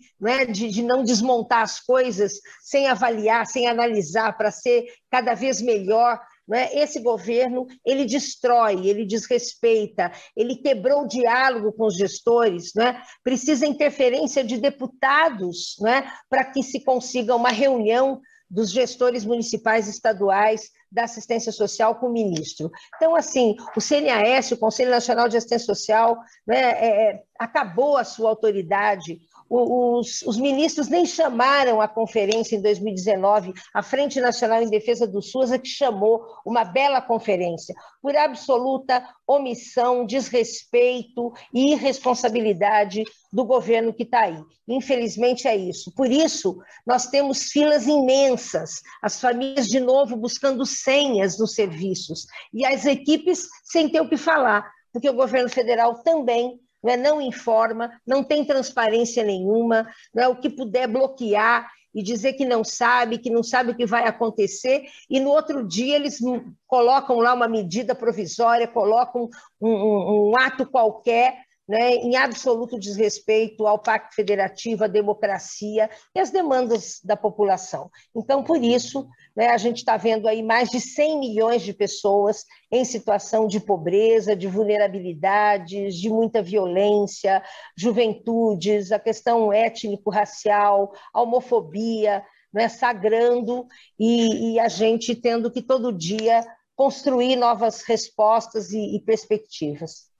de, 0.50 0.70
de 0.70 0.82
não 0.82 1.04
desmontar 1.04 1.62
as 1.62 1.80
coisas 1.80 2.40
sem 2.62 2.88
avaliar, 2.88 3.46
sem 3.46 3.66
analisar, 3.66 4.36
para 4.38 4.50
ser 4.50 4.86
cada 5.10 5.34
vez 5.34 5.60
melhor. 5.60 6.18
Né? 6.46 6.68
Esse 6.74 7.00
governo 7.00 7.66
ele 7.84 8.04
destrói, 8.04 8.86
ele 8.86 9.06
desrespeita, 9.06 10.12
ele 10.36 10.56
quebrou 10.56 11.02
o 11.02 11.08
diálogo 11.08 11.72
com 11.72 11.86
os 11.86 11.96
gestores, 11.96 12.72
né? 12.74 13.00
precisa 13.22 13.66
interferência 13.66 14.44
de 14.44 14.58
deputados 14.58 15.76
né? 15.80 16.10
para 16.28 16.44
que 16.44 16.62
se 16.62 16.84
consiga 16.84 17.34
uma 17.34 17.50
reunião 17.50 18.20
dos 18.50 18.70
gestores 18.70 19.24
municipais 19.24 19.88
e 19.88 19.90
estaduais 19.90 20.70
da 20.92 21.04
assistência 21.04 21.50
social 21.50 21.96
com 21.96 22.06
o 22.06 22.12
ministro. 22.12 22.70
Então, 22.94 23.16
assim, 23.16 23.56
o 23.76 23.80
CNAS, 23.80 24.52
o 24.52 24.56
Conselho 24.56 24.90
Nacional 24.90 25.28
de 25.28 25.36
Assistência 25.36 25.66
Social, 25.66 26.16
né, 26.46 26.60
é, 26.60 27.10
é 27.10 27.22
acabou 27.36 27.96
a 27.96 28.04
sua 28.04 28.30
autoridade, 28.30 29.18
os, 29.56 30.22
os, 30.22 30.36
ministros 30.36 30.88
nem 30.88 31.06
chamaram 31.06 31.80
a 31.80 31.86
conferência 31.86 32.56
em 32.56 32.60
2019, 32.60 33.52
a 33.72 33.82
Frente 33.82 34.20
Nacional 34.20 34.62
em 34.62 34.68
Defesa 34.68 35.06
do 35.06 35.22
SUS 35.22 35.52
é 35.52 35.58
que 35.58 35.68
chamou 35.68 36.24
uma 36.44 36.64
bela 36.64 37.00
conferência, 37.00 37.74
por 38.02 38.16
absoluta 38.16 39.06
omissão, 39.26 40.04
desrespeito 40.04 41.32
e 41.52 41.72
irresponsabilidade 41.72 43.04
do 43.32 43.44
governo 43.44 43.94
que 43.94 44.02
está 44.02 44.22
aí. 44.22 44.42
Infelizmente 44.66 45.46
é 45.46 45.56
isso. 45.56 45.92
Por 45.94 46.10
isso, 46.10 46.58
nós 46.84 47.06
temos 47.06 47.50
filas 47.50 47.86
imensas, 47.86 48.80
as 49.00 49.20
famílias, 49.20 49.68
de 49.68 49.78
novo, 49.78 50.16
buscando 50.16 50.66
senhas 50.66 51.38
nos 51.38 51.54
serviços, 51.54 52.26
e 52.52 52.66
as 52.66 52.84
equipes 52.86 53.46
sem 53.62 53.88
ter 53.88 54.00
o 54.00 54.08
que 54.08 54.16
falar, 54.16 54.68
porque 54.92 55.08
o 55.08 55.14
governo 55.14 55.48
federal 55.48 56.02
também 56.02 56.60
né, 56.84 56.96
não 56.96 57.20
informa, 57.20 57.90
não 58.06 58.22
tem 58.22 58.44
transparência 58.44 59.24
nenhuma, 59.24 59.88
né, 60.14 60.28
o 60.28 60.36
que 60.36 60.50
puder 60.50 60.86
bloquear 60.86 61.66
e 61.94 62.02
dizer 62.02 62.34
que 62.34 62.44
não 62.44 62.62
sabe, 62.64 63.18
que 63.18 63.30
não 63.30 63.42
sabe 63.42 63.70
o 63.70 63.76
que 63.76 63.86
vai 63.86 64.04
acontecer, 64.04 64.84
e 65.08 65.20
no 65.20 65.30
outro 65.30 65.66
dia 65.66 65.94
eles 65.94 66.18
colocam 66.66 67.20
lá 67.20 67.32
uma 67.32 67.48
medida 67.48 67.94
provisória, 67.94 68.66
colocam 68.66 69.30
um, 69.60 69.70
um, 69.70 70.30
um 70.30 70.36
ato 70.36 70.66
qualquer 70.66 71.43
né, 71.66 71.94
em 71.94 72.16
absoluto 72.16 72.78
desrespeito 72.78 73.66
ao 73.66 73.78
Pacto 73.78 74.14
Federativo, 74.14 74.84
à 74.84 74.86
democracia 74.86 75.88
e 76.14 76.20
às 76.20 76.30
demandas 76.30 77.00
da 77.02 77.16
população. 77.16 77.90
Então, 78.14 78.44
por 78.44 78.62
isso, 78.62 79.08
né, 79.34 79.48
a 79.48 79.56
gente 79.56 79.78
está 79.78 79.96
vendo 79.96 80.28
aí 80.28 80.42
mais 80.42 80.70
de 80.70 80.78
100 80.78 81.18
milhões 81.18 81.62
de 81.62 81.72
pessoas 81.72 82.44
em 82.70 82.84
situação 82.84 83.46
de 83.46 83.58
pobreza, 83.60 84.36
de 84.36 84.46
vulnerabilidades, 84.46 85.96
de 85.96 86.10
muita 86.10 86.42
violência, 86.42 87.42
juventudes, 87.76 88.92
a 88.92 88.98
questão 88.98 89.52
étnico-racial, 89.52 90.92
a 91.12 91.22
homofobia, 91.22 92.22
né, 92.52 92.68
sagrando 92.68 93.66
e, 93.98 94.52
e, 94.52 94.60
a 94.60 94.68
gente 94.68 95.16
tendo 95.16 95.50
que 95.50 95.60
todo 95.60 95.92
dia 95.92 96.44
construir 96.76 97.34
novas 97.34 97.82
respostas 97.82 98.70
e, 98.70 98.96
e 98.96 99.00
perspectivas. 99.00 100.13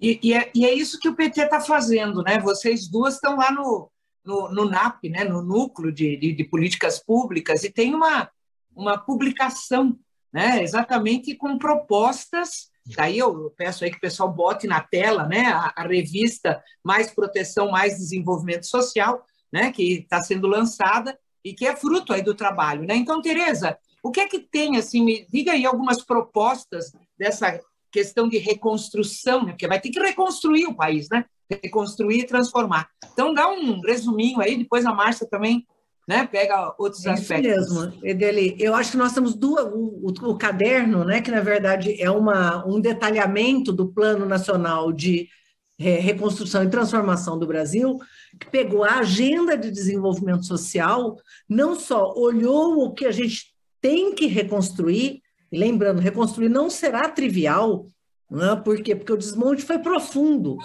E, 0.00 0.18
e, 0.22 0.34
é, 0.34 0.50
e, 0.54 0.64
é, 0.64 0.72
isso 0.72 0.98
que 0.98 1.08
o 1.08 1.14
PT 1.14 1.42
está 1.42 1.60
fazendo, 1.60 2.22
né? 2.22 2.38
Vocês 2.40 2.88
duas 2.88 3.14
estão 3.14 3.36
lá 3.36 3.52
no, 3.52 3.90
no, 4.24 4.48
no 4.50 4.64
NAP, 4.64 5.04
né? 5.10 5.24
no 5.24 5.42
Núcleo 5.42 5.92
de, 5.92 6.16
de, 6.16 6.32
de, 6.32 6.44
Políticas 6.44 6.98
Públicas, 6.98 7.64
e 7.64 7.70
tem 7.70 7.94
uma, 7.94 8.30
uma 8.74 8.96
publicação 8.96 9.98
né? 10.32 10.62
exatamente 10.62 11.34
com 11.34 11.58
propostas. 11.58 12.70
Daí 12.96 13.18
eu 13.18 13.52
peço 13.56 13.84
aí 13.84 13.90
que 13.90 13.98
o 13.98 14.00
pessoal 14.00 14.32
bote 14.32 14.66
na 14.66 14.80
tela 14.80 15.26
né? 15.26 15.46
a, 15.46 15.72
a 15.76 15.86
revista 15.86 16.62
Mais 16.82 17.10
Proteção, 17.10 17.70
Mais 17.70 17.98
Desenvolvimento 17.98 18.66
Social, 18.66 19.22
né? 19.52 19.70
que 19.70 19.98
está 19.98 20.22
sendo 20.22 20.46
lançada 20.46 21.18
e 21.44 21.52
que 21.52 21.66
é 21.66 21.76
fruto 21.76 22.12
aí 22.12 22.22
do 22.22 22.34
trabalho. 22.34 22.86
Né? 22.86 22.96
Então, 22.96 23.20
Tereza, 23.20 23.78
o 24.02 24.10
que 24.10 24.20
é 24.20 24.26
que 24.26 24.38
tem, 24.38 24.78
assim, 24.78 25.04
me 25.04 25.26
diga 25.30 25.52
aí 25.52 25.66
algumas 25.66 26.02
propostas 26.02 26.92
dessa 27.18 27.60
questão 27.90 28.28
de 28.28 28.38
reconstrução, 28.38 29.44
né? 29.44 29.52
porque 29.52 29.68
vai 29.68 29.80
ter 29.80 29.90
que 29.90 30.00
reconstruir 30.00 30.66
o 30.66 30.74
país, 30.74 31.08
né? 31.10 31.24
Reconstruir 31.62 32.20
e 32.20 32.26
transformar. 32.26 32.88
Então, 33.12 33.34
dá 33.34 33.48
um 33.50 33.80
resuminho 33.80 34.40
aí, 34.40 34.56
depois 34.56 34.86
a 34.86 34.92
Márcia 34.92 35.26
também 35.28 35.66
né, 36.10 36.26
pega 36.26 36.74
outros 36.78 37.06
é 37.06 37.10
aspectos. 37.10 37.66
Isso 37.66 37.80
mesmo, 37.80 37.98
Edeli. 38.02 38.56
Eu 38.58 38.74
acho 38.74 38.92
que 38.92 38.96
nós 38.96 39.12
temos 39.12 39.34
duas, 39.34 39.64
o, 39.66 40.00
o, 40.02 40.30
o, 40.30 40.36
caderno, 40.36 41.04
né, 41.04 41.20
que 41.20 41.30
na 41.30 41.40
verdade 41.40 42.00
é 42.00 42.10
uma, 42.10 42.66
um 42.66 42.80
detalhamento 42.80 43.72
do 43.72 43.92
Plano 43.92 44.26
Nacional 44.26 44.92
de 44.92 45.28
é, 45.78 45.98
Reconstrução 46.00 46.64
e 46.64 46.68
Transformação 46.68 47.38
do 47.38 47.46
Brasil, 47.46 47.98
que 48.38 48.50
pegou 48.50 48.84
a 48.84 48.98
agenda 48.98 49.56
de 49.56 49.70
desenvolvimento 49.70 50.44
social, 50.44 51.16
não 51.48 51.74
só 51.74 52.12
olhou 52.14 52.84
o 52.84 52.92
que 52.92 53.06
a 53.06 53.12
gente 53.12 53.54
tem 53.80 54.14
que 54.14 54.26
reconstruir, 54.26 55.22
lembrando, 55.52 56.00
reconstruir 56.00 56.48
não 56.48 56.70
será 56.70 57.08
trivial, 57.08 57.86
né? 58.30 58.56
por 58.56 58.80
quê? 58.82 58.94
Porque 58.94 59.12
o 59.12 59.16
desmonte 59.16 59.62
foi 59.62 59.78
profundo, 59.78 60.56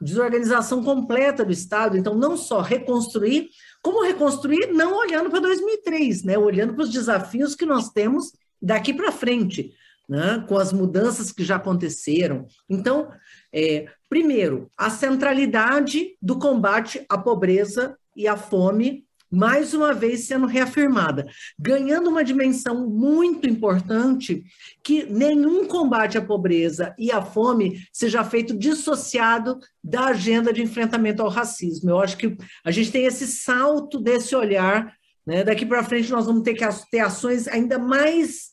desorganização 0.00 0.82
completa 0.82 1.44
do 1.44 1.52
Estado, 1.52 1.96
então 1.96 2.14
não 2.14 2.36
só 2.36 2.60
reconstruir, 2.60 3.48
como 3.82 4.04
reconstruir 4.04 4.72
não 4.72 4.98
olhando 4.98 5.30
para 5.30 5.40
2003, 5.40 6.24
né? 6.24 6.38
olhando 6.38 6.74
para 6.74 6.84
os 6.84 6.90
desafios 6.90 7.54
que 7.54 7.64
nós 7.64 7.90
temos 7.90 8.32
daqui 8.60 8.92
para 8.92 9.12
frente, 9.12 9.72
né? 10.08 10.44
com 10.46 10.58
as 10.58 10.72
mudanças 10.72 11.32
que 11.32 11.44
já 11.44 11.56
aconteceram. 11.56 12.46
Então, 12.68 13.08
é, 13.52 13.86
primeiro, 14.08 14.70
a 14.76 14.90
centralidade 14.90 16.16
do 16.20 16.38
combate 16.38 17.04
à 17.08 17.16
pobreza 17.16 17.96
e 18.16 18.28
à 18.28 18.36
fome 18.36 19.04
mais 19.34 19.74
uma 19.74 19.92
vez 19.92 20.26
sendo 20.26 20.46
reafirmada, 20.46 21.26
ganhando 21.58 22.08
uma 22.08 22.22
dimensão 22.22 22.88
muito 22.88 23.48
importante 23.48 24.44
que 24.82 25.04
nenhum 25.04 25.66
combate 25.66 26.16
à 26.16 26.22
pobreza 26.22 26.94
e 26.98 27.10
à 27.10 27.20
fome 27.20 27.84
seja 27.92 28.24
feito 28.24 28.56
dissociado 28.56 29.58
da 29.82 30.06
agenda 30.06 30.52
de 30.52 30.62
enfrentamento 30.62 31.22
ao 31.22 31.28
racismo. 31.28 31.90
Eu 31.90 32.00
acho 32.00 32.16
que 32.16 32.36
a 32.64 32.70
gente 32.70 32.92
tem 32.92 33.04
esse 33.04 33.26
salto 33.26 33.98
desse 33.98 34.36
olhar, 34.36 34.94
né? 35.26 35.42
daqui 35.42 35.66
para 35.66 35.84
frente 35.84 36.10
nós 36.10 36.26
vamos 36.26 36.42
ter 36.42 36.54
que 36.54 36.64
ter 36.90 37.00
ações 37.00 37.48
ainda 37.48 37.78
mais 37.78 38.52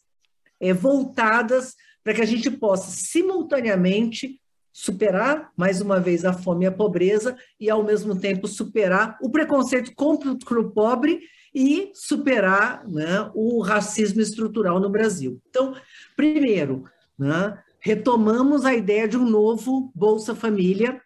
é, 0.60 0.74
voltadas 0.74 1.76
para 2.04 2.16
que 2.16 2.22
a 2.22 2.26
gente 2.26 2.50
possa 2.50 2.90
simultaneamente 2.90 4.41
superar, 4.72 5.52
mais 5.56 5.82
uma 5.82 6.00
vez, 6.00 6.24
a 6.24 6.34
fome 6.34 6.66
e 6.66 6.68
a 6.68 6.72
pobreza 6.72 7.36
e, 7.60 7.70
ao 7.70 7.84
mesmo 7.84 8.18
tempo, 8.18 8.48
superar 8.48 9.18
o 9.22 9.30
preconceito 9.30 9.94
contra 9.96 10.60
o 10.60 10.72
pobre 10.72 11.22
e 11.54 11.92
superar 11.94 12.88
né, 12.88 13.30
o 13.34 13.62
racismo 13.62 14.22
estrutural 14.22 14.80
no 14.80 14.90
Brasil. 14.90 15.42
Então, 15.50 15.76
primeiro, 16.16 16.86
né, 17.20 17.58
retomamos 17.80 18.64
a 18.64 18.74
ideia 18.74 19.08
de 19.08 19.18
um 19.18 19.30
novo 19.30 19.92
Bolsa 19.94 20.34
Família, 20.34 21.02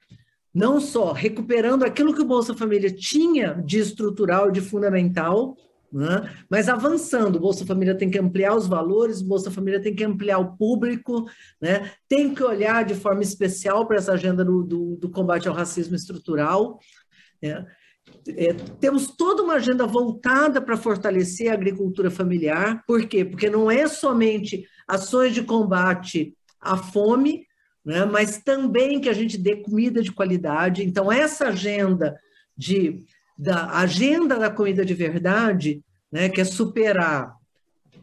não 0.53 0.79
só 0.79 1.11
recuperando 1.11 1.83
aquilo 1.83 2.13
que 2.13 2.21
o 2.21 2.27
Bolsa 2.27 2.53
Família 2.53 2.93
tinha 2.93 3.61
de 3.65 3.79
estrutural, 3.79 4.51
de 4.51 4.61
fundamental, 4.61 5.57
né? 5.95 6.29
mas 6.49 6.67
avançando. 6.67 7.39
Bolsa 7.39 7.65
Família 7.65 7.95
tem 7.95 8.09
que 8.09 8.19
ampliar 8.19 8.53
os 8.53 8.67
valores, 8.67 9.21
Bolsa 9.21 9.49
Família 9.49 9.81
tem 9.81 9.95
que 9.95 10.03
ampliar 10.03 10.39
o 10.39 10.57
público, 10.57 11.25
né? 11.61 11.89
tem 12.09 12.35
que 12.35 12.43
olhar 12.43 12.83
de 12.83 12.93
forma 12.93 13.23
especial 13.23 13.87
para 13.87 13.95
essa 13.95 14.11
agenda 14.11 14.43
do, 14.43 14.61
do, 14.61 14.97
do, 14.97 15.09
combate 15.09 15.47
ao 15.47 15.55
racismo 15.55 15.95
estrutural. 15.95 16.79
Né? 17.41 17.65
É, 18.27 18.53
temos 18.81 19.15
toda 19.15 19.41
uma 19.41 19.53
agenda 19.53 19.87
voltada 19.87 20.61
para 20.61 20.75
fortalecer 20.75 21.49
a 21.49 21.53
agricultura 21.53 22.11
familiar. 22.11 22.83
Por 22.85 23.07
quê? 23.07 23.23
Porque 23.23 23.49
não 23.49 23.71
é 23.71 23.87
somente 23.87 24.67
ações 24.85 25.33
de 25.33 25.43
combate 25.43 26.35
à 26.59 26.75
fome, 26.75 27.45
né, 27.85 28.03
mas 28.03 28.39
também 28.39 28.99
que 28.99 29.07
a 29.07 29.13
gente 29.13 29.37
dê 29.37 29.55
comida 29.55 30.01
de 30.01 30.11
qualidade. 30.11 30.83
Então, 30.83 31.09
essa 31.09 31.47
agenda 31.47 32.19
de 32.57 32.99
da 33.37 33.69
agenda 33.79 34.39
da 34.39 34.49
comida 34.49 34.85
de 34.85 34.93
verdade, 34.93 35.83
né, 36.11 36.29
que 36.29 36.41
é 36.41 36.45
superar. 36.45 37.35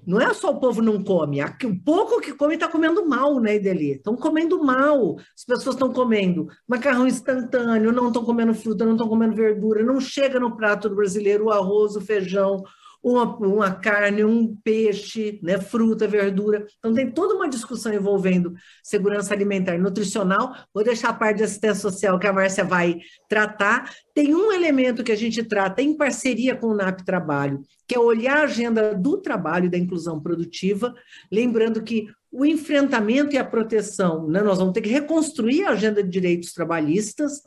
Não 0.05 0.21
é 0.21 0.35
só 0.35 0.51
o 0.51 0.59
povo 0.59 0.83
não 0.83 1.03
come, 1.03 1.41
o 1.41 1.85
pouco 1.85 2.21
que 2.21 2.35
come 2.35 2.55
está 2.55 2.67
comendo 2.67 3.07
mal, 3.09 3.39
né, 3.39 3.55
Ideli? 3.55 3.93
Estão 3.93 4.17
comendo 4.17 4.63
mal. 4.63 5.17
As 5.37 5.45
pessoas 5.45 5.77
estão 5.77 5.93
comendo 5.93 6.49
macarrão 6.67 7.07
instantâneo, 7.07 7.93
não 7.93 8.09
estão 8.09 8.25
comendo 8.25 8.53
fruta, 8.53 8.85
não 8.85 8.93
estão 8.93 9.09
comendo 9.09 9.37
verdura, 9.37 9.85
não 9.85 10.01
chega 10.01 10.41
no 10.41 10.57
prato 10.57 10.89
do 10.89 10.97
brasileiro 10.97 11.45
o 11.45 11.51
arroz, 11.51 11.95
o 11.95 12.01
feijão, 12.01 12.65
uma, 13.03 13.37
uma 13.37 13.75
carne, 13.75 14.25
um 14.25 14.55
peixe, 14.63 15.41
né, 15.43 15.59
fruta, 15.59 16.07
verdura. 16.07 16.67
Então, 16.79 16.95
tem 16.95 17.11
toda 17.11 17.35
uma 17.35 17.49
discussão 17.49 17.93
envolvendo 17.93 18.55
segurança 18.83 19.35
alimentar 19.35 19.75
e 19.75 19.79
nutricional. 19.79 20.55
Vou 20.73 20.85
deixar 20.85 21.09
a 21.09 21.15
parte 21.15 21.39
de 21.39 21.45
assistência 21.45 21.81
social 21.81 22.19
que 22.19 22.27
a 22.27 22.33
Márcia 22.33 22.65
vai 22.65 23.01
tratar. 23.29 23.91
Tem 24.15 24.35
um 24.35 24.53
elemento 24.53 25.03
que 25.03 25.11
a 25.11 25.17
gente 25.17 25.43
trata 25.43 25.83
em 25.83 25.97
parceria 25.97 26.55
com 26.55 26.69
o 26.69 26.75
NAP 26.75 27.01
Trabalho, 27.05 27.63
que 27.89 27.95
é 27.95 27.99
olhar 27.99 28.39
a 28.39 28.45
agenda 28.45 28.95
do 28.95 29.19
trabalho 29.19 29.67
e 29.67 29.71
da 29.71 29.79
inclusão 29.79 30.21
produtiva, 30.21 30.95
lembrando 31.31 31.83
que 31.83 32.07
o 32.31 32.47
enfrentamento 32.47 33.35
e 33.35 33.39
a 33.39 33.45
proteção, 33.45 34.27
né, 34.29 34.41
nós 34.41 34.59
vamos 34.59 34.73
ter 34.73 34.81
que 34.81 34.89
reconstruir 34.89 35.65
a 35.65 35.71
agenda 35.71 36.03
de 36.03 36.09
direitos 36.09 36.53
trabalhistas, 36.53 37.43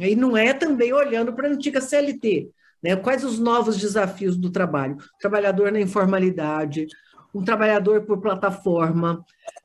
e 0.00 0.16
não 0.16 0.36
é 0.36 0.52
também 0.52 0.92
olhando 0.92 1.32
para 1.32 1.48
a 1.48 1.52
antiga 1.52 1.80
CLT, 1.80 2.50
né? 2.86 2.94
Quais 2.94 3.24
os 3.24 3.40
novos 3.40 3.76
desafios 3.76 4.36
do 4.36 4.48
trabalho? 4.48 4.96
Trabalhador 5.20 5.72
na 5.72 5.80
informalidade, 5.80 6.86
um 7.34 7.42
trabalhador 7.42 8.02
por 8.02 8.20
plataforma, 8.20 9.24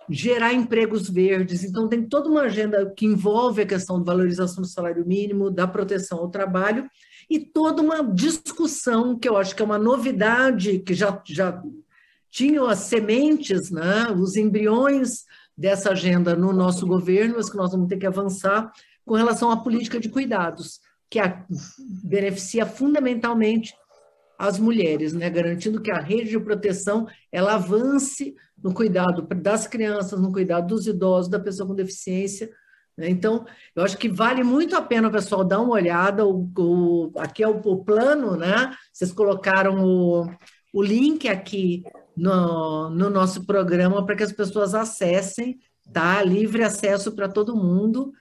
gerar 0.10 0.54
empregos 0.54 1.08
verdes. 1.08 1.64
Então, 1.64 1.88
tem 1.88 2.04
toda 2.04 2.28
uma 2.28 2.42
agenda 2.42 2.92
que 2.98 3.06
envolve 3.06 3.62
a 3.62 3.68
questão 3.68 4.00
da 4.00 4.12
valorização 4.12 4.64
do 4.64 4.68
salário 4.68 5.06
mínimo, 5.06 5.52
da 5.52 5.68
proteção 5.68 6.18
ao 6.18 6.30
trabalho, 6.30 6.90
e 7.30 7.40
toda 7.40 7.82
uma 7.82 8.04
discussão 8.04 9.18
que 9.18 9.30
eu 9.30 9.38
acho 9.38 9.56
que 9.56 9.62
é 9.62 9.66
uma 9.66 9.78
novidade, 9.78 10.80
que 10.80 10.96
já, 10.96 11.22
já 11.26 11.62
tinham 12.30 12.66
as 12.66 12.80
sementes, 12.80 13.70
né, 13.70 14.08
os 14.18 14.36
embriões 14.36 15.26
dessa 15.56 15.92
agenda 15.92 16.36
no 16.36 16.52
nosso 16.52 16.88
governo, 16.88 17.36
mas 17.38 17.50
que 17.50 17.56
nós 17.56 17.72
vamos 17.72 17.88
ter 17.88 17.98
que 17.98 18.08
avançar 18.08 18.72
com 19.06 19.14
relação 19.14 19.52
à 19.52 19.58
política 19.58 20.00
de 20.00 20.10
cuidados 20.10 20.80
que 21.12 21.20
a, 21.20 21.46
beneficia 22.04 22.66
fundamentalmente 22.66 23.76
as 24.40 24.58
mulheres, 24.58 25.14
né? 25.14 25.30
garantindo 25.30 25.82
que 25.82 25.92
a 25.92 26.00
rede 26.00 26.32
de 26.32 26.40
proteção 26.40 27.06
ela 27.32 27.56
avance 27.56 28.34
no 28.58 28.74
cuidado 28.74 29.22
das 29.36 29.68
crianças, 29.68 30.20
no 30.20 30.32
cuidado 30.32 30.68
dos 30.68 30.88
idosos, 30.88 31.30
da 31.30 31.40
pessoa 31.40 31.68
com 31.68 31.76
deficiência. 31.76 32.50
Né? 32.98 33.10
Então, 33.10 33.46
eu 33.76 33.84
acho 33.84 33.98
que 33.98 34.08
vale 34.08 34.42
muito 34.42 34.76
a 34.76 34.82
pena 34.82 35.12
pessoal 35.12 35.44
dar 35.44 35.60
uma 35.60 35.74
olhada. 35.74 36.26
O, 36.26 36.50
o 36.58 37.12
aqui 37.18 37.44
é 37.44 37.48
o, 37.48 37.60
o, 37.64 37.84
plano, 37.84 38.36
né? 38.38 38.74
Vocês 38.92 39.12
colocaram 39.12 39.84
o, 39.84 40.26
o 40.74 40.82
link 40.82 41.28
aqui 41.28 41.84
no, 42.16 42.90
no 42.90 43.10
nosso 43.10 43.46
programa 43.46 44.06
para 44.06 44.16
que 44.16 44.24
as 44.24 44.32
pessoas 44.32 44.74
acessem, 44.74 45.60
tá? 45.92 46.24
Livre 46.24 46.64
acesso 46.64 47.12
para 47.12 47.30
todo 47.30 47.56
mundo 47.56 48.12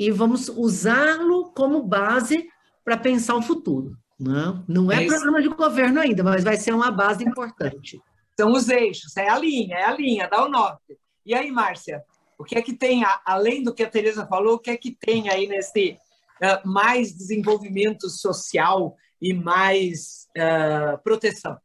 e 0.00 0.10
vamos 0.10 0.48
usá-lo 0.48 1.52
como 1.52 1.82
base 1.82 2.48
para 2.82 2.96
pensar 2.96 3.36
o 3.36 3.42
futuro. 3.42 3.98
Né? 4.18 4.58
Não 4.66 4.90
é, 4.90 5.04
é 5.04 5.06
programa 5.06 5.42
de 5.42 5.48
governo 5.50 6.00
ainda, 6.00 6.24
mas 6.24 6.42
vai 6.42 6.56
ser 6.56 6.72
uma 6.72 6.90
base 6.90 7.22
importante. 7.22 8.00
São 8.34 8.50
os 8.52 8.70
eixos, 8.70 9.14
é 9.18 9.28
a 9.28 9.38
linha, 9.38 9.76
é 9.76 9.84
a 9.84 9.92
linha, 9.92 10.26
dá 10.26 10.42
o 10.42 10.48
norte. 10.48 10.96
E 11.26 11.34
aí, 11.34 11.52
Márcia, 11.52 12.02
o 12.38 12.44
que 12.44 12.56
é 12.56 12.62
que 12.62 12.72
tem, 12.72 13.02
além 13.26 13.62
do 13.62 13.74
que 13.74 13.82
a 13.82 13.90
Tereza 13.90 14.26
falou, 14.26 14.54
o 14.54 14.58
que 14.58 14.70
é 14.70 14.76
que 14.78 14.96
tem 14.98 15.28
aí 15.28 15.46
nesse 15.46 15.98
uh, 16.42 16.66
mais 16.66 17.14
desenvolvimento 17.14 18.08
social 18.08 18.96
e 19.20 19.34
mais 19.34 20.26
uh, 20.34 20.96
proteção? 21.04 21.58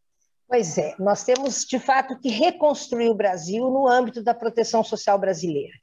Pois 0.48 0.78
é, 0.78 0.96
nós 1.00 1.24
temos 1.24 1.66
de 1.66 1.80
fato 1.80 2.20
que 2.20 2.30
reconstruir 2.30 3.10
o 3.10 3.16
Brasil 3.16 3.70
no 3.72 3.88
âmbito 3.88 4.24
da 4.24 4.34
proteção 4.34 4.84
social 4.84 5.18
brasileira. 5.18 5.74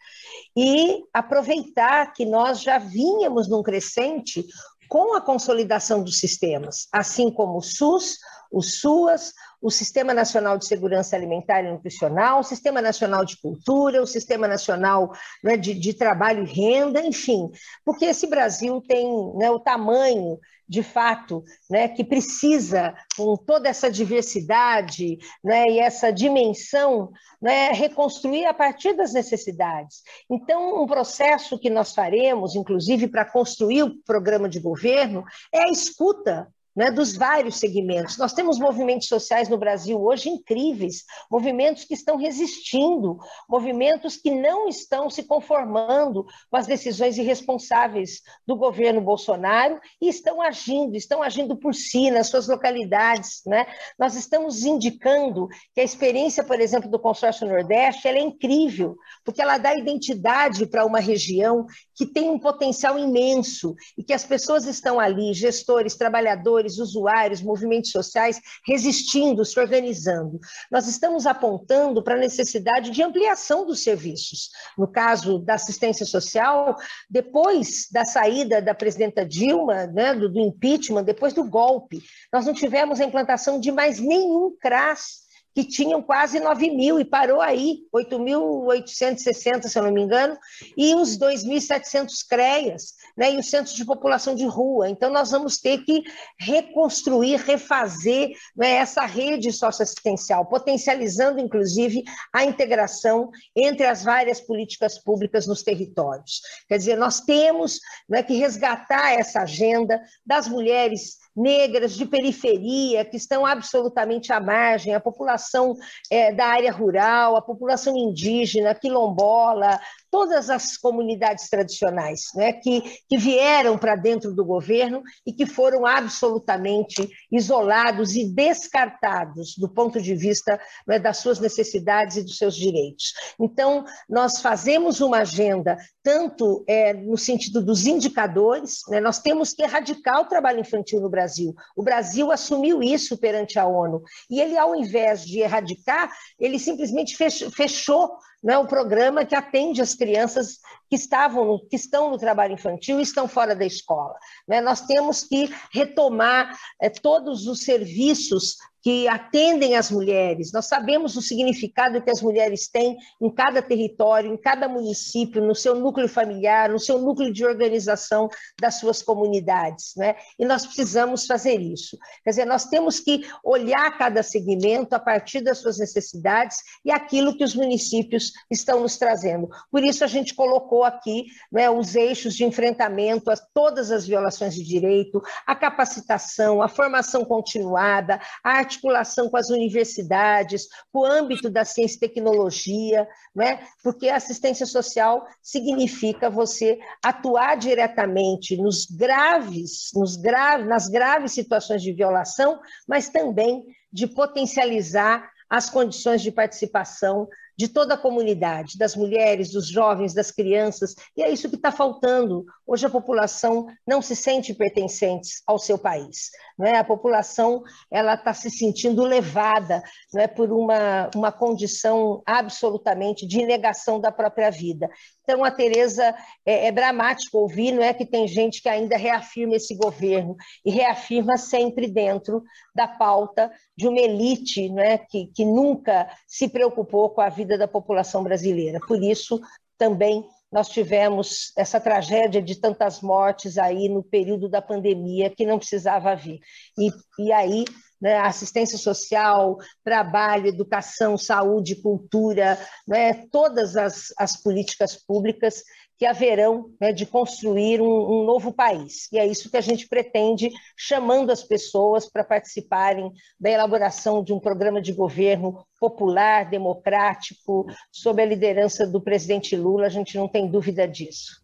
E 0.56 1.02
aproveitar 1.12 2.12
que 2.12 2.24
nós 2.24 2.60
já 2.60 2.78
vínhamos 2.78 3.48
num 3.48 3.62
crescente 3.62 4.46
com 4.88 5.16
a 5.16 5.20
consolidação 5.20 6.04
dos 6.04 6.18
sistemas, 6.18 6.86
assim 6.92 7.30
como 7.30 7.58
o 7.58 7.62
SUS, 7.62 8.18
o 8.52 8.60
SUAS, 8.62 9.32
o 9.60 9.70
Sistema 9.70 10.12
Nacional 10.12 10.58
de 10.58 10.66
Segurança 10.66 11.16
Alimentar 11.16 11.62
e 11.64 11.70
Nutricional, 11.70 12.40
o 12.40 12.44
Sistema 12.44 12.82
Nacional 12.82 13.24
de 13.24 13.40
Cultura, 13.40 14.02
o 14.02 14.06
Sistema 14.06 14.46
Nacional 14.46 15.12
né, 15.42 15.56
de, 15.56 15.72
de, 15.72 15.94
Trabalho 15.94 16.44
e 16.44 16.52
Renda, 16.52 17.00
enfim, 17.00 17.50
porque 17.84 18.04
esse 18.04 18.26
Brasil 18.26 18.82
tem 18.86 19.06
né, 19.36 19.50
o 19.50 19.58
tamanho 19.60 20.38
de 20.68 20.82
fato, 20.82 21.44
né, 21.68 21.86
que 21.86 22.02
precisa, 22.02 22.94
com 23.14 23.36
toda 23.36 23.68
essa 23.68 23.90
diversidade 23.90 25.18
né, 25.44 25.68
e 25.68 25.78
essa 25.78 26.10
dimensão, 26.10 27.10
né, 27.40 27.72
reconstruir 27.72 28.46
a 28.46 28.54
partir 28.54 28.94
das 28.94 29.12
necessidades. 29.12 30.02
Então, 30.30 30.82
um 30.82 30.86
processo 30.86 31.58
que 31.58 31.68
nós 31.68 31.92
faremos, 31.92 32.56
inclusive 32.56 33.06
para 33.06 33.24
construir 33.24 33.82
o 33.82 34.02
programa 34.02 34.48
de 34.48 34.60
governo, 34.60 35.24
é 35.52 35.64
a 35.64 35.70
escuta 35.70 36.48
né, 36.74 36.90
dos 36.90 37.16
vários 37.16 37.56
segmentos. 37.56 38.16
Nós 38.16 38.32
temos 38.32 38.58
movimentos 38.58 39.08
sociais 39.08 39.48
no 39.48 39.58
Brasil 39.58 40.02
hoje 40.02 40.28
incríveis, 40.28 41.04
movimentos 41.30 41.84
que 41.84 41.94
estão 41.94 42.16
resistindo, 42.16 43.18
movimentos 43.48 44.16
que 44.16 44.30
não 44.30 44.68
estão 44.68 45.10
se 45.10 45.22
conformando 45.24 46.24
com 46.50 46.56
as 46.56 46.66
decisões 46.66 47.18
irresponsáveis 47.18 48.22
do 48.46 48.56
governo 48.56 49.00
Bolsonaro 49.00 49.78
e 50.00 50.08
estão 50.08 50.40
agindo, 50.40 50.96
estão 50.96 51.22
agindo 51.22 51.56
por 51.56 51.74
si, 51.74 52.10
nas 52.10 52.28
suas 52.28 52.48
localidades. 52.48 53.42
Né? 53.46 53.66
Nós 53.98 54.14
estamos 54.14 54.64
indicando 54.64 55.48
que 55.74 55.80
a 55.80 55.84
experiência, 55.84 56.42
por 56.44 56.60
exemplo, 56.60 56.90
do 56.90 56.98
Consórcio 56.98 57.46
Nordeste 57.46 58.08
é 58.08 58.20
incrível, 58.20 58.96
porque 59.24 59.42
ela 59.42 59.58
dá 59.58 59.76
identidade 59.76 60.66
para 60.66 60.84
uma 60.84 61.00
região 61.00 61.66
que 61.94 62.06
tem 62.06 62.30
um 62.30 62.38
potencial 62.38 62.98
imenso 62.98 63.74
e 63.96 64.02
que 64.02 64.12
as 64.12 64.24
pessoas 64.24 64.66
estão 64.66 64.98
ali, 64.98 65.32
gestores, 65.34 65.96
trabalhadores, 65.96 66.61
usuários, 66.78 67.42
movimentos 67.42 67.90
sociais 67.90 68.40
resistindo, 68.66 69.44
se 69.44 69.58
organizando. 69.58 70.38
Nós 70.70 70.86
estamos 70.86 71.26
apontando 71.26 72.02
para 72.02 72.14
a 72.14 72.18
necessidade 72.18 72.90
de 72.90 73.02
ampliação 73.02 73.66
dos 73.66 73.82
serviços. 73.82 74.50
No 74.76 74.86
caso 74.86 75.38
da 75.38 75.54
assistência 75.54 76.06
social, 76.06 76.76
depois 77.08 77.88
da 77.90 78.04
saída 78.04 78.60
da 78.60 78.74
presidenta 78.74 79.24
Dilma, 79.24 79.86
né, 79.86 80.14
do, 80.14 80.28
do 80.28 80.40
impeachment, 80.40 81.04
depois 81.04 81.32
do 81.32 81.44
golpe, 81.44 82.02
nós 82.32 82.46
não 82.46 82.54
tivemos 82.54 83.00
a 83.00 83.04
implantação 83.04 83.58
de 83.58 83.70
mais 83.70 83.98
nenhum 83.98 84.56
CRAS 84.60 85.22
que 85.54 85.64
tinham 85.64 86.02
quase 86.02 86.40
9 86.40 86.70
mil 86.70 86.98
e 86.98 87.04
parou 87.04 87.40
aí, 87.40 87.80
8.860, 87.94 89.68
se 89.68 89.78
eu 89.78 89.82
não 89.82 89.92
me 89.92 90.02
engano, 90.02 90.36
e 90.76 90.94
os 90.94 91.18
2.700 91.18 92.26
CREAS, 92.28 92.94
né, 93.16 93.32
e 93.32 93.38
os 93.38 93.48
centros 93.48 93.74
de 93.74 93.84
população 93.84 94.34
de 94.34 94.46
rua. 94.46 94.88
Então, 94.88 95.10
nós 95.10 95.30
vamos 95.30 95.58
ter 95.58 95.84
que 95.84 96.02
reconstruir, 96.38 97.36
refazer 97.36 98.30
né, 98.56 98.76
essa 98.76 99.04
rede 99.04 99.52
socioassistencial, 99.52 100.46
potencializando, 100.46 101.40
inclusive, 101.40 102.02
a 102.32 102.44
integração 102.44 103.30
entre 103.54 103.86
as 103.86 104.02
várias 104.02 104.40
políticas 104.40 104.98
públicas 104.98 105.46
nos 105.46 105.62
territórios. 105.62 106.40
Quer 106.68 106.78
dizer, 106.78 106.96
nós 106.96 107.20
temos 107.20 107.78
né, 108.08 108.22
que 108.22 108.34
resgatar 108.34 109.12
essa 109.12 109.42
agenda 109.42 110.00
das 110.24 110.48
mulheres 110.48 111.18
negras 111.34 111.94
de 111.94 112.06
periferia, 112.06 113.04
que 113.04 113.16
estão 113.16 113.46
absolutamente 113.46 114.32
à 114.32 114.40
margem, 114.40 114.94
a 114.94 115.00
população 115.00 115.74
é, 116.10 116.32
da 116.32 116.46
área 116.46 116.70
rural, 116.70 117.36
a 117.36 117.42
população 117.42 117.96
indígena, 117.96 118.74
quilombola, 118.74 119.80
todas 120.12 120.50
as 120.50 120.76
comunidades 120.76 121.48
tradicionais, 121.48 122.26
né, 122.34 122.52
que, 122.52 122.82
que 123.08 123.16
vieram 123.16 123.78
para 123.78 123.96
dentro 123.96 124.34
do 124.34 124.44
governo 124.44 125.02
e 125.26 125.32
que 125.32 125.46
foram 125.46 125.86
absolutamente 125.86 127.08
isolados 127.32 128.14
e 128.14 128.26
descartados 128.26 129.56
do 129.56 129.70
ponto 129.70 130.02
de 130.02 130.14
vista 130.14 130.60
né, 130.86 130.98
das 130.98 131.16
suas 131.16 131.40
necessidades 131.40 132.18
e 132.18 132.22
dos 132.22 132.36
seus 132.36 132.54
direitos. 132.54 133.14
Então, 133.40 133.86
nós 134.06 134.42
fazemos 134.42 135.00
uma 135.00 135.20
agenda 135.20 135.78
tanto 136.02 136.62
é, 136.68 136.92
no 136.92 137.16
sentido 137.16 137.64
dos 137.64 137.86
indicadores, 137.86 138.80
né, 138.88 139.00
nós 139.00 139.18
temos 139.18 139.54
que 139.54 139.62
erradicar 139.62 140.20
o 140.20 140.26
trabalho 140.26 140.60
infantil 140.60 141.00
no 141.00 141.08
Brasil. 141.08 141.54
O 141.74 141.82
Brasil 141.82 142.30
assumiu 142.30 142.82
isso 142.82 143.16
perante 143.16 143.58
a 143.58 143.66
ONU 143.66 144.02
e 144.30 144.40
ele, 144.42 144.58
ao 144.58 144.76
invés 144.76 145.24
de 145.24 145.38
erradicar, 145.38 146.12
ele 146.38 146.58
simplesmente 146.58 147.16
fechou, 147.16 147.50
fechou 147.50 148.10
né, 148.42 148.58
o 148.58 148.66
programa 148.66 149.24
que 149.24 149.34
atende 149.34 149.80
as 149.80 149.94
crianças 149.94 150.58
que 150.90 150.96
estavam 150.96 151.60
que 151.70 151.76
estão 151.76 152.10
no 152.10 152.18
trabalho 152.18 152.54
infantil 152.54 152.98
e 152.98 153.02
estão 153.02 153.28
fora 153.28 153.54
da 153.54 153.64
escola. 153.64 154.14
Né? 154.48 154.60
Nós 154.60 154.82
temos 154.82 155.24
que 155.24 155.48
retomar 155.72 156.56
é, 156.80 156.90
todos 156.90 157.46
os 157.46 157.60
serviços 157.60 158.56
que 158.82 159.06
atendem 159.06 159.76
as 159.76 159.90
mulheres. 159.90 160.52
Nós 160.52 160.66
sabemos 160.66 161.16
o 161.16 161.22
significado 161.22 162.02
que 162.02 162.10
as 162.10 162.20
mulheres 162.20 162.68
têm 162.68 162.96
em 163.20 163.30
cada 163.30 163.62
território, 163.62 164.32
em 164.32 164.36
cada 164.36 164.68
município, 164.68 165.40
no 165.40 165.54
seu 165.54 165.76
núcleo 165.76 166.08
familiar, 166.08 166.68
no 166.68 166.80
seu 166.80 166.98
núcleo 166.98 167.32
de 167.32 167.46
organização 167.46 168.28
das 168.60 168.80
suas 168.80 169.00
comunidades, 169.00 169.92
né? 169.96 170.16
E 170.38 170.44
nós 170.44 170.66
precisamos 170.66 171.26
fazer 171.26 171.60
isso. 171.60 171.96
Quer 172.24 172.30
dizer, 172.30 172.44
nós 172.44 172.64
temos 172.64 172.98
que 172.98 173.22
olhar 173.44 173.96
cada 173.96 174.22
segmento 174.22 174.94
a 174.94 174.98
partir 174.98 175.40
das 175.40 175.58
suas 175.58 175.78
necessidades 175.78 176.56
e 176.84 176.90
aquilo 176.90 177.36
que 177.36 177.44
os 177.44 177.54
municípios 177.54 178.32
estão 178.50 178.80
nos 178.80 178.96
trazendo. 178.96 179.48
Por 179.70 179.84
isso 179.84 180.02
a 180.02 180.08
gente 180.08 180.34
colocou 180.34 180.82
aqui 180.82 181.26
né, 181.52 181.70
os 181.70 181.94
eixos 181.94 182.34
de 182.34 182.44
enfrentamento 182.44 183.30
a 183.30 183.36
todas 183.36 183.92
as 183.92 184.06
violações 184.06 184.54
de 184.54 184.64
direito, 184.64 185.22
a 185.46 185.54
capacitação, 185.54 186.60
a 186.60 186.68
formação 186.68 187.24
continuada, 187.24 188.20
a 188.42 188.71
articulação 188.72 189.28
com 189.28 189.36
as 189.36 189.50
universidades, 189.50 190.66
com 190.92 191.00
o 191.00 191.04
âmbito 191.04 191.50
da 191.50 191.64
ciência 191.64 191.96
e 191.96 192.00
tecnologia, 192.00 193.06
né? 193.34 193.66
porque 193.82 194.08
assistência 194.08 194.66
social 194.66 195.26
significa 195.40 196.30
você 196.30 196.78
atuar 197.04 197.56
diretamente 197.56 198.56
nos 198.56 198.86
graves, 198.86 199.90
nos 199.94 200.16
graves, 200.16 200.66
nas 200.66 200.88
graves 200.88 201.32
situações 201.32 201.82
de 201.82 201.92
violação, 201.92 202.60
mas 202.88 203.08
também 203.08 203.64
de 203.92 204.06
potencializar 204.06 205.30
as 205.48 205.68
condições 205.68 206.22
de 206.22 206.32
participação 206.32 207.28
de 207.62 207.68
toda 207.68 207.94
a 207.94 207.96
comunidade, 207.96 208.76
das 208.76 208.96
mulheres, 208.96 209.52
dos 209.52 209.68
jovens, 209.68 210.12
das 210.12 210.32
crianças, 210.32 210.96
e 211.16 211.22
é 211.22 211.30
isso 211.30 211.48
que 211.48 211.54
está 211.54 211.70
faltando. 211.70 212.44
Hoje 212.66 212.86
a 212.86 212.90
população 212.90 213.68
não 213.86 214.02
se 214.02 214.16
sente 214.16 214.52
pertencente 214.52 215.40
ao 215.46 215.60
seu 215.60 215.78
país. 215.78 216.30
Né? 216.58 216.76
A 216.76 216.82
população 216.82 217.62
ela 217.88 218.14
está 218.14 218.34
se 218.34 218.50
sentindo 218.50 219.04
levada 219.04 219.80
né, 220.12 220.26
por 220.26 220.50
uma, 220.50 221.08
uma 221.14 221.30
condição 221.30 222.20
absolutamente 222.26 223.24
de 223.28 223.46
negação 223.46 224.00
da 224.00 224.10
própria 224.10 224.50
vida. 224.50 224.90
Então, 225.22 225.44
a 225.44 225.50
Tereza, 225.52 226.14
é, 226.44 226.66
é, 226.66 226.72
dramático 226.72 227.38
ouvir, 227.38 227.70
não 227.70 227.82
é 227.82 227.94
que 227.94 228.04
tem 228.04 228.26
gente 228.26 228.60
que 228.60 228.68
ainda 228.68 228.96
reafirma 228.96 229.54
esse 229.54 229.76
governo, 229.76 230.34
e 230.64 230.70
reafirma 230.70 231.36
sempre 231.36 231.86
dentro 231.86 232.42
da 232.74 232.88
pauta 232.88 233.50
de 233.76 233.86
uma 233.86 234.00
elite 234.00 234.68
não 234.68 234.82
é, 234.82 234.98
que, 234.98 235.26
que 235.34 235.44
nunca 235.44 236.08
se 236.26 236.48
preocupou 236.48 237.10
com 237.10 237.20
a 237.20 237.28
vida 237.28 237.51
da 237.58 237.68
população 237.68 238.22
brasileira. 238.22 238.80
Por 238.86 239.02
isso, 239.02 239.40
também 239.78 240.24
nós 240.52 240.68
tivemos 240.68 241.50
essa 241.56 241.80
tragédia 241.80 242.42
de 242.42 242.56
tantas 242.56 243.00
mortes 243.00 243.56
aí 243.56 243.88
no 243.88 244.02
período 244.02 244.48
da 244.48 244.60
pandemia 244.60 245.30
que 245.30 245.46
não 245.46 245.58
precisava 245.58 246.14
vir. 246.14 246.40
E, 246.78 246.90
e 247.18 247.32
aí 247.32 247.64
né, 248.02 248.18
assistência 248.18 248.76
social, 248.76 249.56
trabalho, 249.84 250.48
educação, 250.48 251.16
saúde, 251.16 251.80
cultura, 251.80 252.58
né, 252.86 253.14
todas 253.30 253.76
as, 253.76 254.12
as 254.18 254.36
políticas 254.36 254.96
públicas 254.96 255.62
que 256.02 256.06
haverão 256.06 256.74
né, 256.80 256.92
de 256.92 257.06
construir 257.06 257.80
um, 257.80 257.86
um, 257.86 258.24
novo 258.24 258.52
país. 258.52 259.08
E 259.12 259.18
é 259.20 259.24
isso 259.24 259.48
que 259.48 259.56
a 259.56 259.60
gente 259.60 259.86
pretende, 259.86 260.50
chamando 260.76 261.30
as 261.30 261.44
pessoas 261.44 262.10
para 262.10 262.24
participarem 262.24 263.12
da 263.38 263.48
elaboração 263.48 264.20
de 264.20 264.32
um 264.32 264.40
programa 264.40 264.82
de 264.82 264.92
governo 264.92 265.64
popular, 265.78 266.50
democrático, 266.50 267.66
sob 267.92 268.20
a 268.20 268.26
liderança 268.26 268.84
do 268.84 269.00
presidente 269.00 269.54
Lula, 269.54 269.86
a 269.86 269.88
gente 269.88 270.16
não 270.16 270.26
tem 270.26 270.50
dúvida 270.50 270.88
disso. 270.88 271.40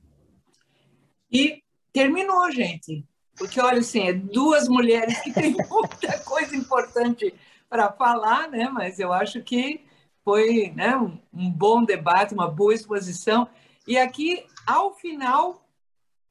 E 1.31 1.63
terminou, 1.93 2.51
gente. 2.51 3.07
Porque, 3.37 3.61
olha, 3.61 3.79
assim, 3.79 4.09
é 4.09 4.13
duas 4.13 4.67
mulheres 4.69 5.21
que 5.21 5.33
têm 5.33 5.55
muita 5.71 6.19
coisa 6.25 6.57
importante 6.57 7.33
para 7.71 7.93
falar, 7.93 8.49
né? 8.49 8.69
Mas 8.69 8.99
eu 8.99 9.13
acho 9.13 9.41
que 9.41 9.83
foi 10.25 10.73
né, 10.75 10.97
um 10.97 11.49
bom 11.49 11.85
debate, 11.85 12.35
uma 12.35 12.51
boa 12.51 12.75
exposição. 12.75 13.49
E 13.89 13.97
aqui, 13.97 14.45
ao 14.67 14.95
final, 14.95 15.67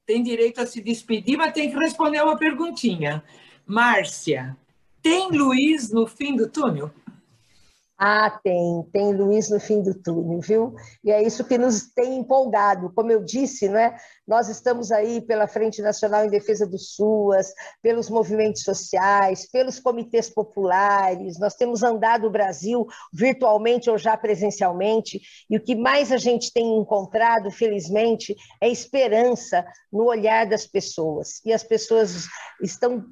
tem 0.06 0.22
direito 0.22 0.62
a 0.62 0.68
se 0.68 0.80
despedir, 0.80 1.40
mas 1.40 1.54
tem 1.54 1.72
que 1.72 1.76
responder 1.76 2.22
uma 2.22 2.38
perguntinha. 2.38 3.24
Márcia, 3.66 4.56
tem 5.02 5.32
Luiz 5.32 5.92
no 5.92 6.06
fim 6.06 6.36
do 6.36 6.48
túnel? 6.48 6.92
Ah, 8.00 8.30
tem, 8.44 8.84
tem 8.94 9.12
Luiz 9.12 9.50
no 9.50 9.60
fim 9.60 9.82
do 9.82 9.96
túnel, 9.96 10.40
viu? 10.40 10.76
E 11.04 11.10
é 11.10 11.24
isso 11.24 11.44
que 11.44 11.58
nos 11.58 11.92
tem 11.94 12.18
empolgado. 12.18 12.92
Como 12.94 13.12
eu 13.12 13.24
disse, 13.24 13.68
né, 13.68 13.98
nós 14.28 14.50
estamos 14.50 14.92
aí 14.92 15.20
pela 15.20 15.48
Frente 15.48 15.82
Nacional 15.82 16.24
em 16.24 16.30
Defesa 16.30 16.68
do 16.68 16.78
SUAS, 16.78 17.52
pelos 17.82 18.08
movimentos 18.08 18.62
sociais, 18.62 19.50
pelos 19.50 19.80
comitês 19.80 20.30
populares, 20.30 21.40
nós 21.40 21.56
temos 21.56 21.82
andado 21.82 22.28
o 22.28 22.32
Brasil 22.32 22.86
virtualmente 23.12 23.90
ou 23.90 23.98
já 23.98 24.16
presencialmente, 24.16 25.20
e 25.50 25.58
o 25.58 25.64
que 25.64 25.76
mais 25.76 26.12
a 26.12 26.18
gente 26.18 26.54
tem 26.54 26.78
encontrado, 26.78 27.50
felizmente, 27.50 28.36
é 28.62 28.70
esperança 28.70 29.66
no 29.92 30.06
olhar 30.06 30.46
das 30.46 30.68
pessoas. 30.68 31.42
E 31.44 31.52
as 31.52 31.64
pessoas 31.64 32.28
estão 32.62 33.04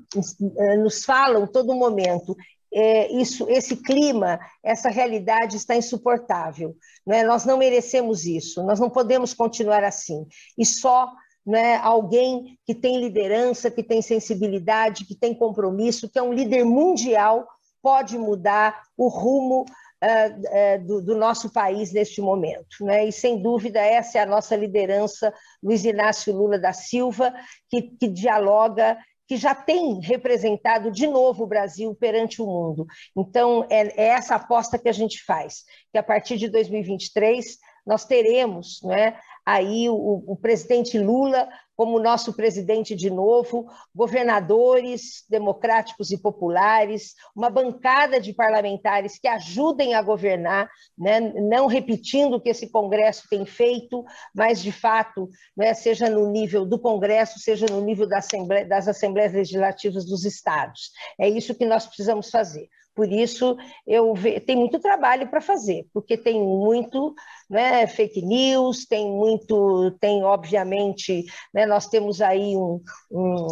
eh, 0.60 0.78
nos 0.78 1.04
falam 1.04 1.48
todo 1.48 1.74
momento 1.74 2.36
é, 2.76 3.10
isso, 3.14 3.50
esse 3.50 3.78
clima, 3.78 4.38
essa 4.62 4.90
realidade 4.90 5.56
está 5.56 5.78
insuportável. 5.78 6.76
Né? 7.08 7.24
Nós 7.24 7.46
não 7.46 7.58
merecemos 7.58 8.26
isso, 8.26 8.62
nós 8.64 8.82
não 8.82 8.90
podemos 8.90 9.34
continuar 9.34 9.82
assim. 9.82 10.28
E 10.58 10.66
só 10.66 11.10
né, 11.46 11.78
alguém 11.78 12.60
que 12.66 12.76
tem 12.76 13.00
liderança, 13.00 13.72
que 13.72 13.82
tem 13.82 14.02
sensibilidade, 14.02 15.06
que 15.06 15.16
tem 15.16 15.34
compromisso, 15.34 16.10
que 16.10 16.20
é 16.20 16.22
um 16.22 16.34
líder 16.34 16.66
mundial, 16.66 17.48
pode 17.82 18.18
mudar 18.18 18.82
o 18.98 19.08
rumo 19.08 19.62
uh, 19.62 20.82
uh, 20.82 20.86
do, 20.86 21.02
do, 21.02 21.16
nosso 21.16 21.54
país 21.54 21.94
neste 21.94 22.20
momento. 22.20 22.84
Né? 22.84 23.06
E, 23.08 23.12
sem 23.12 23.42
dúvida, 23.42 23.80
essa 23.80 24.18
é 24.18 24.22
a 24.22 24.26
nossa 24.26 24.54
liderança, 24.54 25.34
Luiz 25.64 25.86
Inácio 25.86 26.36
Lula 26.36 26.60
da 26.60 26.74
Silva, 26.74 27.34
que, 27.70 27.84
que 27.84 28.08
dialoga 28.10 28.98
que 29.28 29.38
já 29.38 29.56
tem 29.56 30.00
representado 30.02 30.92
de 30.92 31.08
novo 31.08 31.44
o 31.44 31.48
Brasil 31.48 31.96
perante 31.96 32.42
o 32.42 32.46
mundo. 32.46 32.86
Então, 33.16 33.66
é, 33.70 33.88
é 34.02 34.08
essa 34.10 34.36
aposta 34.36 34.78
que 34.78 34.90
a 34.90 34.94
gente 34.94 35.24
faz, 35.24 35.64
que 35.92 35.98
a 35.98 36.04
partir 36.04 36.38
de 36.38 36.50
2023 36.50 37.58
nós 37.86 38.06
teremos 38.06 38.80
né, 38.84 39.18
aí 39.46 39.88
o, 39.90 40.24
o, 40.26 40.36
presidente 40.36 40.98
Lula 40.98 41.48
como 41.76 42.00
nosso 42.00 42.34
presidente 42.34 42.96
de 42.96 43.10
novo, 43.10 43.68
governadores 43.94 45.26
democráticos 45.30 46.10
e 46.10 46.18
populares, 46.18 47.14
uma 47.36 47.50
bancada 47.50 48.20
de 48.20 48.34
parlamentares 48.34 49.20
que 49.20 49.28
ajudem 49.28 49.94
a 49.94 50.02
governar, 50.02 50.70
né, 50.98 51.20
não 51.20 51.68
repetindo 51.68 52.36
o 52.36 52.42
que 52.42 52.50
esse 52.50 52.72
Congresso 52.72 53.28
tem 53.30 53.46
feito, 53.46 54.06
mas 54.34 54.62
de 54.62 54.72
fato, 54.72 55.30
né, 55.56 55.74
seja 55.74 56.10
no 56.10 56.32
nível 56.32 56.66
do 56.66 56.80
Congresso, 56.80 57.40
seja 57.40 57.66
no 57.66 57.82
nível 57.82 58.08
da 58.08 58.20
Assembleia, 58.20 58.66
das 58.66 58.88
Assembleias 58.88 59.34
Legislativas 59.34 60.06
dos 60.06 60.24
Estados. 60.24 60.92
É 61.20 61.28
isso 61.28 61.54
que 61.54 61.66
nós 61.66 61.86
precisamos 61.86 62.30
fazer. 62.30 62.70
Por 62.96 63.12
isso, 63.12 63.58
eu 63.86 64.14
ve... 64.16 64.40
tem 64.40 64.56
muito 64.56 64.80
trabalho 64.80 65.28
para 65.28 65.42
fazer, 65.42 65.86
porque 65.94 66.16
tem 66.18 66.42
muito 66.42 67.14
né, 67.50 67.86
fake 67.86 68.22
news, 68.22 68.86
tem 68.86 69.12
muito, 69.12 69.92
tem 70.00 70.24
obviamente, 70.24 71.26
né, 71.54 71.66
nós 71.66 71.88
temos 71.88 72.22
aí 72.22 72.56
um, 72.56 72.82
um, 73.12 73.48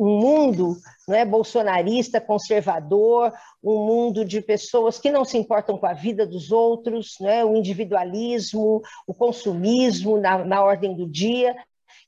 um 0.00 0.18
mundo 0.20 0.76
né, 1.06 1.24
bolsonarista, 1.24 2.20
conservador, 2.20 3.32
um 3.62 3.86
mundo 3.86 4.24
de 4.24 4.40
pessoas 4.40 4.98
que 4.98 5.10
não 5.10 5.24
se 5.24 5.38
importam 5.38 5.78
com 5.78 5.86
a 5.86 5.92
vida 5.92 6.26
dos 6.26 6.50
outros, 6.50 7.14
né, 7.20 7.44
o 7.44 7.54
individualismo, 7.56 8.82
o 9.06 9.14
consumismo 9.14 10.18
na, 10.18 10.44
na 10.44 10.64
ordem 10.64 10.96
do 10.96 11.08
dia, 11.08 11.54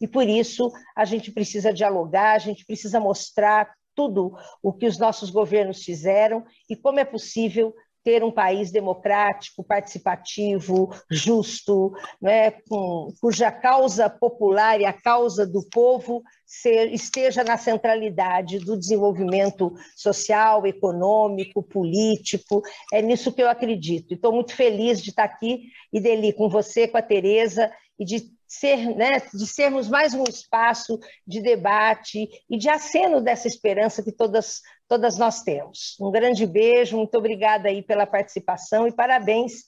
e 0.01 0.09
por 0.09 0.29
isso 0.29 0.73
a 0.97 1.05
gente 1.05 1.31
precisa 1.31 1.73
dialogar, 1.73 2.33
a 2.33 2.39
gente 2.39 2.67
precisa 2.67 2.99
mostrar 2.99 3.73
tudo 3.95 4.37
o 4.63 4.73
que 4.73 4.87
os 4.87 4.99
nossos 4.99 5.31
governos 5.31 5.83
fizeram 5.83 6.45
e 6.69 6.77
como 6.77 7.01
é 7.01 7.05
possível 7.05 7.75
ter 8.05 8.25
um 8.25 8.31
país 8.31 8.71
democrático, 8.71 9.63
participativo, 9.63 10.91
justo, 11.11 11.93
né, 12.21 12.51
com, 12.69 13.13
cuja 13.21 13.51
causa 13.51 14.11
popular 14.11 14.81
e 14.81 14.85
a 14.85 14.93
causa 14.93 15.47
do 15.47 15.63
povo 15.69 16.23
ser, 16.45 16.93
esteja 16.93 17.45
na 17.45 17.57
centralidade 17.57 18.59
do 18.59 18.77
desenvolvimento 18.77 19.73
social, 19.97 20.67
econômico, 20.67 21.63
político. 21.63 22.63
É 22.93 23.01
nisso 23.01 23.33
que 23.33 23.43
eu 23.43 23.49
acredito. 23.49 24.15
Estou 24.15 24.33
muito 24.33 24.55
feliz 24.55 25.01
de 25.01 25.11
estar 25.11 25.25
aqui, 25.25 25.69
e 25.93 26.01
Deli, 26.01 26.33
com 26.33 26.49
você, 26.49 26.89
com 26.89 26.99
a 26.99 27.03
Tereza, 27.03 27.71
e 27.99 28.05
de 28.05 28.33
ser, 28.53 28.95
né, 28.95 29.19
de 29.33 29.47
sermos 29.47 29.89
mais 29.89 30.13
um 30.13 30.25
espaço 30.25 30.99
de 31.27 31.41
debate 31.41 32.29
e 32.51 32.59
de 32.59 32.69
aceno 32.69 33.21
dessa 33.23 33.49
esperança 33.49 34.03
que 34.03 34.13
todas, 34.13 34.61
todas 34.87 35.17
nós 35.17 35.41
temos. 35.41 35.97
Um 35.99 36.11
grande 36.11 36.47
beijo, 36.47 36.99
muito 36.99 37.17
obrigada 37.17 37.71
aí 37.71 37.83
pela 37.83 38.07
participação 38.07 38.87
e 38.87 38.93
parabéns 38.93 39.65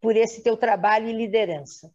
por 0.00 0.16
esse 0.16 0.42
teu 0.42 0.56
trabalho 0.56 1.08
e 1.08 1.12
liderança. 1.12 1.92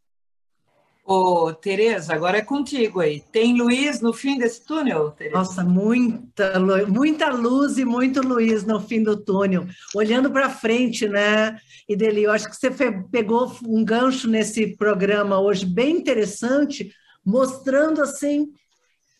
Ô, 1.09 1.53
Tereza, 1.53 2.13
agora 2.13 2.39
é 2.39 2.41
contigo 2.41 2.99
aí. 2.99 3.21
Tem 3.31 3.57
Luiz 3.57 4.01
no 4.01 4.11
fim 4.11 4.37
desse 4.37 4.65
túnel, 4.65 5.11
Tereza? 5.11 5.37
Nossa, 5.37 5.63
muita, 5.63 6.59
muita 6.85 7.29
luz 7.29 7.77
e 7.77 7.85
muito 7.85 8.21
Luiz 8.21 8.65
no 8.65 8.77
fim 8.81 9.01
do 9.01 9.15
túnel. 9.15 9.65
Olhando 9.95 10.29
para 10.29 10.49
frente, 10.49 11.07
né? 11.07 11.57
Dele, 11.87 12.23
eu 12.23 12.31
acho 12.31 12.49
que 12.49 12.57
você 12.57 12.69
pegou 13.09 13.49
um 13.65 13.85
gancho 13.85 14.29
nesse 14.29 14.75
programa 14.75 15.39
hoje 15.39 15.65
bem 15.65 15.95
interessante, 15.95 16.91
mostrando 17.25 18.01
assim. 18.01 18.51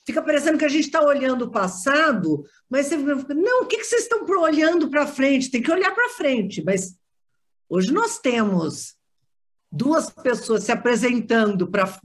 Fica 0.06 0.22
parecendo 0.22 0.58
que 0.58 0.66
a 0.66 0.70
gente 0.70 0.88
está 0.88 1.02
olhando 1.02 1.46
o 1.46 1.52
passado, 1.52 2.44
mas 2.70 2.88
você 2.88 2.98
fica, 2.98 3.34
não, 3.34 3.64
o 3.64 3.66
que, 3.66 3.78
que 3.78 3.86
vocês 3.86 4.02
estão 4.02 4.26
olhando 4.42 4.90
para 4.90 5.08
frente? 5.08 5.50
Tem 5.50 5.62
que 5.62 5.72
olhar 5.72 5.96
para 5.96 6.10
frente. 6.10 6.62
Mas 6.66 6.98
hoje 7.70 7.94
nós 7.94 8.20
temos 8.20 8.97
duas 9.72 10.10
pessoas 10.10 10.64
se 10.64 10.72
apresentando 10.72 11.68
para 11.68 12.00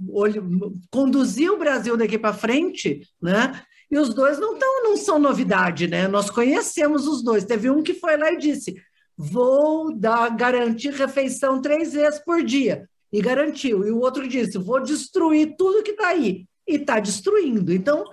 conduzir 0.91 1.51
o 1.51 1.59
Brasil 1.59 1.97
daqui 1.97 2.19
para 2.19 2.35
frente, 2.35 3.07
né? 3.21 3.63
E 3.91 3.99
os 3.99 4.15
dois 4.15 4.39
não, 4.39 4.59
tão, 4.59 4.85
não 4.85 4.97
são 4.97 5.19
novidade, 5.19 5.87
né? 5.87 6.09
Nós 6.09 6.31
conhecemos 6.31 7.07
os 7.07 7.23
dois. 7.23 7.45
Teve 7.45 7.69
um 7.69 7.83
que 7.83 7.93
foi 7.93 8.17
lá 8.17 8.33
e 8.33 8.39
disse: 8.39 8.75
vou 9.17 9.95
dar, 9.95 10.35
garantir 10.35 10.95
refeição 10.95 11.61
três 11.61 11.93
vezes 11.93 12.19
por 12.21 12.43
dia. 12.43 12.89
E 13.13 13.21
garantiu. 13.21 13.87
E 13.87 13.91
o 13.91 13.99
outro 13.99 14.27
disse: 14.27 14.57
vou 14.57 14.83
destruir 14.83 15.55
tudo 15.59 15.83
que 15.83 15.91
está 15.91 16.09
aí. 16.09 16.47
E 16.67 16.77
está 16.77 16.99
destruindo. 16.99 17.73
Então, 17.73 18.05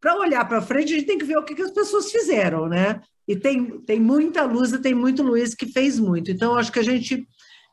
para 0.00 0.18
olhar 0.18 0.44
para 0.46 0.60
frente, 0.60 0.92
a 0.92 0.96
gente 0.98 1.06
tem 1.06 1.18
que 1.18 1.24
ver 1.24 1.38
o 1.38 1.42
que, 1.42 1.54
que 1.54 1.62
as 1.62 1.70
pessoas 1.70 2.12
fizeram, 2.12 2.68
né? 2.68 3.00
E 3.26 3.34
tem, 3.34 3.80
tem 3.80 3.98
muita 3.98 4.44
luz 4.44 4.72
e 4.72 4.78
tem 4.78 4.94
muito 4.94 5.22
Luiz 5.22 5.54
que 5.54 5.66
fez 5.66 5.98
muito. 5.98 6.30
Então, 6.30 6.56
acho 6.56 6.70
que 6.70 6.78
a 6.78 6.84
gente. 6.84 7.26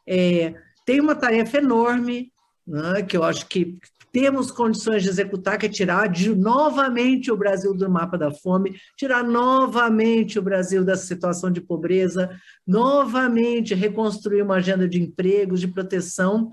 É, 0.08 0.54
tem 0.86 1.00
uma 1.00 1.16
tarefa 1.16 1.58
enorme, 1.58 2.32
né, 2.66 3.04
que 3.04 3.18
eu 3.18 3.24
acho 3.24 3.48
que 3.48 3.78
temos 4.14 4.52
condições 4.52 5.02
de 5.02 5.10
executar, 5.10 5.58
que 5.58 5.66
é 5.66 5.70
tirar 5.70 6.08
de, 6.08 6.36
novamente 6.36 7.32
o 7.32 7.36
Brasil 7.36 7.74
do 7.74 7.90
mapa 7.90 8.16
da 8.16 8.32
fome, 8.32 8.76
tirar 8.96 9.24
novamente 9.24 10.38
o 10.38 10.42
Brasil 10.42 10.86
da 10.86 10.96
situação 10.96 11.50
de 11.50 11.60
pobreza, 11.60 12.30
novamente 12.66 13.74
reconstruir 13.74 14.44
uma 14.44 14.58
agenda 14.58 14.88
de 14.88 15.02
empregos, 15.02 15.60
de 15.60 15.68
proteção, 15.68 16.52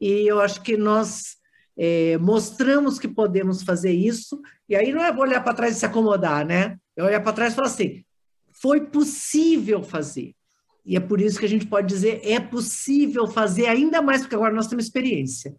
e 0.00 0.26
eu 0.26 0.40
acho 0.40 0.62
que 0.62 0.74
nós 0.74 1.36
é, 1.76 2.16
mostramos 2.16 2.98
que 2.98 3.06
podemos 3.06 3.62
fazer 3.62 3.92
isso, 3.92 4.40
e 4.66 4.74
aí 4.74 4.90
não 4.90 5.04
é 5.04 5.12
olhar 5.14 5.42
para 5.44 5.54
trás 5.54 5.76
e 5.76 5.80
se 5.80 5.86
acomodar, 5.86 6.46
né? 6.46 6.78
É 6.96 7.04
olhar 7.04 7.20
para 7.20 7.32
trás 7.34 7.52
e 7.52 7.56
falar 7.56 7.68
assim, 7.68 8.02
foi 8.50 8.86
possível 8.86 9.82
fazer. 9.82 10.34
E 10.84 10.96
é 10.96 11.00
por 11.00 11.20
isso 11.20 11.38
que 11.38 11.46
a 11.46 11.48
gente 11.48 11.66
pode 11.66 11.86
dizer 11.86 12.20
é 12.24 12.40
possível 12.40 13.26
fazer 13.26 13.66
ainda 13.66 14.02
mais, 14.02 14.22
porque 14.22 14.34
agora 14.34 14.54
nós 14.54 14.66
temos 14.66 14.84
experiência. 14.84 15.54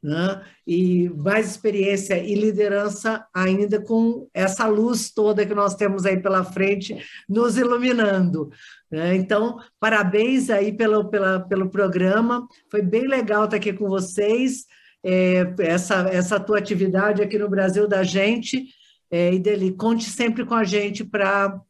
Né? 0.00 0.40
E 0.64 1.08
mais 1.08 1.50
experiência 1.50 2.16
e 2.16 2.32
liderança 2.34 3.26
ainda 3.34 3.80
com 3.82 4.28
essa 4.32 4.64
luz 4.68 5.10
toda 5.10 5.44
que 5.44 5.54
nós 5.54 5.74
temos 5.74 6.06
aí 6.06 6.22
pela 6.22 6.44
frente, 6.44 6.96
nos 7.28 7.56
iluminando. 7.56 8.48
Né? 8.90 9.16
Então, 9.16 9.58
parabéns 9.80 10.50
aí 10.50 10.72
pelo, 10.72 11.10
pela, 11.10 11.40
pelo 11.40 11.68
programa, 11.68 12.46
foi 12.70 12.80
bem 12.80 13.08
legal 13.08 13.44
estar 13.44 13.56
aqui 13.56 13.72
com 13.72 13.88
vocês, 13.88 14.66
é, 15.02 15.52
essa, 15.58 16.08
essa 16.12 16.38
tua 16.38 16.58
atividade 16.58 17.20
aqui 17.20 17.36
no 17.36 17.48
Brasil 17.48 17.88
da 17.88 18.04
gente, 18.04 18.66
é, 19.10 19.32
e 19.32 19.38
dele, 19.38 19.72
conte 19.72 20.04
sempre 20.04 20.44
com 20.44 20.54
a 20.54 20.64
gente 20.64 21.04
para 21.04 21.60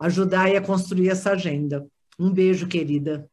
ajudar 0.00 0.48
a 0.48 0.60
construir 0.60 1.08
essa 1.08 1.30
agenda. 1.30 1.86
Um 2.18 2.30
beijo, 2.30 2.66
querida. 2.66 3.28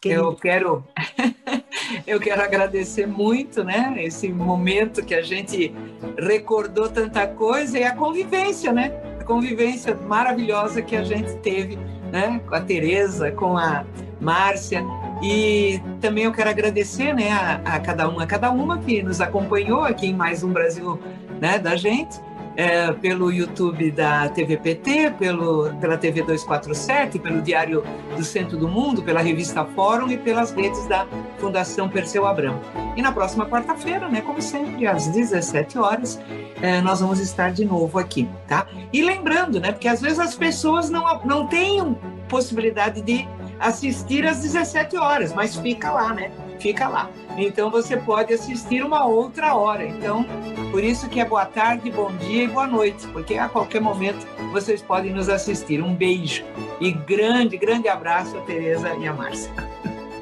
querida. 0.00 0.20
Eu 0.22 0.34
quero 0.34 0.84
eu 2.06 2.18
quero 2.18 2.42
agradecer 2.42 3.06
muito, 3.06 3.62
né, 3.62 3.94
esse 3.98 4.28
momento 4.32 5.04
que 5.04 5.14
a 5.14 5.22
gente 5.22 5.74
recordou 6.18 6.88
tanta 6.88 7.26
coisa 7.26 7.78
e 7.78 7.84
a 7.84 7.94
convivência, 7.94 8.72
né? 8.72 8.92
A 9.20 9.24
convivência 9.24 9.94
maravilhosa 9.94 10.80
que 10.80 10.96
a 10.96 11.04
gente 11.04 11.36
teve, 11.38 11.76
né, 12.10 12.40
com 12.46 12.54
a 12.54 12.60
Tereza, 12.60 13.30
com 13.32 13.56
a 13.58 13.84
Márcia. 14.20 14.82
E 15.22 15.80
também 16.00 16.24
eu 16.24 16.32
quero 16.32 16.48
agradecer, 16.48 17.14
né, 17.14 17.30
a, 17.30 17.76
a 17.76 17.80
cada 17.80 18.08
uma, 18.08 18.22
a 18.22 18.26
cada 18.26 18.50
uma 18.50 18.78
que 18.78 19.02
nos 19.02 19.20
acompanhou 19.20 19.82
aqui 19.82 20.06
em 20.06 20.14
mais 20.14 20.42
um 20.42 20.52
Brasil, 20.52 20.98
né, 21.38 21.58
da 21.58 21.76
gente 21.76 22.18
é, 22.56 22.90
pelo 22.92 23.30
YouTube 23.30 23.90
da 23.90 24.28
TVPT, 24.30 25.12
pelo, 25.18 25.72
pela 25.78 25.98
TV 25.98 26.22
247, 26.22 27.18
pelo 27.18 27.42
Diário 27.42 27.84
do 28.16 28.24
Centro 28.24 28.56
do 28.56 28.66
Mundo, 28.66 29.02
pela 29.02 29.20
revista 29.20 29.64
Fórum 29.64 30.10
e 30.10 30.16
pelas 30.16 30.52
redes 30.52 30.86
da 30.86 31.06
Fundação 31.38 31.88
Perseu 31.88 32.26
Abrão. 32.26 32.60
E 32.96 33.02
na 33.02 33.12
próxima 33.12 33.46
quarta-feira, 33.46 34.08
né, 34.08 34.22
como 34.22 34.40
sempre, 34.40 34.86
às 34.86 35.06
17 35.08 35.78
horas, 35.78 36.18
é, 36.62 36.80
nós 36.80 37.00
vamos 37.00 37.20
estar 37.20 37.52
de 37.52 37.64
novo 37.64 37.98
aqui, 37.98 38.28
tá? 38.48 38.66
E 38.92 39.02
lembrando, 39.02 39.60
né, 39.60 39.72
porque 39.72 39.88
às 39.88 40.00
vezes 40.00 40.18
as 40.18 40.34
pessoas 40.34 40.88
não, 40.88 41.04
não 41.24 41.46
têm 41.46 41.94
possibilidade 42.28 43.02
de 43.02 43.28
assistir 43.60 44.26
às 44.26 44.40
17 44.40 44.96
horas, 44.96 45.32
mas 45.32 45.56
fica 45.56 45.90
lá, 45.90 46.12
né? 46.12 46.30
Fica 46.58 46.88
lá. 46.88 47.10
Então 47.36 47.70
você 47.70 47.96
pode 47.96 48.32
assistir 48.32 48.82
uma 48.82 49.04
outra 49.04 49.54
hora. 49.54 49.84
Então, 49.84 50.24
por 50.70 50.82
isso 50.82 51.08
que 51.08 51.20
é 51.20 51.24
boa 51.24 51.44
tarde, 51.44 51.90
bom 51.90 52.10
dia 52.16 52.44
e 52.44 52.48
boa 52.48 52.66
noite, 52.66 53.06
porque 53.08 53.34
a 53.36 53.48
qualquer 53.48 53.80
momento 53.80 54.26
vocês 54.52 54.82
podem 54.82 55.12
nos 55.12 55.28
assistir. 55.28 55.82
Um 55.82 55.94
beijo 55.94 56.44
e 56.80 56.90
grande, 56.90 57.56
grande 57.56 57.88
abraço 57.88 58.36
a 58.36 58.40
Tereza 58.42 58.94
e 58.94 59.06
a 59.06 59.12
Márcia. 59.12 59.50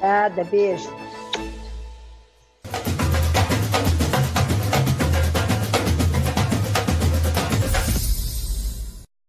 Nada, 0.01 0.45
beijo. 0.45 0.91